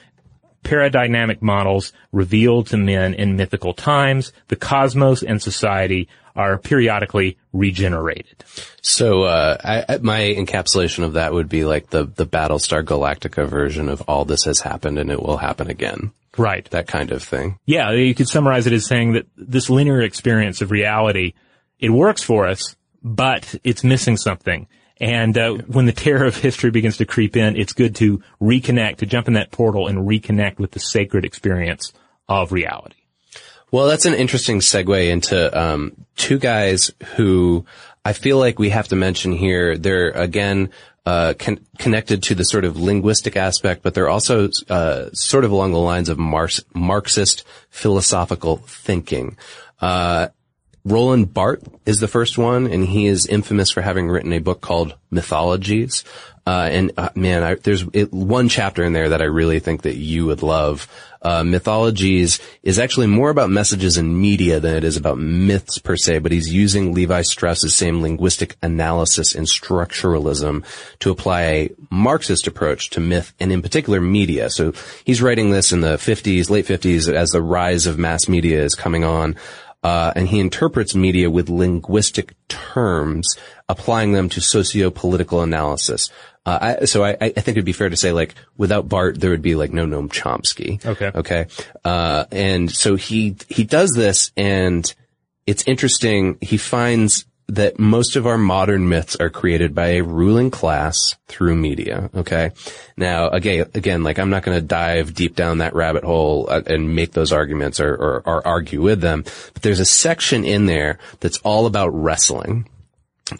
paradigmatic 0.64 1.42
models 1.42 1.92
revealed 2.12 2.66
to 2.68 2.76
men 2.76 3.14
in 3.14 3.36
mythical 3.36 3.74
times, 3.74 4.32
the 4.48 4.56
cosmos 4.56 5.22
and 5.22 5.40
society 5.40 6.08
are 6.36 6.58
periodically 6.58 7.38
regenerated. 7.52 8.44
So, 8.82 9.22
uh, 9.22 9.84
I, 9.88 9.98
my 9.98 10.20
encapsulation 10.20 11.04
of 11.04 11.12
that 11.12 11.32
would 11.32 11.48
be 11.48 11.64
like 11.64 11.90
the, 11.90 12.04
the 12.06 12.26
Battlestar 12.26 12.82
Galactica 12.82 13.46
version 13.48 13.88
of 13.88 14.02
all 14.02 14.24
this 14.24 14.44
has 14.44 14.60
happened 14.60 14.98
and 14.98 15.10
it 15.10 15.22
will 15.22 15.36
happen 15.36 15.70
again. 15.70 16.12
Right. 16.36 16.68
That 16.70 16.88
kind 16.88 17.12
of 17.12 17.22
thing. 17.22 17.60
Yeah, 17.64 17.92
you 17.92 18.14
could 18.14 18.28
summarize 18.28 18.66
it 18.66 18.72
as 18.72 18.86
saying 18.86 19.12
that 19.12 19.26
this 19.36 19.70
linear 19.70 20.02
experience 20.02 20.60
of 20.60 20.72
reality, 20.72 21.34
it 21.78 21.90
works 21.90 22.22
for 22.22 22.48
us, 22.48 22.74
but 23.02 23.54
it's 23.62 23.84
missing 23.84 24.16
something. 24.16 24.66
And 25.00 25.36
uh, 25.36 25.54
when 25.54 25.86
the 25.86 25.92
terror 25.92 26.24
of 26.24 26.36
history 26.36 26.70
begins 26.70 26.98
to 26.98 27.04
creep 27.04 27.36
in, 27.36 27.56
it's 27.56 27.72
good 27.72 27.96
to 27.96 28.22
reconnect, 28.40 28.98
to 28.98 29.06
jump 29.06 29.26
in 29.26 29.34
that 29.34 29.50
portal 29.50 29.88
and 29.88 30.08
reconnect 30.08 30.58
with 30.58 30.70
the 30.70 30.80
sacred 30.80 31.24
experience 31.24 31.92
of 32.28 32.52
reality. 32.52 32.96
Well, 33.70 33.88
that's 33.88 34.06
an 34.06 34.14
interesting 34.14 34.60
segue 34.60 35.10
into 35.10 35.60
um, 35.60 36.06
two 36.16 36.38
guys 36.38 36.92
who 37.16 37.66
I 38.04 38.12
feel 38.12 38.38
like 38.38 38.58
we 38.58 38.70
have 38.70 38.88
to 38.88 38.96
mention 38.96 39.32
here. 39.32 39.76
They're 39.76 40.10
again 40.10 40.70
uh, 41.04 41.34
con- 41.38 41.58
connected 41.78 42.22
to 42.24 42.34
the 42.34 42.44
sort 42.44 42.64
of 42.64 42.78
linguistic 42.78 43.36
aspect, 43.36 43.82
but 43.82 43.94
they're 43.94 44.08
also 44.08 44.48
uh, 44.70 45.10
sort 45.12 45.44
of 45.44 45.50
along 45.50 45.72
the 45.72 45.78
lines 45.78 46.08
of 46.08 46.18
Mar- 46.18 46.48
Marxist 46.72 47.44
philosophical 47.68 48.58
thinking. 48.58 49.36
Uh, 49.80 50.28
Roland 50.84 51.32
Barthes 51.32 51.68
is 51.86 52.00
the 52.00 52.08
first 52.08 52.36
one, 52.36 52.66
and 52.66 52.84
he 52.84 53.06
is 53.06 53.26
infamous 53.26 53.70
for 53.70 53.80
having 53.80 54.10
written 54.10 54.32
a 54.34 54.38
book 54.38 54.60
called 54.60 54.94
Mythologies. 55.10 56.04
Uh, 56.46 56.68
and 56.70 56.92
uh, 56.98 57.08
man, 57.14 57.42
I, 57.42 57.54
there's 57.54 57.86
it, 57.94 58.12
one 58.12 58.50
chapter 58.50 58.84
in 58.84 58.92
there 58.92 59.08
that 59.08 59.22
I 59.22 59.26
really 59.26 59.60
think 59.60 59.82
that 59.82 59.96
you 59.96 60.26
would 60.26 60.42
love. 60.42 60.86
Uh, 61.22 61.42
Mythologies 61.42 62.38
is 62.62 62.78
actually 62.78 63.06
more 63.06 63.30
about 63.30 63.48
messages 63.48 63.96
in 63.96 64.20
media 64.20 64.60
than 64.60 64.76
it 64.76 64.84
is 64.84 64.98
about 64.98 65.16
myths 65.16 65.78
per 65.78 65.96
se, 65.96 66.18
but 66.18 66.32
he's 66.32 66.52
using 66.52 66.92
Levi 66.92 67.22
Strauss's 67.22 67.74
same 67.74 68.02
linguistic 68.02 68.56
analysis 68.60 69.34
and 69.34 69.46
structuralism 69.46 70.66
to 70.98 71.10
apply 71.10 71.42
a 71.42 71.70
Marxist 71.88 72.46
approach 72.46 72.90
to 72.90 73.00
myth 73.00 73.32
and 73.40 73.50
in 73.52 73.62
particular 73.62 74.02
media. 74.02 74.50
So 74.50 74.74
he's 75.04 75.22
writing 75.22 75.50
this 75.50 75.72
in 75.72 75.80
the 75.80 75.96
50s, 75.96 76.50
late 76.50 76.66
50s 76.66 77.10
as 77.10 77.30
the 77.30 77.40
rise 77.40 77.86
of 77.86 77.98
mass 77.98 78.28
media 78.28 78.62
is 78.62 78.74
coming 78.74 79.02
on. 79.02 79.36
Uh, 79.84 80.14
and 80.16 80.26
he 80.26 80.40
interprets 80.40 80.94
media 80.94 81.30
with 81.30 81.50
linguistic 81.50 82.34
terms, 82.48 83.36
applying 83.68 84.12
them 84.12 84.30
to 84.30 84.40
socio-political 84.40 85.42
analysis. 85.42 86.10
Uh, 86.46 86.76
I, 86.80 86.84
so 86.86 87.04
I, 87.04 87.16
I, 87.20 87.28
think 87.28 87.48
it'd 87.48 87.66
be 87.66 87.72
fair 87.72 87.90
to 87.90 87.96
say, 87.96 88.10
like, 88.10 88.34
without 88.56 88.88
Barthes, 88.88 89.18
there 89.18 89.30
would 89.30 89.42
be 89.42 89.54
like 89.54 89.72
no 89.72 89.84
Noam 89.86 90.08
Chomsky. 90.08 90.84
Okay. 90.84 91.10
Okay. 91.14 91.46
Uh, 91.84 92.24
and 92.32 92.70
so 92.70 92.96
he 92.96 93.36
he 93.48 93.64
does 93.64 93.90
this, 93.90 94.32
and 94.36 94.92
it's 95.46 95.64
interesting. 95.66 96.38
He 96.40 96.56
finds 96.56 97.26
that 97.48 97.78
most 97.78 98.16
of 98.16 98.26
our 98.26 98.38
modern 98.38 98.88
myths 98.88 99.16
are 99.16 99.28
created 99.28 99.74
by 99.74 99.88
a 99.88 100.02
ruling 100.02 100.50
class 100.50 101.16
through 101.28 101.56
media. 101.56 102.10
Okay. 102.14 102.52
Now, 102.96 103.28
again, 103.28 103.66
again, 103.74 104.02
like 104.02 104.18
I'm 104.18 104.30
not 104.30 104.42
going 104.42 104.56
to 104.56 104.66
dive 104.66 105.14
deep 105.14 105.36
down 105.36 105.58
that 105.58 105.74
rabbit 105.74 106.04
hole 106.04 106.46
uh, 106.48 106.62
and 106.66 106.94
make 106.94 107.12
those 107.12 107.32
arguments 107.32 107.80
or, 107.80 107.94
or, 107.94 108.22
or, 108.24 108.46
argue 108.46 108.80
with 108.80 109.00
them. 109.00 109.24
But 109.52 109.62
there's 109.62 109.80
a 109.80 109.84
section 109.84 110.44
in 110.44 110.66
there 110.66 110.98
that's 111.20 111.38
all 111.38 111.66
about 111.66 111.88
wrestling. 111.88 112.68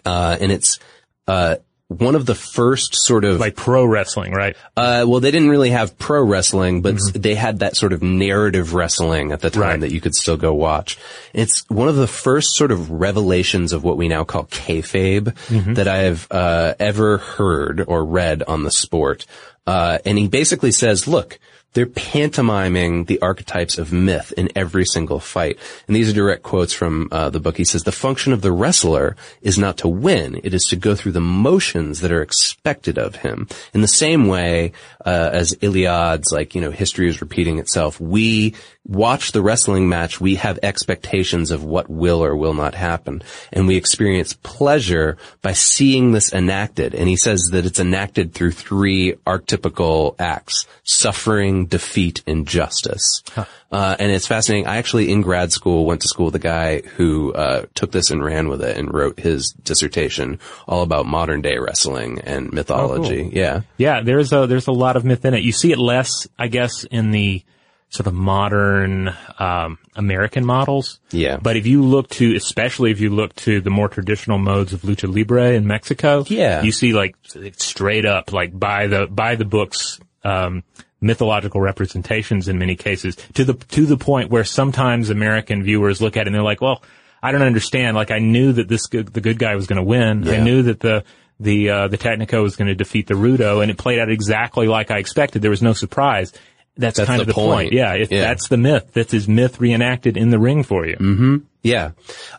Uh, 0.05 0.37
and 0.39 0.51
it's, 0.51 0.79
uh, 1.27 1.57
one 1.87 2.15
of 2.15 2.25
the 2.25 2.33
first 2.33 2.95
sort 2.95 3.25
of 3.25 3.39
like 3.39 3.55
pro 3.55 3.85
wrestling, 3.85 4.33
right? 4.33 4.57
Uh, 4.75 5.05
well, 5.07 5.19
they 5.19 5.29
didn't 5.29 5.49
really 5.49 5.69
have 5.69 5.97
pro 5.99 6.23
wrestling, 6.23 6.81
but 6.81 6.95
mm-hmm. 6.95 7.21
they 7.21 7.35
had 7.35 7.59
that 7.59 7.75
sort 7.75 7.93
of 7.93 8.01
narrative 8.01 8.73
wrestling 8.73 9.31
at 9.31 9.41
the 9.41 9.51
time 9.51 9.61
right. 9.61 9.79
that 9.81 9.91
you 9.91 10.01
could 10.01 10.15
still 10.15 10.37
go 10.37 10.53
watch. 10.53 10.97
It's 11.33 11.63
one 11.69 11.87
of 11.87 11.95
the 11.95 12.07
first 12.07 12.55
sort 12.55 12.71
of 12.71 12.89
revelations 12.89 13.71
of 13.71 13.83
what 13.83 13.97
we 13.97 14.07
now 14.07 14.23
call 14.23 14.45
kayfabe 14.45 15.25
mm-hmm. 15.47 15.75
that 15.75 15.87
I've 15.87 16.27
uh, 16.31 16.73
ever 16.79 17.19
heard 17.19 17.83
or 17.87 18.03
read 18.03 18.41
on 18.43 18.63
the 18.63 18.71
sport. 18.71 19.27
Uh, 19.67 19.99
and 20.05 20.17
he 20.17 20.27
basically 20.27 20.71
says, 20.71 21.07
look, 21.07 21.39
they're 21.75 21.85
pantomiming 21.85 23.05
the 23.05 23.21
archetypes 23.21 23.77
of 23.77 23.91
myth 23.91 24.33
in 24.37 24.49
every 24.55 24.85
single 24.85 25.19
fight. 25.19 25.59
And 25.87 25.95
these 25.95 26.09
are 26.09 26.13
direct 26.13 26.41
quotes 26.41 26.73
from 26.73 27.09
uh, 27.11 27.29
the 27.29 27.41
book. 27.41 27.57
He 27.57 27.65
says, 27.65 27.83
the 27.83 27.91
function 27.91 28.33
of 28.33 28.41
the 28.41 28.51
wrestler 28.51 29.15
is 29.41 29.59
not 29.59 29.77
to 29.79 29.87
win. 29.89 30.39
It 30.43 30.53
is 30.53 30.63
to 30.67 30.77
go 30.77 30.95
through 30.95 31.11
the 31.11 31.21
motions 31.21 31.99
that 31.99 32.13
are 32.13 32.21
expected 32.21 32.97
of 32.97 33.17
him. 33.17 33.47
In 33.73 33.81
the 33.81 33.87
same 33.87 34.27
way 34.27 34.71
uh, 35.05 35.29
as 35.33 35.53
Eliade's, 35.61 36.31
like, 36.31 36.55
you 36.55 36.61
know, 36.61 36.71
history 36.71 37.09
is 37.09 37.21
repeating 37.21 37.59
itself, 37.59 37.99
we 37.99 38.55
watch 38.87 39.31
the 39.31 39.41
wrestling 39.41 39.89
match, 39.89 40.21
we 40.21 40.35
have 40.35 40.59
expectations 40.61 41.51
of 41.51 41.63
what 41.63 41.89
will 41.89 42.23
or 42.23 42.35
will 42.35 42.53
not 42.53 42.75
happen. 42.75 43.21
And 43.51 43.67
we 43.67 43.75
experience 43.75 44.33
pleasure 44.33 45.17
by 45.41 45.53
seeing 45.53 46.11
this 46.11 46.31
enacted. 46.31 46.93
And 46.95 47.09
he 47.09 47.15
says 47.17 47.49
that 47.51 47.65
it's 47.65 47.79
enacted 47.79 48.33
through 48.33 48.51
three 48.51 49.13
archetypical 49.25 50.15
acts, 50.19 50.67
suffering, 50.83 51.64
defeat, 51.69 52.23
Injustice. 52.25 53.23
Huh. 53.31 53.45
Uh, 53.71 53.95
and 53.99 54.11
it's 54.11 54.27
fascinating. 54.27 54.67
I 54.67 54.77
actually, 54.77 55.11
in 55.11 55.21
grad 55.21 55.51
school, 55.51 55.85
went 55.85 56.01
to 56.01 56.07
school 56.07 56.27
with 56.27 56.35
a 56.35 56.39
guy 56.39 56.81
who 56.81 57.33
uh, 57.33 57.65
took 57.73 57.91
this 57.91 58.09
and 58.11 58.23
ran 58.23 58.47
with 58.47 58.61
it 58.61 58.77
and 58.77 58.93
wrote 58.93 59.19
his 59.19 59.51
dissertation 59.63 60.39
all 60.67 60.81
about 60.81 61.05
modern 61.05 61.41
day 61.41 61.57
wrestling 61.57 62.19
and 62.21 62.53
mythology. 62.53 63.19
Oh, 63.19 63.23
cool. 63.23 63.33
Yeah, 63.33 63.61
yeah. 63.77 64.01
There's 64.01 64.31
a 64.31 64.47
there's 64.47 64.67
a 64.67 64.71
lot 64.71 64.95
of 64.95 65.03
myth 65.03 65.25
in 65.25 65.33
it. 65.33 65.43
You 65.43 65.51
see 65.51 65.71
it 65.71 65.77
less, 65.77 66.27
I 66.39 66.47
guess, 66.47 66.85
in 66.85 67.11
the 67.11 67.43
sort 67.89 68.07
of 68.07 68.13
modern 68.13 69.13
um, 69.39 69.77
American 69.95 70.45
models. 70.45 70.99
Yeah. 71.11 71.37
But 71.37 71.55
if 71.55 71.65
you 71.65 71.83
look 71.83 72.09
to, 72.11 72.35
especially 72.35 72.91
if 72.91 72.99
you 72.99 73.09
look 73.09 73.35
to 73.37 73.61
the 73.61 73.69
more 73.69 73.87
traditional 73.87 74.37
modes 74.37 74.73
of 74.73 74.81
lucha 74.81 75.13
libre 75.13 75.53
in 75.53 75.65
Mexico, 75.65 76.23
yeah, 76.27 76.61
you 76.61 76.71
see 76.71 76.93
like 76.93 77.15
straight 77.57 78.05
up 78.05 78.31
like 78.33 78.57
by 78.57 78.87
the 78.87 79.07
by 79.07 79.35
the 79.35 79.45
books. 79.45 79.99
Um, 80.23 80.63
mythological 81.01 81.61
representations 81.61 82.47
in 82.47 82.57
many 82.57 82.75
cases 82.75 83.15
to 83.33 83.43
the 83.43 83.53
to 83.53 83.85
the 83.85 83.97
point 83.97 84.29
where 84.29 84.43
sometimes 84.43 85.09
American 85.09 85.63
viewers 85.63 86.01
look 86.01 86.17
at 86.17 86.21
it 86.21 86.27
and 86.27 86.35
they're 86.35 86.41
like, 86.41 86.61
well, 86.61 86.81
I 87.21 87.31
don't 87.31 87.41
understand. 87.41 87.95
Like 87.95 88.11
I 88.11 88.19
knew 88.19 88.53
that 88.53 88.67
this 88.67 88.87
good, 88.87 89.07
the 89.07 89.21
good 89.21 89.39
guy 89.39 89.55
was 89.55 89.67
going 89.67 89.77
to 89.77 89.83
win. 89.83 90.23
Yeah. 90.23 90.33
I 90.33 90.37
knew 90.39 90.63
that 90.63 90.79
the 90.79 91.03
the 91.39 91.69
uh, 91.69 91.87
the 91.87 91.97
Tecnico 91.97 92.41
was 92.41 92.55
going 92.55 92.67
to 92.67 92.75
defeat 92.75 93.07
the 93.07 93.13
Rudo, 93.13 93.61
and 93.61 93.69
it 93.69 93.77
played 93.77 93.99
out 93.99 94.09
exactly 94.09 94.67
like 94.67 94.91
I 94.91 94.99
expected. 94.99 95.41
There 95.41 95.51
was 95.51 95.61
no 95.61 95.73
surprise. 95.73 96.31
That's, 96.77 96.97
that's 96.97 97.07
kind 97.07 97.21
of 97.21 97.27
the 97.27 97.33
point. 97.33 97.69
point. 97.69 97.73
Yeah, 97.73 97.93
if 97.93 98.11
yeah. 98.11 98.21
that's 98.21 98.49
the 98.49 98.57
myth. 98.57 98.91
That's 98.93 99.11
his 99.11 99.27
myth 99.27 99.61
reenacted 99.61 100.17
in 100.17 100.29
the 100.29 100.39
ring 100.39 100.63
for 100.63 100.85
you. 100.85 100.97
Mm-hmm. 100.97 101.37
Yeah. 101.63 101.91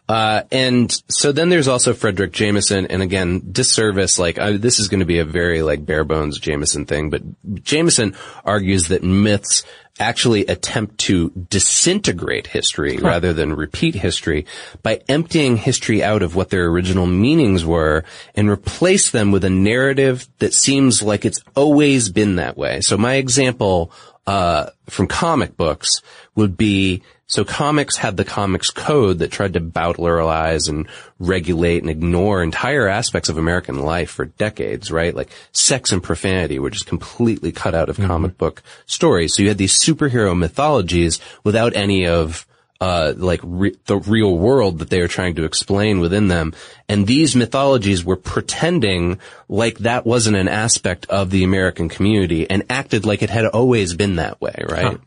Uh, 0.09 0.43
and 0.53 0.95
so 1.09 1.33
then 1.33 1.49
there's 1.49 1.69
also 1.69 1.95
Fredric 1.95 2.33
Jameson, 2.33 2.87
and 2.87 3.03
again, 3.03 3.43
disservice, 3.51 4.19
like, 4.19 4.39
I, 4.39 4.57
this 4.57 4.79
is 4.79 4.89
going 4.89 5.01
to 5.01 5.07
be 5.07 5.19
a 5.19 5.25
very, 5.25 5.63
like, 5.63 5.85
bare 5.85 6.05
bones 6.05 6.39
Jameson 6.39 6.87
thing, 6.87 7.11
but 7.11 7.23
Jameson 7.65 8.15
argues 8.45 8.89
that 8.89 9.03
myths 9.03 9.65
actually 9.99 10.47
attempt 10.47 10.99
to 10.99 11.31
disintegrate 11.31 12.47
history 12.47 12.97
huh. 12.97 13.07
rather 13.07 13.33
than 13.33 13.55
repeat 13.55 13.95
history 13.95 14.47
by 14.83 15.01
emptying 15.09 15.57
history 15.57 16.03
out 16.03 16.23
of 16.23 16.35
what 16.35 16.51
their 16.51 16.67
original 16.67 17.07
meanings 17.07 17.65
were 17.65 18.05
and 18.35 18.51
replace 18.51 19.11
them 19.11 19.31
with 19.31 19.45
a 19.45 19.51
narrative 19.51 20.29
that 20.39 20.53
seems 20.53 21.03
like 21.03 21.25
it's 21.25 21.41
always 21.55 22.09
been 22.11 22.37
that 22.37 22.57
way. 22.57 22.81
So 22.81 22.97
my 22.99 23.15
example 23.15 23.91
uh, 24.27 24.71
from 24.89 25.07
comic 25.07 25.57
books 25.57 26.03
would 26.35 26.57
be 26.57 27.03
So 27.29 27.45
comics 27.45 27.97
had 27.97 28.17
the 28.17 28.25
comics 28.25 28.71
code 28.71 29.19
that 29.19 29.33
tried 29.33 29.55
to 29.55 29.61
bowdlerize 29.61 30.69
and 30.69 30.87
regulate 31.19 31.83
and 31.83 31.91
ignore 31.91 32.41
entire 32.41 32.87
aspects 32.87 33.29
of 33.29 33.37
American 33.37 33.81
life 33.81 34.11
for 34.11 34.27
decades, 34.27 34.93
right? 34.93 35.15
Like 35.15 35.31
sex 35.51 35.91
and 35.91 36.03
profanity 36.03 36.61
were 36.61 36.71
just 36.71 36.87
completely 36.87 37.51
cut 37.51 37.75
out 37.75 37.89
of 37.89 37.97
comic 37.99 38.39
book 38.39 38.63
stories. 38.87 39.35
So 39.35 39.43
you 39.43 39.49
had 39.49 39.59
these 39.59 39.79
superhero 39.79 40.39
mythologies 40.39 41.19
without 41.43 41.75
any 41.75 42.07
of 42.07 42.47
uh, 42.81 43.15
like 43.17 43.41
re- 43.43 43.77
the 43.87 43.97
real 43.97 44.37
world 44.37 44.79
that 44.79 44.91
they 44.91 45.01
were 45.01 45.09
trying 45.09 45.35
to 45.37 45.45
explain 45.45 45.99
within 45.99 46.29
them. 46.29 46.53
And 46.89 47.07
these 47.07 47.35
mythologies 47.35 48.05
were 48.05 48.17
pretending 48.17 49.19
like 49.49 49.79
that 49.79 50.07
wasn't 50.07 50.37
an 50.37 50.49
aspect 50.49 51.07
of 51.07 51.31
the 51.31 51.43
American 51.43 51.89
community 51.89 52.49
and 52.49 52.65
acted 52.71 53.07
like 53.07 53.23
it 53.23 53.31
had 53.31 53.47
always 53.47 53.95
been 53.95 54.17
that 54.17 54.41
way, 54.41 54.63
right? 54.69 54.99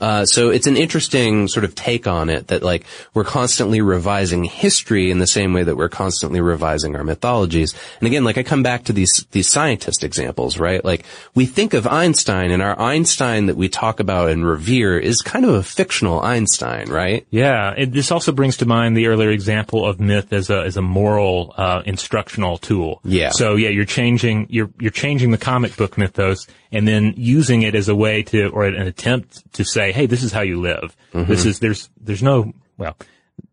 Uh, 0.00 0.24
so 0.24 0.50
it's 0.50 0.66
an 0.66 0.76
interesting 0.76 1.48
sort 1.48 1.64
of 1.64 1.74
take 1.74 2.06
on 2.06 2.28
it 2.28 2.48
that 2.48 2.62
like 2.62 2.84
we're 3.14 3.24
constantly 3.24 3.80
revising 3.80 4.44
history 4.44 5.10
in 5.10 5.18
the 5.18 5.26
same 5.26 5.52
way 5.52 5.62
that 5.62 5.76
we're 5.76 5.88
constantly 5.88 6.40
revising 6.40 6.96
our 6.96 7.04
mythologies. 7.04 7.74
And 8.00 8.06
again, 8.06 8.24
like 8.24 8.38
I 8.38 8.42
come 8.42 8.62
back 8.62 8.84
to 8.84 8.92
these 8.92 9.26
these 9.32 9.48
scientist 9.48 10.04
examples, 10.04 10.58
right? 10.58 10.84
Like 10.84 11.04
we 11.34 11.46
think 11.46 11.74
of 11.74 11.86
Einstein, 11.86 12.50
and 12.50 12.62
our 12.62 12.78
Einstein 12.78 13.46
that 13.46 13.56
we 13.56 13.68
talk 13.68 14.00
about 14.00 14.30
and 14.30 14.46
revere 14.46 14.98
is 14.98 15.22
kind 15.22 15.44
of 15.44 15.54
a 15.54 15.62
fictional 15.62 16.20
Einstein, 16.20 16.90
right? 16.90 17.26
Yeah, 17.30 17.74
it, 17.76 17.92
this 17.92 18.10
also 18.10 18.32
brings 18.32 18.56
to 18.58 18.66
mind 18.66 18.96
the 18.96 19.06
earlier 19.06 19.30
example 19.30 19.86
of 19.86 20.00
myth 20.00 20.32
as 20.32 20.50
a 20.50 20.62
as 20.62 20.76
a 20.76 20.82
moral 20.82 21.54
uh, 21.56 21.82
instructional 21.84 22.58
tool. 22.58 23.00
Yeah. 23.04 23.30
So 23.30 23.56
yeah, 23.56 23.70
you're 23.70 23.84
changing 23.84 24.46
you're 24.50 24.70
you're 24.78 24.90
changing 24.90 25.30
the 25.30 25.38
comic 25.38 25.76
book 25.76 25.98
mythos 25.98 26.46
and 26.72 26.88
then 26.88 27.14
using 27.16 27.62
it 27.62 27.74
as 27.74 27.88
a 27.88 27.94
way 27.94 28.22
to 28.24 28.48
or 28.48 28.64
an 28.64 28.86
attempt 28.86 29.52
to 29.54 29.63
say, 29.64 29.92
hey, 29.92 30.06
this 30.06 30.22
is 30.22 30.32
how 30.32 30.42
you 30.42 30.60
live. 30.60 30.96
Mm-hmm. 31.12 31.30
This 31.30 31.44
is 31.44 31.58
there's 31.58 31.90
there's 32.00 32.22
no 32.22 32.52
well. 32.76 32.96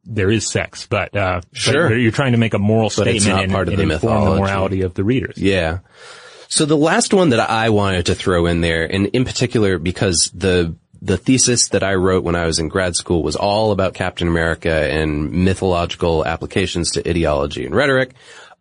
There 0.04 0.32
is 0.32 0.50
sex, 0.52 0.88
but 0.90 1.16
uh, 1.16 1.42
but 1.42 1.58
Sure. 1.58 1.96
you're 1.96 2.12
trying 2.12 2.32
to 2.34 2.38
make 2.38 2.54
a 2.54 2.60
moral 2.60 2.92
But 2.96 3.08
it's 3.08 3.24
statement 3.24 3.28
not 3.38 3.44
and, 3.44 3.52
part 3.52 3.68
of 3.68 3.78
the 3.78 3.84
inform 3.84 4.26
the 4.26 4.36
morality 4.36 4.82
of 4.82 4.94
the 4.94 5.04
readers. 5.04 5.38
Yeah. 5.38 5.80
So 6.48 6.66
the 6.66 6.78
last 6.78 7.14
one 7.14 7.30
that 7.30 7.40
I 7.40 7.70
wanted 7.70 8.08
to 8.08 8.16
throw 8.16 8.46
in 8.46 8.62
there, 8.62 8.84
and 8.86 9.08
in 9.08 9.26
particular 9.26 9.78
because 9.78 10.32
the 10.34 10.76
the 11.02 11.18
thesis 11.18 11.70
that 11.70 11.84
I 11.84 11.96
wrote 11.96 12.24
when 12.24 12.36
I 12.36 12.46
was 12.46 12.60
in 12.60 12.68
grad 12.68 12.96
school 12.96 13.24
was 13.24 13.36
all 13.36 13.72
about 13.72 13.94
Captain 13.94 14.28
America 14.28 14.72
and 14.72 15.32
mythological 15.32 16.26
applications 16.26 16.92
to 16.92 17.10
ideology 17.10 17.66
and 17.66 17.76
rhetoric. 17.76 18.14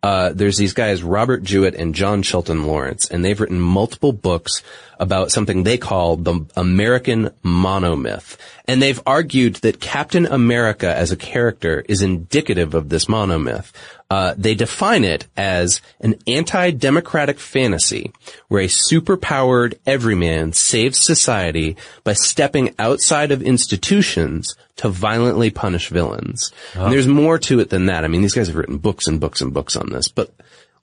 Uh, 0.03 0.31
there's 0.33 0.57
these 0.57 0.73
guys, 0.73 1.03
Robert 1.03 1.43
Jewett 1.43 1.75
and 1.75 1.93
John 1.93 2.23
Shelton 2.23 2.65
Lawrence, 2.65 3.11
and 3.11 3.23
they've 3.23 3.39
written 3.39 3.59
multiple 3.59 4.11
books 4.11 4.63
about 4.99 5.31
something 5.31 5.61
they 5.61 5.77
call 5.77 6.15
the 6.15 6.43
American 6.55 7.29
monomyth. 7.45 8.37
And 8.67 8.81
they've 8.81 9.01
argued 9.05 9.57
that 9.57 9.79
Captain 9.79 10.25
America 10.25 10.91
as 10.91 11.11
a 11.11 11.17
character 11.17 11.85
is 11.87 12.01
indicative 12.01 12.73
of 12.73 12.89
this 12.89 13.05
monomyth. 13.05 13.71
Uh, 14.11 14.35
they 14.37 14.53
define 14.53 15.05
it 15.05 15.25
as 15.37 15.79
an 16.01 16.15
anti-democratic 16.27 17.39
fantasy 17.39 18.11
where 18.49 18.63
a 18.63 18.67
superpowered 18.67 19.73
everyman 19.85 20.51
saves 20.51 20.99
society 20.99 21.77
by 22.03 22.11
stepping 22.11 22.75
outside 22.77 23.31
of 23.31 23.41
institutions 23.41 24.53
to 24.75 24.89
violently 24.89 25.49
punish 25.49 25.87
villains. 25.87 26.51
And 26.73 26.91
there's 26.91 27.07
more 27.07 27.39
to 27.39 27.61
it 27.61 27.69
than 27.69 27.85
that. 27.85 28.03
I 28.03 28.09
mean, 28.09 28.21
these 28.21 28.33
guys 28.33 28.47
have 28.47 28.57
written 28.57 28.79
books 28.79 29.07
and 29.07 29.17
books 29.17 29.39
and 29.39 29.53
books 29.53 29.77
on 29.77 29.89
this, 29.91 30.09
but 30.09 30.29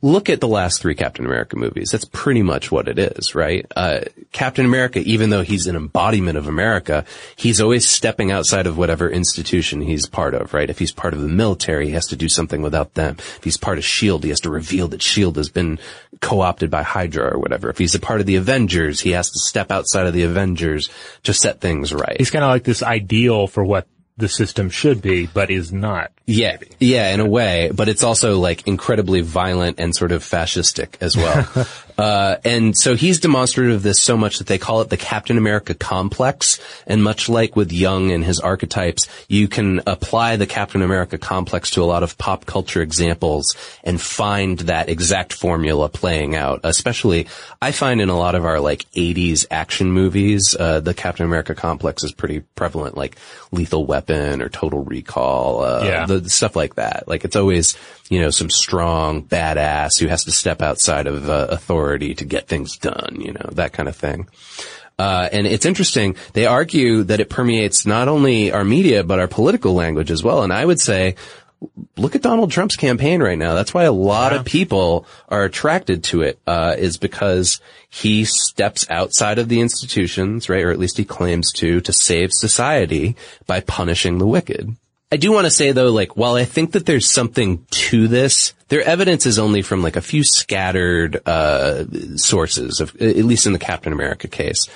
look 0.00 0.30
at 0.30 0.40
the 0.40 0.48
last 0.48 0.80
three 0.80 0.94
Captain 0.94 1.26
America 1.26 1.56
movies. 1.56 1.90
That's 1.90 2.04
pretty 2.04 2.42
much 2.42 2.70
what 2.70 2.86
it 2.86 2.98
is, 2.98 3.34
right? 3.34 3.66
Uh, 3.74 4.00
Captain 4.30 4.64
America, 4.64 5.00
even 5.00 5.30
though 5.30 5.42
he's 5.42 5.66
an 5.66 5.74
embodiment 5.74 6.38
of 6.38 6.46
America, 6.46 7.04
he's 7.34 7.60
always 7.60 7.88
stepping 7.88 8.30
outside 8.30 8.68
of 8.68 8.78
whatever 8.78 9.10
institution 9.10 9.80
he's 9.80 10.06
part 10.06 10.34
of, 10.34 10.54
right? 10.54 10.70
If 10.70 10.78
he's 10.78 10.92
part 10.92 11.14
of 11.14 11.20
the 11.20 11.28
military, 11.28 11.86
he 11.86 11.92
has 11.92 12.06
to 12.06 12.16
do 12.16 12.28
something 12.28 12.62
without 12.62 12.94
them. 12.94 13.16
If 13.18 13.42
he's 13.42 13.56
part 13.56 13.78
of 13.78 13.84
S.H.I.E.L.D., 13.84 14.28
he 14.28 14.30
has 14.30 14.40
to 14.40 14.50
reveal 14.50 14.86
that 14.88 15.02
S.H.I.E.L.D. 15.02 15.40
has 15.40 15.48
been 15.48 15.80
co-opted 16.20 16.70
by 16.70 16.82
Hydra 16.82 17.34
or 17.34 17.38
whatever. 17.40 17.68
If 17.68 17.78
he's 17.78 17.96
a 17.96 18.00
part 18.00 18.20
of 18.20 18.26
the 18.26 18.36
Avengers, 18.36 19.00
he 19.00 19.10
has 19.10 19.30
to 19.30 19.38
step 19.40 19.72
outside 19.72 20.06
of 20.06 20.14
the 20.14 20.22
Avengers 20.22 20.90
to 21.24 21.34
set 21.34 21.60
things 21.60 21.92
right. 21.92 22.16
He's 22.18 22.30
kind 22.30 22.44
of 22.44 22.50
like 22.50 22.64
this 22.64 22.82
ideal 22.84 23.48
for 23.48 23.64
what 23.64 23.88
the 24.18 24.28
system 24.28 24.68
should 24.68 25.00
be, 25.00 25.26
but 25.26 25.50
is 25.50 25.72
not. 25.72 26.12
Yeah, 26.26 26.58
yeah, 26.78 27.14
in 27.14 27.20
a 27.20 27.26
way, 27.26 27.70
but 27.72 27.88
it's 27.88 28.02
also 28.02 28.38
like 28.38 28.66
incredibly 28.66 29.22
violent 29.22 29.80
and 29.80 29.94
sort 29.94 30.12
of 30.12 30.22
fascistic 30.22 30.96
as 31.00 31.16
well. 31.16 31.66
uh, 31.98 32.36
and 32.44 32.76
so 32.78 32.94
he's 32.94 33.18
demonstrative 33.18 33.74
of 33.74 33.82
this 33.82 34.00
so 34.00 34.16
much 34.16 34.38
that 34.38 34.46
they 34.46 34.56
call 34.58 34.80
it 34.80 34.88
the 34.88 34.96
Captain 34.96 35.36
America 35.36 35.74
complex. 35.74 36.60
And 36.86 37.02
much 37.02 37.28
like 37.28 37.56
with 37.56 37.72
Jung 37.72 38.12
and 38.12 38.24
his 38.24 38.38
archetypes, 38.40 39.08
you 39.28 39.48
can 39.48 39.82
apply 39.86 40.36
the 40.36 40.46
Captain 40.46 40.80
America 40.82 41.18
complex 41.18 41.70
to 41.72 41.82
a 41.82 41.84
lot 41.84 42.02
of 42.04 42.16
pop 42.16 42.46
culture 42.46 42.80
examples 42.82 43.56
and 43.82 44.00
find 44.00 44.60
that 44.60 44.88
exact 44.88 45.32
formula 45.32 45.88
playing 45.88 46.36
out. 46.36 46.60
Especially, 46.64 47.26
I 47.60 47.72
find 47.72 48.00
in 48.00 48.08
a 48.08 48.16
lot 48.18 48.34
of 48.36 48.44
our 48.44 48.60
like 48.60 48.86
80s 48.92 49.44
action 49.50 49.90
movies, 49.90 50.54
uh, 50.58 50.80
the 50.80 50.94
Captain 50.94 51.26
America 51.26 51.54
complex 51.54 52.04
is 52.04 52.12
pretty 52.12 52.40
prevalent, 52.54 52.96
like 52.96 53.16
Lethal 53.50 53.84
Weapon 53.84 54.40
or 54.40 54.48
Total 54.48 54.82
Recall. 54.84 55.62
Uh, 55.64 55.84
Yeah. 55.84 56.06
the 56.06 56.28
stuff 56.30 56.54
like 56.54 56.76
that. 56.76 57.04
Like 57.08 57.24
it's 57.24 57.36
always, 57.36 57.76
you 58.08 58.20
know, 58.20 58.30
some 58.30 58.50
strong 58.50 59.22
badass 59.22 59.98
who 60.00 60.06
has 60.06 60.24
to 60.24 60.30
step 60.30 60.62
outside 60.62 61.06
of 61.06 61.28
uh, 61.28 61.48
authority 61.50 62.14
to 62.14 62.24
get 62.24 62.48
things 62.48 62.76
done, 62.76 63.18
you 63.20 63.32
know, 63.32 63.50
that 63.52 63.72
kind 63.72 63.88
of 63.88 63.96
thing. 63.96 64.28
Uh, 64.98 65.28
and 65.30 65.46
it's 65.46 65.66
interesting. 65.66 66.16
They 66.32 66.46
argue 66.46 67.04
that 67.04 67.20
it 67.20 67.30
permeates 67.30 67.86
not 67.86 68.08
only 68.08 68.50
our 68.50 68.64
media, 68.64 69.04
but 69.04 69.20
our 69.20 69.28
political 69.28 69.74
language 69.74 70.10
as 70.10 70.24
well. 70.24 70.42
And 70.42 70.52
I 70.52 70.64
would 70.64 70.80
say, 70.80 71.14
look 71.96 72.16
at 72.16 72.22
Donald 72.22 72.50
Trump's 72.50 72.76
campaign 72.76 73.22
right 73.22 73.38
now. 73.38 73.54
That's 73.54 73.74
why 73.74 73.84
a 73.84 73.92
lot 73.92 74.32
of 74.32 74.44
people 74.44 75.06
are 75.28 75.44
attracted 75.44 76.04
to 76.04 76.22
it, 76.22 76.38
uh, 76.46 76.74
is 76.76 76.98
because 76.98 77.60
he 77.88 78.24
steps 78.24 78.88
outside 78.90 79.38
of 79.38 79.48
the 79.48 79.60
institutions, 79.60 80.48
right? 80.48 80.64
Or 80.64 80.70
at 80.70 80.78
least 80.78 80.98
he 80.98 81.04
claims 81.04 81.52
to, 81.54 81.80
to 81.82 81.92
save 81.92 82.30
society 82.32 83.16
by 83.46 83.60
punishing 83.60 84.18
the 84.18 84.26
wicked. 84.26 84.76
I 85.10 85.16
do 85.16 85.32
want 85.32 85.46
to 85.46 85.50
say 85.50 85.72
though, 85.72 85.90
like, 85.90 86.16
while 86.16 86.34
I 86.34 86.44
think 86.44 86.72
that 86.72 86.84
there's 86.84 87.10
something 87.10 87.64
to 87.70 88.08
this, 88.08 88.52
their 88.68 88.82
evidence 88.82 89.24
is 89.24 89.38
only 89.38 89.62
from 89.62 89.82
like 89.82 89.96
a 89.96 90.02
few 90.02 90.22
scattered, 90.22 91.20
uh, 91.26 91.84
sources 92.16 92.80
of, 92.80 92.94
at 93.00 93.24
least 93.24 93.46
in 93.46 93.54
the 93.54 93.58
Captain 93.58 93.92
America 93.92 94.28
case. 94.28 94.68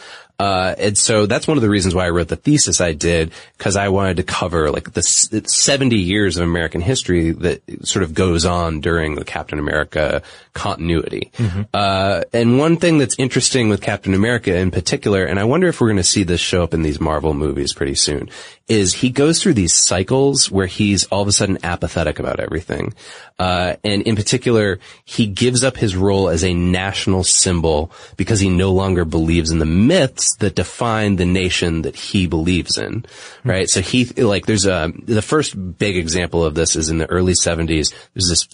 Uh, 0.42 0.74
and 0.76 0.98
so 0.98 1.26
that's 1.26 1.46
one 1.46 1.56
of 1.56 1.62
the 1.62 1.70
reasons 1.70 1.94
why 1.94 2.04
I 2.06 2.10
wrote 2.10 2.26
the 2.28 2.36
thesis 2.36 2.80
I 2.80 2.94
did, 2.94 3.30
because 3.58 3.76
I 3.76 3.88
wanted 3.90 4.16
to 4.16 4.24
cover 4.24 4.70
like 4.72 4.92
the 4.92 4.98
s- 4.98 5.28
70 5.46 5.94
years 5.96 6.36
of 6.36 6.42
American 6.42 6.80
history 6.80 7.30
that 7.30 7.62
sort 7.86 8.02
of 8.02 8.12
goes 8.12 8.44
on 8.44 8.80
during 8.80 9.14
the 9.14 9.24
Captain 9.24 9.60
America 9.60 10.22
continuity. 10.52 11.30
Uh, 11.72 12.22
and 12.32 12.58
one 12.58 12.76
thing 12.76 12.98
that's 12.98 13.14
interesting 13.18 13.68
with 13.68 13.80
Captain 13.82 14.14
America 14.14 14.54
in 14.56 14.70
particular, 14.72 15.24
and 15.24 15.38
I 15.38 15.44
wonder 15.44 15.68
if 15.68 15.80
we're 15.80 15.88
going 15.88 15.96
to 15.98 16.02
see 16.04 16.24
this 16.24 16.40
show 16.40 16.62
up 16.64 16.74
in 16.74 16.82
these 16.82 17.00
Marvel 17.00 17.34
movies 17.34 17.72
pretty 17.72 17.94
soon, 17.94 18.28
is 18.68 18.94
he 18.94 19.10
goes 19.10 19.40
through 19.42 19.54
these 19.54 19.74
cycles 19.74 20.50
where 20.50 20.66
he's 20.66 21.04
all 21.06 21.22
of 21.22 21.28
a 21.28 21.32
sudden 21.32 21.58
apathetic 21.62 22.18
about 22.18 22.40
everything. 22.40 22.94
Uh, 23.38 23.76
and 23.84 24.02
in 24.02 24.16
particular, 24.16 24.78
he 25.04 25.26
gives 25.26 25.62
up 25.64 25.76
his 25.76 25.96
role 25.96 26.28
as 26.28 26.44
a 26.44 26.54
national 26.54 27.24
symbol 27.24 27.90
because 28.16 28.40
he 28.40 28.48
no 28.48 28.72
longer 28.72 29.04
believes 29.04 29.50
in 29.50 29.58
the 29.58 29.66
myths 29.66 30.31
that 30.40 30.54
define 30.54 31.16
the 31.16 31.24
nation 31.24 31.82
that 31.82 31.96
he 31.96 32.26
believes 32.26 32.78
in. 32.78 33.04
Right? 33.44 33.68
So 33.68 33.80
he, 33.80 34.04
like, 34.04 34.46
there's 34.46 34.66
a, 34.66 34.92
the 35.04 35.22
first 35.22 35.78
big 35.78 35.96
example 35.96 36.44
of 36.44 36.54
this 36.54 36.76
is 36.76 36.88
in 36.88 36.98
the 36.98 37.10
early 37.10 37.34
70s. 37.34 37.92
There's 38.14 38.28
this 38.28 38.48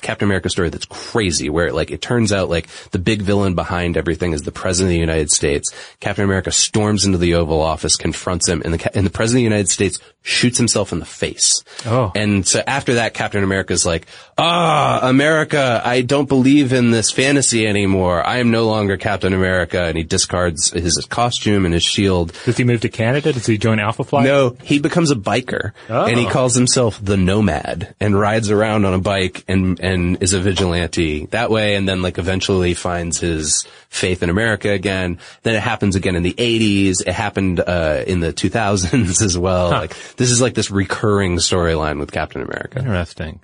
Captain 0.00 0.26
America 0.26 0.48
story 0.48 0.68
that's 0.70 0.84
crazy 0.86 1.48
where 1.50 1.72
like 1.72 1.90
it 1.90 2.00
turns 2.02 2.32
out 2.32 2.48
like 2.48 2.66
the 2.90 2.98
big 2.98 3.22
villain 3.22 3.54
behind 3.54 3.96
everything 3.96 4.32
is 4.32 4.42
the 4.42 4.52
president 4.52 4.88
of 4.90 4.94
the 4.94 5.00
United 5.00 5.30
States. 5.30 5.72
Captain 6.00 6.24
America 6.24 6.50
storms 6.52 7.04
into 7.04 7.18
the 7.18 7.34
Oval 7.34 7.60
Office, 7.60 7.96
confronts 7.96 8.48
him, 8.48 8.62
and 8.64 8.74
the, 8.74 8.96
and 8.96 9.04
the 9.06 9.10
president 9.10 9.40
of 9.40 9.50
the 9.50 9.54
United 9.56 9.68
States 9.68 9.98
shoots 10.24 10.56
himself 10.56 10.92
in 10.92 11.00
the 11.00 11.04
face. 11.04 11.64
Oh. 11.84 12.12
And 12.14 12.46
so 12.46 12.62
after 12.64 12.94
that, 12.94 13.12
Captain 13.12 13.42
America's 13.42 13.84
like, 13.84 14.06
ah, 14.38 15.00
America, 15.08 15.82
I 15.84 16.02
don't 16.02 16.28
believe 16.28 16.72
in 16.72 16.92
this 16.92 17.10
fantasy 17.10 17.66
anymore. 17.66 18.24
I 18.24 18.38
am 18.38 18.50
no 18.52 18.66
longer 18.66 18.96
Captain 18.96 19.32
America. 19.32 19.82
And 19.82 19.96
he 19.96 20.04
discards 20.04 20.70
his 20.70 21.04
costume 21.10 21.64
and 21.64 21.74
his 21.74 21.82
shield. 21.82 22.32
Does 22.44 22.56
he 22.56 22.62
move 22.62 22.82
to 22.82 22.88
Canada? 22.88 23.32
Does 23.32 23.46
he 23.46 23.58
join 23.58 23.80
Alpha 23.80 24.04
Flight? 24.04 24.24
No, 24.26 24.56
he 24.62 24.78
becomes 24.78 25.10
a 25.10 25.16
biker 25.16 25.72
Oh. 25.90 26.04
and 26.06 26.16
he 26.18 26.26
calls 26.28 26.54
himself 26.54 27.00
the 27.04 27.16
Nomad 27.16 27.94
and 27.98 28.18
rides 28.18 28.50
around 28.50 28.84
on 28.84 28.94
a 28.94 28.98
bike 29.00 29.44
and 29.48 29.71
and 29.80 30.22
is 30.22 30.32
a 30.32 30.40
vigilante 30.40 31.26
that 31.26 31.50
way. 31.50 31.74
And 31.74 31.88
then 31.88 32.02
like 32.02 32.18
eventually 32.18 32.74
finds 32.74 33.18
his 33.18 33.66
faith 33.88 34.22
in 34.22 34.30
America 34.30 34.70
again. 34.70 35.18
Then 35.42 35.54
it 35.54 35.62
happens 35.62 35.96
again 35.96 36.16
in 36.16 36.22
the 36.22 36.34
80s. 36.34 37.02
It 37.06 37.12
happened 37.12 37.60
uh, 37.60 38.04
in 38.06 38.20
the 38.20 38.32
2000s 38.32 39.22
as 39.22 39.38
well. 39.38 39.70
Like 39.70 39.96
this 40.16 40.30
is 40.30 40.40
like 40.40 40.54
this 40.54 40.70
recurring 40.70 41.36
storyline 41.36 41.98
with 41.98 42.12
Captain 42.12 42.42
America. 42.42 42.78
Interesting. 42.78 43.40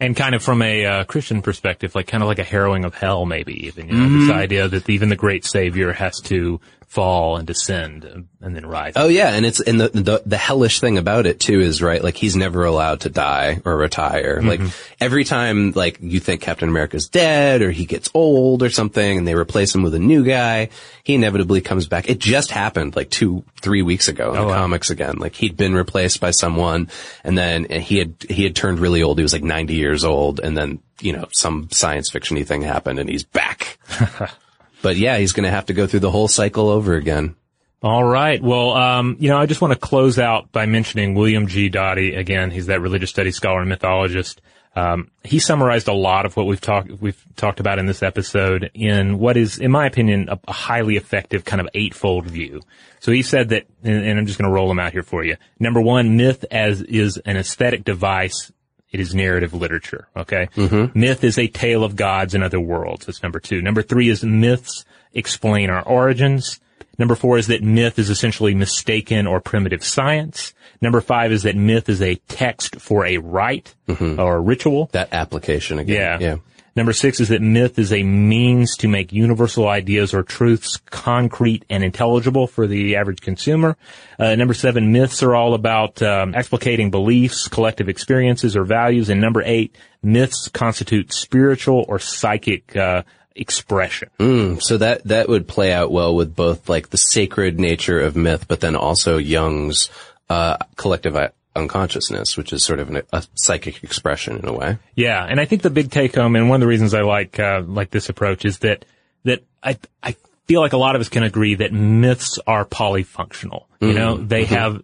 And 0.00 0.16
kind 0.16 0.34
of 0.34 0.42
from 0.42 0.62
a 0.62 0.84
uh, 0.84 1.04
Christian 1.04 1.42
perspective, 1.42 1.94
like 1.94 2.08
kind 2.08 2.24
of 2.24 2.28
like 2.28 2.40
a 2.40 2.44
harrowing 2.44 2.84
of 2.84 2.92
hell, 2.92 3.24
maybe 3.24 3.66
even. 3.66 3.88
You 3.88 3.94
know, 3.94 4.26
this 4.26 4.34
idea 4.34 4.66
that 4.66 4.90
even 4.90 5.10
the 5.10 5.16
great 5.16 5.44
Savior 5.44 5.92
has 5.92 6.18
to 6.22 6.60
fall 6.92 7.38
and 7.38 7.46
descend 7.46 8.04
and, 8.04 8.28
then 8.54 8.66
rise. 8.66 8.92
Oh 8.96 9.08
yeah, 9.08 9.30
and 9.30 9.46
it's 9.46 9.60
and 9.60 9.80
the, 9.80 9.88
the 9.88 10.22
the 10.26 10.36
hellish 10.36 10.78
thing 10.78 10.98
about 10.98 11.24
it 11.24 11.40
too 11.40 11.58
is 11.58 11.80
right. 11.80 12.04
Like 12.04 12.18
he's 12.18 12.36
never 12.36 12.66
allowed 12.66 13.00
to 13.00 13.08
die 13.08 13.62
or 13.64 13.74
retire. 13.78 14.42
Like 14.42 14.60
mm-hmm. 14.60 14.94
every 15.00 15.24
time, 15.24 15.72
like 15.72 15.96
you 16.02 16.20
think 16.20 16.42
Captain 16.42 16.68
America's 16.68 17.08
dead 17.08 17.62
or 17.62 17.70
he 17.70 17.86
gets 17.86 18.10
old 18.12 18.62
or 18.62 18.68
something, 18.68 19.16
and 19.16 19.26
they 19.26 19.34
replace 19.34 19.74
him 19.74 19.82
with 19.82 19.94
a 19.94 19.98
new 19.98 20.22
guy, 20.22 20.68
he 21.02 21.14
inevitably 21.14 21.62
comes 21.62 21.88
back. 21.88 22.10
It 22.10 22.18
just 22.18 22.50
happened 22.50 22.94
like 22.94 23.08
two, 23.08 23.42
three 23.62 23.80
weeks 23.80 24.08
ago 24.08 24.32
in 24.32 24.38
oh, 24.38 24.42
the 24.42 24.48
wow. 24.48 24.58
comics 24.58 24.90
again. 24.90 25.16
Like 25.16 25.34
he'd 25.34 25.56
been 25.56 25.74
replaced 25.74 26.20
by 26.20 26.32
someone, 26.32 26.90
and 27.24 27.38
then 27.38 27.64
he 27.70 27.96
had 27.96 28.14
he 28.28 28.44
had 28.44 28.54
turned 28.54 28.80
really 28.80 29.02
old. 29.02 29.16
He 29.16 29.22
was 29.22 29.32
like 29.32 29.42
ninety 29.42 29.76
years 29.76 30.04
old, 30.04 30.40
and 30.40 30.54
then 30.54 30.80
you 31.00 31.14
know 31.14 31.28
some 31.32 31.70
science 31.70 32.10
fictiony 32.10 32.46
thing 32.46 32.60
happened, 32.60 32.98
and 32.98 33.08
he's 33.08 33.24
back. 33.24 33.78
but 34.82 34.96
yeah, 34.96 35.18
he's 35.18 35.32
going 35.32 35.44
to 35.44 35.50
have 35.50 35.66
to 35.66 35.72
go 35.72 35.86
through 35.86 36.00
the 36.00 36.10
whole 36.10 36.28
cycle 36.28 36.68
over 36.68 36.94
again. 36.94 37.36
All 37.82 38.04
right. 38.04 38.40
Well, 38.40 38.74
um, 38.74 39.16
you 39.18 39.28
know, 39.28 39.38
I 39.38 39.46
just 39.46 39.60
want 39.60 39.72
to 39.72 39.78
close 39.78 40.18
out 40.18 40.52
by 40.52 40.66
mentioning 40.66 41.14
William 41.14 41.48
G. 41.48 41.68
Doty 41.68 42.14
again. 42.14 42.50
He's 42.50 42.66
that 42.66 42.80
religious 42.80 43.10
studies 43.10 43.36
scholar 43.36 43.60
and 43.60 43.68
mythologist. 43.68 44.40
Um, 44.74 45.10
he 45.22 45.38
summarized 45.38 45.88
a 45.88 45.92
lot 45.92 46.24
of 46.24 46.36
what 46.36 46.46
we've 46.46 46.60
talked 46.60 46.90
we've 47.00 47.22
talked 47.36 47.60
about 47.60 47.78
in 47.78 47.86
this 47.86 48.02
episode 48.02 48.70
in 48.72 49.18
what 49.18 49.36
is, 49.36 49.58
in 49.58 49.70
my 49.70 49.86
opinion, 49.86 50.28
a, 50.30 50.38
a 50.48 50.52
highly 50.52 50.96
effective 50.96 51.44
kind 51.44 51.60
of 51.60 51.68
eightfold 51.74 52.26
view. 52.26 52.62
So 53.00 53.12
he 53.12 53.22
said 53.22 53.50
that, 53.50 53.66
and, 53.82 54.04
and 54.04 54.18
I'm 54.18 54.26
just 54.26 54.38
going 54.38 54.48
to 54.48 54.54
roll 54.54 54.68
them 54.68 54.78
out 54.78 54.92
here 54.92 55.02
for 55.02 55.24
you. 55.24 55.36
Number 55.58 55.80
one, 55.80 56.16
myth 56.16 56.44
as 56.50 56.80
is 56.80 57.18
an 57.18 57.36
aesthetic 57.36 57.84
device. 57.84 58.50
It 58.92 59.00
is 59.00 59.14
narrative 59.14 59.54
literature. 59.54 60.06
Okay. 60.16 60.48
Mm-hmm. 60.54 60.98
Myth 60.98 61.24
is 61.24 61.38
a 61.38 61.48
tale 61.48 61.82
of 61.82 61.96
gods 61.96 62.34
and 62.34 62.44
other 62.44 62.60
worlds. 62.60 63.06
That's 63.06 63.22
number 63.22 63.40
two. 63.40 63.62
Number 63.62 63.82
three 63.82 64.08
is 64.08 64.22
myths 64.22 64.84
explain 65.14 65.70
our 65.70 65.82
origins. 65.82 66.60
Number 66.98 67.14
four 67.14 67.38
is 67.38 67.46
that 67.46 67.62
myth 67.62 67.98
is 67.98 68.10
essentially 68.10 68.54
mistaken 68.54 69.26
or 69.26 69.40
primitive 69.40 69.82
science. 69.82 70.52
Number 70.80 71.00
five 71.00 71.32
is 71.32 71.44
that 71.44 71.56
myth 71.56 71.88
is 71.88 72.02
a 72.02 72.16
text 72.28 72.80
for 72.80 73.06
a 73.06 73.18
rite 73.18 73.74
mm-hmm. 73.88 74.20
or 74.20 74.36
a 74.36 74.40
ritual. 74.40 74.90
That 74.92 75.12
application 75.12 75.78
again. 75.78 76.20
Yeah. 76.20 76.26
Yeah. 76.28 76.36
Number 76.74 76.92
six 76.92 77.20
is 77.20 77.28
that 77.28 77.42
myth 77.42 77.78
is 77.78 77.92
a 77.92 78.02
means 78.02 78.76
to 78.78 78.88
make 78.88 79.12
universal 79.12 79.68
ideas 79.68 80.14
or 80.14 80.22
truths 80.22 80.78
concrete 80.90 81.64
and 81.68 81.84
intelligible 81.84 82.46
for 82.46 82.66
the 82.66 82.96
average 82.96 83.20
consumer. 83.20 83.76
Uh, 84.18 84.34
number 84.36 84.54
seven, 84.54 84.90
myths 84.90 85.22
are 85.22 85.34
all 85.34 85.54
about 85.54 86.00
um, 86.02 86.32
explicating 86.32 86.90
beliefs, 86.90 87.48
collective 87.48 87.88
experiences, 87.88 88.56
or 88.56 88.64
values. 88.64 89.10
And 89.10 89.20
number 89.20 89.42
eight, 89.44 89.76
myths 90.02 90.48
constitute 90.48 91.12
spiritual 91.12 91.84
or 91.88 91.98
psychic 91.98 92.74
uh, 92.74 93.02
expression. 93.36 94.08
So 94.60 94.78
that 94.78 95.04
that 95.04 95.28
would 95.28 95.46
play 95.46 95.72
out 95.72 95.90
well 95.90 96.14
with 96.14 96.34
both 96.34 96.68
like 96.68 96.88
the 96.88 96.96
sacred 96.96 97.60
nature 97.60 98.00
of 98.00 98.16
myth, 98.16 98.46
but 98.48 98.60
then 98.60 98.76
also 98.76 99.18
Jung's 99.18 99.90
uh, 100.30 100.56
collective 100.76 101.16
uh, 101.16 101.28
unconsciousness, 101.54 102.36
which 102.36 102.52
is 102.52 102.64
sort 102.64 102.80
of 102.80 102.90
an, 102.90 103.02
a 103.12 103.24
psychic 103.34 103.82
expression 103.84 104.38
in 104.38 104.48
a 104.48 104.52
way. 104.52 104.78
Yeah, 104.94 105.24
and 105.24 105.40
I 105.40 105.44
think 105.44 105.62
the 105.62 105.70
big 105.70 105.90
take 105.90 106.14
home, 106.14 106.36
and 106.36 106.48
one 106.48 106.56
of 106.56 106.60
the 106.60 106.66
reasons 106.66 106.94
I 106.94 107.02
like 107.02 107.38
uh, 107.38 107.62
like 107.66 107.90
this 107.90 108.08
approach 108.08 108.44
is 108.44 108.58
that 108.58 108.84
that 109.24 109.42
I 109.62 109.78
I 110.02 110.16
feel 110.46 110.60
like 110.60 110.72
a 110.72 110.78
lot 110.78 110.94
of 110.94 111.00
us 111.00 111.08
can 111.08 111.22
agree 111.22 111.54
that 111.56 111.72
myths 111.72 112.38
are 112.46 112.64
polyfunctional. 112.64 113.64
You 113.80 113.94
know, 113.94 114.16
they 114.16 114.44
have 114.44 114.82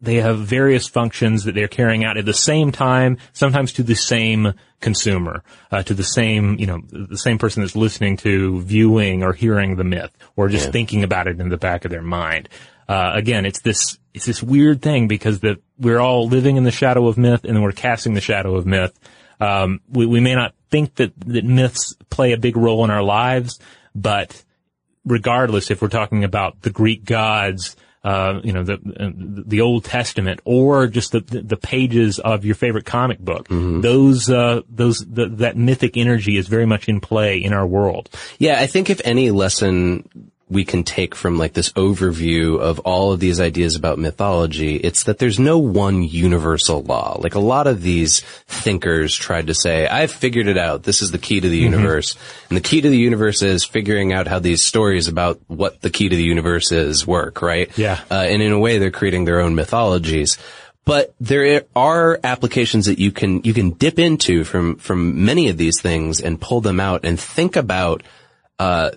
they 0.00 0.16
have 0.16 0.38
various 0.38 0.86
functions 0.86 1.44
that 1.44 1.54
they're 1.54 1.68
carrying 1.68 2.04
out 2.04 2.16
at 2.16 2.24
the 2.24 2.32
same 2.32 2.70
time, 2.72 3.18
sometimes 3.32 3.72
to 3.72 3.82
the 3.82 3.96
same 3.96 4.54
consumer, 4.80 5.42
uh, 5.70 5.82
to 5.82 5.94
the 5.94 6.04
same 6.04 6.58
you 6.58 6.66
know 6.66 6.80
the 6.90 7.18
same 7.18 7.38
person 7.38 7.62
that's 7.62 7.76
listening 7.76 8.16
to, 8.18 8.60
viewing 8.62 9.22
or 9.22 9.32
hearing 9.32 9.76
the 9.76 9.84
myth, 9.84 10.16
or 10.36 10.48
just 10.48 10.72
thinking 10.72 11.02
about 11.02 11.26
it 11.26 11.40
in 11.40 11.48
the 11.48 11.56
back 11.56 11.84
of 11.84 11.90
their 11.90 12.02
mind. 12.02 12.48
Uh, 12.88 13.12
again, 13.14 13.46
it's 13.46 13.60
this 13.60 13.98
it's 14.14 14.26
this 14.26 14.42
weird 14.42 14.82
thing 14.82 15.08
because 15.08 15.40
the 15.40 15.60
we're 15.78 16.00
all 16.00 16.28
living 16.28 16.56
in 16.56 16.64
the 16.64 16.70
shadow 16.70 17.06
of 17.06 17.16
myth, 17.16 17.44
and 17.44 17.62
we're 17.62 17.72
casting 17.72 18.14
the 18.14 18.20
shadow 18.20 18.54
of 18.56 18.66
myth. 18.66 18.98
Um, 19.40 19.80
we, 19.88 20.06
we 20.06 20.20
may 20.20 20.34
not 20.34 20.54
think 20.70 20.96
that, 20.96 21.12
that 21.26 21.44
myths 21.44 21.94
play 22.10 22.32
a 22.32 22.36
big 22.38 22.56
role 22.56 22.84
in 22.84 22.90
our 22.90 23.02
lives, 23.02 23.58
but 23.94 24.42
regardless 25.04 25.70
if 25.70 25.80
we're 25.80 25.88
talking 25.88 26.24
about 26.24 26.60
the 26.60 26.70
Greek 26.70 27.04
gods, 27.04 27.74
uh, 28.04 28.40
you 28.44 28.52
know, 28.52 28.62
the, 28.62 28.78
the 29.46 29.60
Old 29.62 29.84
Testament 29.84 30.40
or 30.44 30.86
just 30.86 31.12
the, 31.12 31.20
the 31.20 31.56
pages 31.56 32.18
of 32.18 32.44
your 32.44 32.54
favorite 32.54 32.84
comic 32.84 33.18
book, 33.18 33.46
those, 33.48 34.28
uh, 34.30 34.60
those, 34.68 34.98
the, 34.98 35.28
that 35.28 35.56
mythic 35.56 35.96
energy 35.96 36.36
is 36.36 36.48
very 36.48 36.66
much 36.66 36.88
in 36.88 37.00
play 37.00 37.38
in 37.38 37.52
our 37.52 37.66
world. 37.66 38.10
Yeah, 38.38 38.60
I 38.60 38.66
think 38.66 38.90
if 38.90 39.00
any 39.04 39.30
lesson 39.30 40.29
we 40.50 40.64
can 40.64 40.82
take 40.82 41.14
from 41.14 41.38
like 41.38 41.52
this 41.52 41.72
overview 41.72 42.58
of 42.58 42.80
all 42.80 43.12
of 43.12 43.20
these 43.20 43.40
ideas 43.40 43.76
about 43.76 43.98
mythology, 43.98 44.76
it's 44.76 45.04
that 45.04 45.18
there's 45.18 45.38
no 45.38 45.58
one 45.58 46.02
universal 46.02 46.82
law. 46.82 47.16
Like 47.20 47.36
a 47.36 47.40
lot 47.40 47.68
of 47.68 47.82
these 47.82 48.20
thinkers 48.48 49.14
tried 49.14 49.46
to 49.46 49.54
say, 49.54 49.86
I've 49.86 50.10
figured 50.10 50.48
it 50.48 50.58
out. 50.58 50.82
This 50.82 51.02
is 51.02 51.12
the 51.12 51.18
key 51.18 51.40
to 51.40 51.48
the 51.48 51.56
universe. 51.56 52.16
And 52.48 52.56
the 52.56 52.62
key 52.62 52.80
to 52.80 52.88
the 52.88 52.98
universe 52.98 53.42
is 53.42 53.64
figuring 53.64 54.12
out 54.12 54.26
how 54.26 54.40
these 54.40 54.62
stories 54.62 55.06
about 55.06 55.40
what 55.46 55.80
the 55.82 55.90
key 55.90 56.08
to 56.08 56.16
the 56.16 56.22
universe 56.22 56.72
is 56.72 57.06
work, 57.06 57.42
right? 57.42 57.70
Yeah. 57.78 58.00
Uh, 58.10 58.14
and 58.14 58.42
in 58.42 58.50
a 58.50 58.58
way, 58.58 58.78
they're 58.78 58.90
creating 58.90 59.26
their 59.26 59.40
own 59.40 59.54
mythologies. 59.54 60.36
But 60.84 61.14
there 61.20 61.62
are 61.76 62.18
applications 62.24 62.86
that 62.86 62.98
you 62.98 63.12
can, 63.12 63.42
you 63.44 63.54
can 63.54 63.70
dip 63.70 64.00
into 64.00 64.42
from, 64.42 64.76
from 64.76 65.24
many 65.24 65.48
of 65.48 65.56
these 65.56 65.80
things 65.80 66.20
and 66.20 66.40
pull 66.40 66.60
them 66.60 66.80
out 66.80 67.04
and 67.04 67.20
think 67.20 67.54
about 67.54 68.02
uh, 68.60 68.90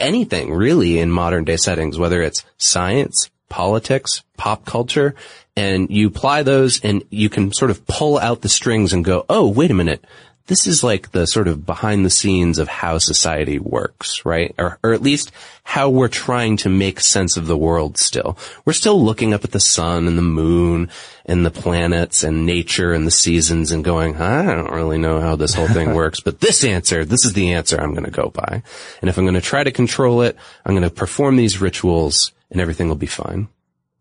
anything 0.00 0.52
really 0.52 0.98
in 0.98 1.12
modern 1.12 1.44
day 1.44 1.56
settings, 1.56 1.96
whether 1.96 2.20
it's 2.20 2.44
science, 2.58 3.30
politics, 3.48 4.24
pop 4.36 4.64
culture, 4.64 5.14
and 5.56 5.88
you 5.90 6.08
apply 6.08 6.42
those 6.42 6.80
and 6.84 7.04
you 7.10 7.28
can 7.28 7.52
sort 7.52 7.70
of 7.70 7.86
pull 7.86 8.18
out 8.18 8.42
the 8.42 8.48
strings 8.48 8.92
and 8.92 9.04
go, 9.04 9.24
oh, 9.28 9.48
wait 9.48 9.70
a 9.70 9.74
minute. 9.74 10.04
This 10.46 10.66
is 10.66 10.84
like 10.84 11.10
the 11.10 11.26
sort 11.26 11.48
of 11.48 11.66
behind 11.66 12.04
the 12.04 12.10
scenes 12.10 12.58
of 12.58 12.68
how 12.68 12.98
society 12.98 13.58
works, 13.58 14.24
right? 14.24 14.54
Or, 14.58 14.78
or 14.84 14.92
at 14.92 15.02
least 15.02 15.32
how 15.64 15.90
we're 15.90 16.08
trying 16.08 16.56
to 16.58 16.68
make 16.68 17.00
sense 17.00 17.36
of 17.36 17.46
the 17.46 17.56
world 17.56 17.98
still. 17.98 18.38
We're 18.64 18.72
still 18.72 19.02
looking 19.02 19.34
up 19.34 19.44
at 19.44 19.50
the 19.50 19.60
sun 19.60 20.06
and 20.06 20.16
the 20.16 20.22
moon 20.22 20.88
and 21.24 21.44
the 21.44 21.50
planets 21.50 22.22
and 22.22 22.46
nature 22.46 22.92
and 22.92 23.06
the 23.06 23.10
seasons 23.10 23.72
and 23.72 23.82
going, 23.84 24.16
I 24.20 24.54
don't 24.54 24.72
really 24.72 24.98
know 24.98 25.20
how 25.20 25.34
this 25.34 25.54
whole 25.54 25.68
thing 25.68 25.94
works, 25.96 26.20
but 26.20 26.40
this 26.40 26.62
answer, 26.62 27.04
this 27.04 27.24
is 27.24 27.32
the 27.32 27.52
answer 27.52 27.80
I'm 27.80 27.92
going 27.92 28.04
to 28.04 28.10
go 28.10 28.30
by. 28.30 28.62
And 29.00 29.10
if 29.10 29.18
I'm 29.18 29.24
going 29.24 29.34
to 29.34 29.40
try 29.40 29.64
to 29.64 29.72
control 29.72 30.22
it, 30.22 30.36
I'm 30.64 30.74
going 30.74 30.88
to 30.88 30.94
perform 30.94 31.36
these 31.36 31.60
rituals 31.60 32.32
and 32.50 32.60
everything 32.60 32.88
will 32.88 32.94
be 32.94 33.06
fine. 33.06 33.48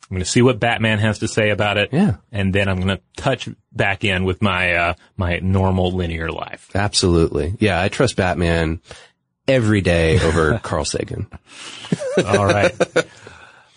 I'm 0.10 0.16
going 0.16 0.24
to 0.24 0.30
see 0.30 0.44
what 0.44 0.60
Batman 0.60 1.00
has 1.00 1.20
to 1.20 1.28
say 1.28 1.50
about 1.50 1.78
it. 1.78 1.90
Yeah. 1.92 2.18
And 2.32 2.54
then 2.54 2.68
I'm 2.70 2.78
going 2.78 2.98
to 2.98 3.02
touch 3.18 3.50
back 3.72 4.04
in 4.04 4.24
with 4.24 4.42
my, 4.42 4.74
uh, 4.74 4.94
my 5.18 5.40
normal 5.40 5.92
linear 5.92 6.32
life. 6.32 6.70
Absolutely. 6.76 7.56
Yeah, 7.60 7.82
I 7.82 7.90
trust 7.90 8.16
Batman 8.16 8.82
every 9.48 9.82
day 9.82 10.20
over 10.20 10.60
Carl 10.64 10.86
Sagan. 10.86 11.28
All 12.24 12.46
right. 12.46 12.80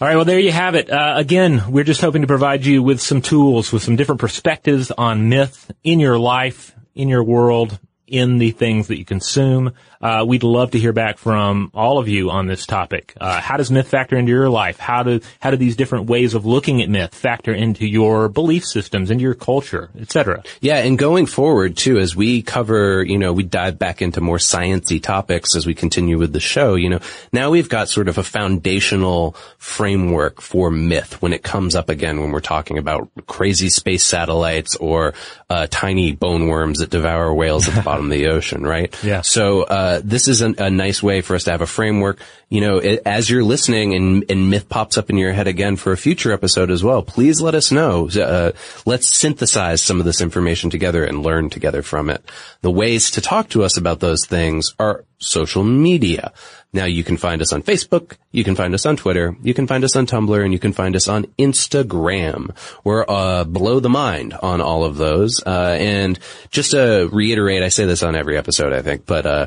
All 0.00 0.06
right. 0.06 0.16
Well, 0.16 0.26
there 0.26 0.38
you 0.38 0.52
have 0.52 0.74
it. 0.74 0.90
Uh, 0.90 1.14
again, 1.16 1.64
we're 1.70 1.84
just 1.84 2.02
hoping 2.02 2.22
to 2.22 2.28
provide 2.28 2.64
you 2.66 2.82
with 2.82 3.00
some 3.00 3.22
tools, 3.22 3.72
with 3.72 3.82
some 3.82 3.96
different 3.96 4.20
perspectives 4.20 4.90
on 4.90 5.30
myth 5.30 5.70
in 5.82 5.98
your 5.98 6.18
life, 6.18 6.74
in 6.94 7.08
your 7.08 7.24
world, 7.24 7.78
in 8.06 8.38
the 8.38 8.50
things 8.50 8.88
that 8.88 8.98
you 8.98 9.04
consume. 9.04 9.72
Uh, 10.00 10.24
we'd 10.26 10.42
love 10.42 10.72
to 10.72 10.78
hear 10.78 10.92
back 10.92 11.18
from 11.18 11.70
all 11.74 11.98
of 11.98 12.08
you 12.08 12.30
on 12.30 12.46
this 12.46 12.66
topic. 12.66 13.14
Uh, 13.20 13.40
how 13.40 13.56
does 13.56 13.70
myth 13.70 13.88
factor 13.88 14.16
into 14.16 14.30
your 14.30 14.48
life? 14.48 14.78
How 14.78 15.02
do 15.02 15.20
how 15.40 15.50
do 15.50 15.56
these 15.56 15.76
different 15.76 16.06
ways 16.06 16.34
of 16.34 16.46
looking 16.46 16.82
at 16.82 16.88
myth 16.88 17.14
factor 17.14 17.52
into 17.52 17.86
your 17.86 18.28
belief 18.28 18.64
systems, 18.64 19.10
into 19.10 19.22
your 19.22 19.34
culture, 19.34 19.90
etc.? 19.98 20.42
Yeah, 20.60 20.78
and 20.78 20.98
going 20.98 21.26
forward 21.26 21.76
too, 21.76 21.98
as 21.98 22.14
we 22.14 22.42
cover, 22.42 23.02
you 23.02 23.18
know, 23.18 23.32
we 23.32 23.42
dive 23.42 23.78
back 23.78 24.02
into 24.02 24.20
more 24.20 24.38
sciencey 24.38 25.02
topics 25.02 25.56
as 25.56 25.66
we 25.66 25.74
continue 25.74 26.18
with 26.18 26.32
the 26.32 26.40
show, 26.40 26.74
you 26.74 26.88
know, 26.88 27.00
now 27.32 27.50
we've 27.50 27.68
got 27.68 27.88
sort 27.88 28.08
of 28.08 28.18
a 28.18 28.22
foundational 28.22 29.36
framework 29.58 30.40
for 30.40 30.70
myth 30.70 31.20
when 31.22 31.32
it 31.32 31.42
comes 31.42 31.74
up 31.74 31.88
again 31.88 32.20
when 32.20 32.30
we're 32.30 32.40
talking 32.40 32.78
about 32.78 33.08
crazy 33.26 33.68
space 33.68 34.04
satellites 34.04 34.76
or 34.76 35.14
uh, 35.50 35.66
tiny 35.70 36.12
bone 36.12 36.48
worms 36.48 36.78
that 36.78 36.90
devour 36.90 37.32
whales 37.32 37.68
at 37.68 37.74
the 37.74 37.82
bottom 37.82 38.06
of 38.06 38.10
the 38.10 38.28
ocean, 38.28 38.62
right? 38.62 38.94
Yeah. 39.02 39.22
So 39.22 39.62
uh, 39.62 39.87
this 40.02 40.28
is 40.28 40.42
a, 40.42 40.54
a 40.58 40.70
nice 40.70 41.02
way 41.02 41.20
for 41.20 41.34
us 41.34 41.44
to 41.44 41.50
have 41.50 41.60
a 41.60 41.66
framework. 41.66 42.20
You 42.48 42.60
know, 42.60 42.78
it, 42.78 43.02
as 43.04 43.28
you're 43.28 43.44
listening 43.44 43.94
and, 43.94 44.24
and 44.30 44.50
myth 44.50 44.68
pops 44.68 44.96
up 44.96 45.10
in 45.10 45.16
your 45.16 45.32
head 45.32 45.46
again 45.46 45.76
for 45.76 45.92
a 45.92 45.96
future 45.96 46.32
episode 46.32 46.70
as 46.70 46.82
well, 46.82 47.02
please 47.02 47.40
let 47.40 47.54
us 47.54 47.70
know. 47.70 48.08
Uh, 48.08 48.52
let's 48.86 49.08
synthesize 49.08 49.82
some 49.82 49.98
of 49.98 50.06
this 50.06 50.20
information 50.20 50.70
together 50.70 51.04
and 51.04 51.22
learn 51.22 51.50
together 51.50 51.82
from 51.82 52.10
it. 52.10 52.24
The 52.62 52.70
ways 52.70 53.10
to 53.12 53.20
talk 53.20 53.48
to 53.50 53.64
us 53.64 53.76
about 53.76 54.00
those 54.00 54.24
things 54.26 54.74
are 54.78 55.04
social 55.18 55.64
media. 55.64 56.32
Now 56.72 56.84
you 56.84 57.02
can 57.02 57.16
find 57.16 57.40
us 57.40 57.52
on 57.52 57.62
Facebook, 57.62 58.16
you 58.30 58.44
can 58.44 58.54
find 58.54 58.74
us 58.74 58.84
on 58.84 58.96
Twitter, 58.96 59.34
you 59.42 59.54
can 59.54 59.66
find 59.66 59.84
us 59.84 59.96
on 59.96 60.06
Tumblr, 60.06 60.44
and 60.44 60.52
you 60.52 60.58
can 60.58 60.72
find 60.74 60.94
us 60.94 61.08
on 61.08 61.24
Instagram. 61.38 62.54
We're 62.84 63.06
uh, 63.08 63.44
blow 63.44 63.80
the 63.80 63.88
mind 63.88 64.34
on 64.34 64.60
all 64.60 64.84
of 64.84 64.96
those. 64.96 65.42
Uh, 65.44 65.76
and 65.78 66.18
just 66.50 66.72
to 66.72 67.08
reiterate, 67.10 67.62
I 67.62 67.68
say 67.68 67.86
this 67.86 68.02
on 68.02 68.14
every 68.14 68.36
episode, 68.36 68.74
I 68.74 68.82
think, 68.82 69.06
but 69.06 69.24
uh, 69.24 69.46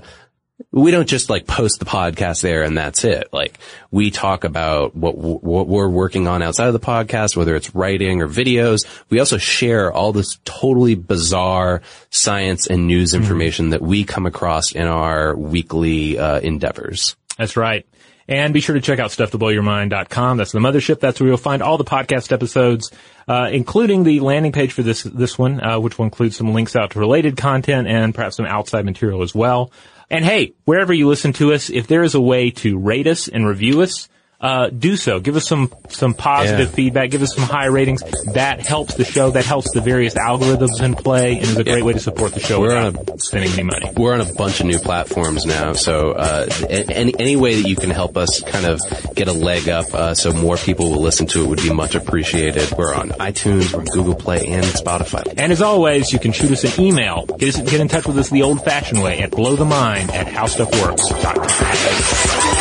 we 0.72 0.92
don't 0.92 1.08
just 1.08 1.30
like 1.30 1.46
post 1.48 1.80
the 1.80 1.86
podcast 1.86 2.42
there 2.42 2.64
and 2.64 2.78
that's 2.78 3.04
it. 3.04 3.28
Like 3.34 3.60
we 3.92 4.10
talk 4.10 4.46
about 4.46 4.96
what, 4.96 5.18
what 5.18 5.68
we're 5.68 5.90
working 5.90 6.28
on 6.28 6.42
outside 6.42 6.68
of 6.68 6.74
the 6.74 6.80
podcast, 6.80 7.36
whether 7.36 7.56
it's 7.56 7.76
writing 7.76 8.22
or 8.22 8.28
videos. 8.28 8.86
We 9.10 9.20
also 9.20 9.38
share 9.38 9.92
all 9.92 10.14
this 10.14 10.40
totally 10.46 10.96
bizarre 10.96 11.82
science 12.10 12.68
and 12.68 12.88
news 12.88 13.14
information 13.14 13.66
mm-hmm. 13.66 13.72
that 13.72 13.82
we 13.82 14.06
come 14.06 14.26
across 14.26 14.72
in 14.72 14.88
our 14.88 15.36
weekly 15.36 16.18
uh, 16.18 16.40
endeavors. 16.40 17.18
That's 17.38 17.58
right. 17.58 17.86
And 18.28 18.54
be 18.54 18.62
sure 18.62 18.76
to 18.76 18.82
check 18.82 19.00
out 19.00 19.10
stufftoblowyourmind.com. 19.10 20.38
That's 20.38 20.54
the 20.54 20.60
mothership. 20.60 21.02
That's 21.02 21.20
where 21.20 21.28
you'll 21.28 21.38
find 21.38 21.62
all 21.62 21.78
the 21.78 21.84
podcast 21.84 22.32
episodes, 22.32 22.92
uh, 23.28 23.50
including 23.52 24.06
the 24.06 24.22
landing 24.22 24.54
page 24.54 24.72
for 24.72 24.84
this, 24.84 25.04
this 25.04 25.38
one, 25.38 25.62
uh, 25.62 25.82
which 25.82 25.98
will 25.98 26.06
include 26.06 26.34
some 26.34 26.54
links 26.54 26.78
out 26.78 26.92
to 26.92 27.00
related 27.00 27.36
content 27.36 27.90
and 27.90 28.16
perhaps 28.16 28.38
some 28.38 28.46
outside 28.46 28.86
material 28.86 29.22
as 29.22 29.36
well. 29.36 29.70
And 30.12 30.26
hey, 30.26 30.52
wherever 30.66 30.92
you 30.92 31.08
listen 31.08 31.32
to 31.34 31.54
us, 31.54 31.70
if 31.70 31.88
there 31.88 32.04
is 32.04 32.16
a 32.16 32.22
way 32.22 32.52
to 32.52 32.78
rate 32.78 33.08
us 33.08 33.30
and 33.30 33.48
review 33.48 33.82
us, 33.82 34.10
uh, 34.42 34.70
do 34.70 34.98
so. 34.98 35.20
Give 35.20 35.36
us 35.36 35.48
some 35.48 35.72
some 35.90 36.16
positive 36.16 36.70
yeah. 36.70 36.76
feedback. 36.76 37.12
Give 37.12 37.22
us 37.22 37.36
some 37.36 37.44
high 37.44 37.68
ratings. 37.68 38.02
That 38.34 38.66
helps 38.66 38.96
the 38.96 39.06
show. 39.06 39.30
That 39.30 39.46
helps 39.46 39.72
the 39.74 39.82
various 39.82 40.16
algorithms 40.16 40.82
in 40.82 40.96
play, 40.96 41.34
and 41.34 41.44
is 41.44 41.58
a 41.58 41.64
great 41.64 41.80
yeah. 41.80 41.84
way 41.84 41.94
to 41.94 42.00
support 42.00 42.34
the 42.34 42.40
show 42.40 42.60
we're 42.60 42.76
on 42.76 42.96
a, 42.96 43.20
spending 43.20 43.52
any 43.52 43.64
money. 43.64 43.92
We're 43.96 44.16
on 44.16 44.22
a 44.22 44.34
bunch 44.34 44.60
of 44.60 44.66
new 44.66 44.80
platforms 44.80 45.46
now, 45.46 45.74
so 45.74 46.14
uh, 46.14 46.48
any 46.70 47.14
any 47.20 47.36
way 47.36 47.62
that 47.62 47.70
you 47.70 47.76
can 47.76 47.92
help 47.92 48.18
us 48.18 48.42
kind 48.42 48.66
of 48.66 48.82
get 49.14 49.28
a 49.28 49.34
leg 49.34 49.70
up, 49.70 49.94
uh, 49.94 50.16
so 50.16 50.34
more 50.34 50.58
people 50.58 50.90
will 50.90 51.02
listen 51.02 51.28
to 51.28 51.44
it, 51.44 51.48
would 51.48 51.62
be 51.62 51.72
much 51.72 51.94
appreciated. 51.94 52.72
We're 52.76 52.96
on 52.96 53.10
iTunes, 53.10 53.72
we're 53.72 53.82
on 53.82 53.86
Google 53.86 54.16
Play, 54.16 54.48
and 54.48 54.66
Spotify. 54.66 55.32
And 55.38 55.52
as 55.52 55.62
always, 55.62 56.12
you 56.12 56.18
can 56.18 56.32
shoot 56.32 56.50
us 56.52 56.64
an 56.64 56.84
email. 56.84 57.28
Get, 57.28 57.56
us, 57.56 57.70
get 57.70 57.80
in 57.80 57.88
touch 57.88 58.08
with 58.08 58.18
us 58.18 58.30
the 58.30 58.42
old-fashioned 58.42 59.04
way 59.04 59.20
at 59.20 59.30
blowthemind 59.32 60.10
at 60.10 60.28
howstuffworks.com. 60.28 62.61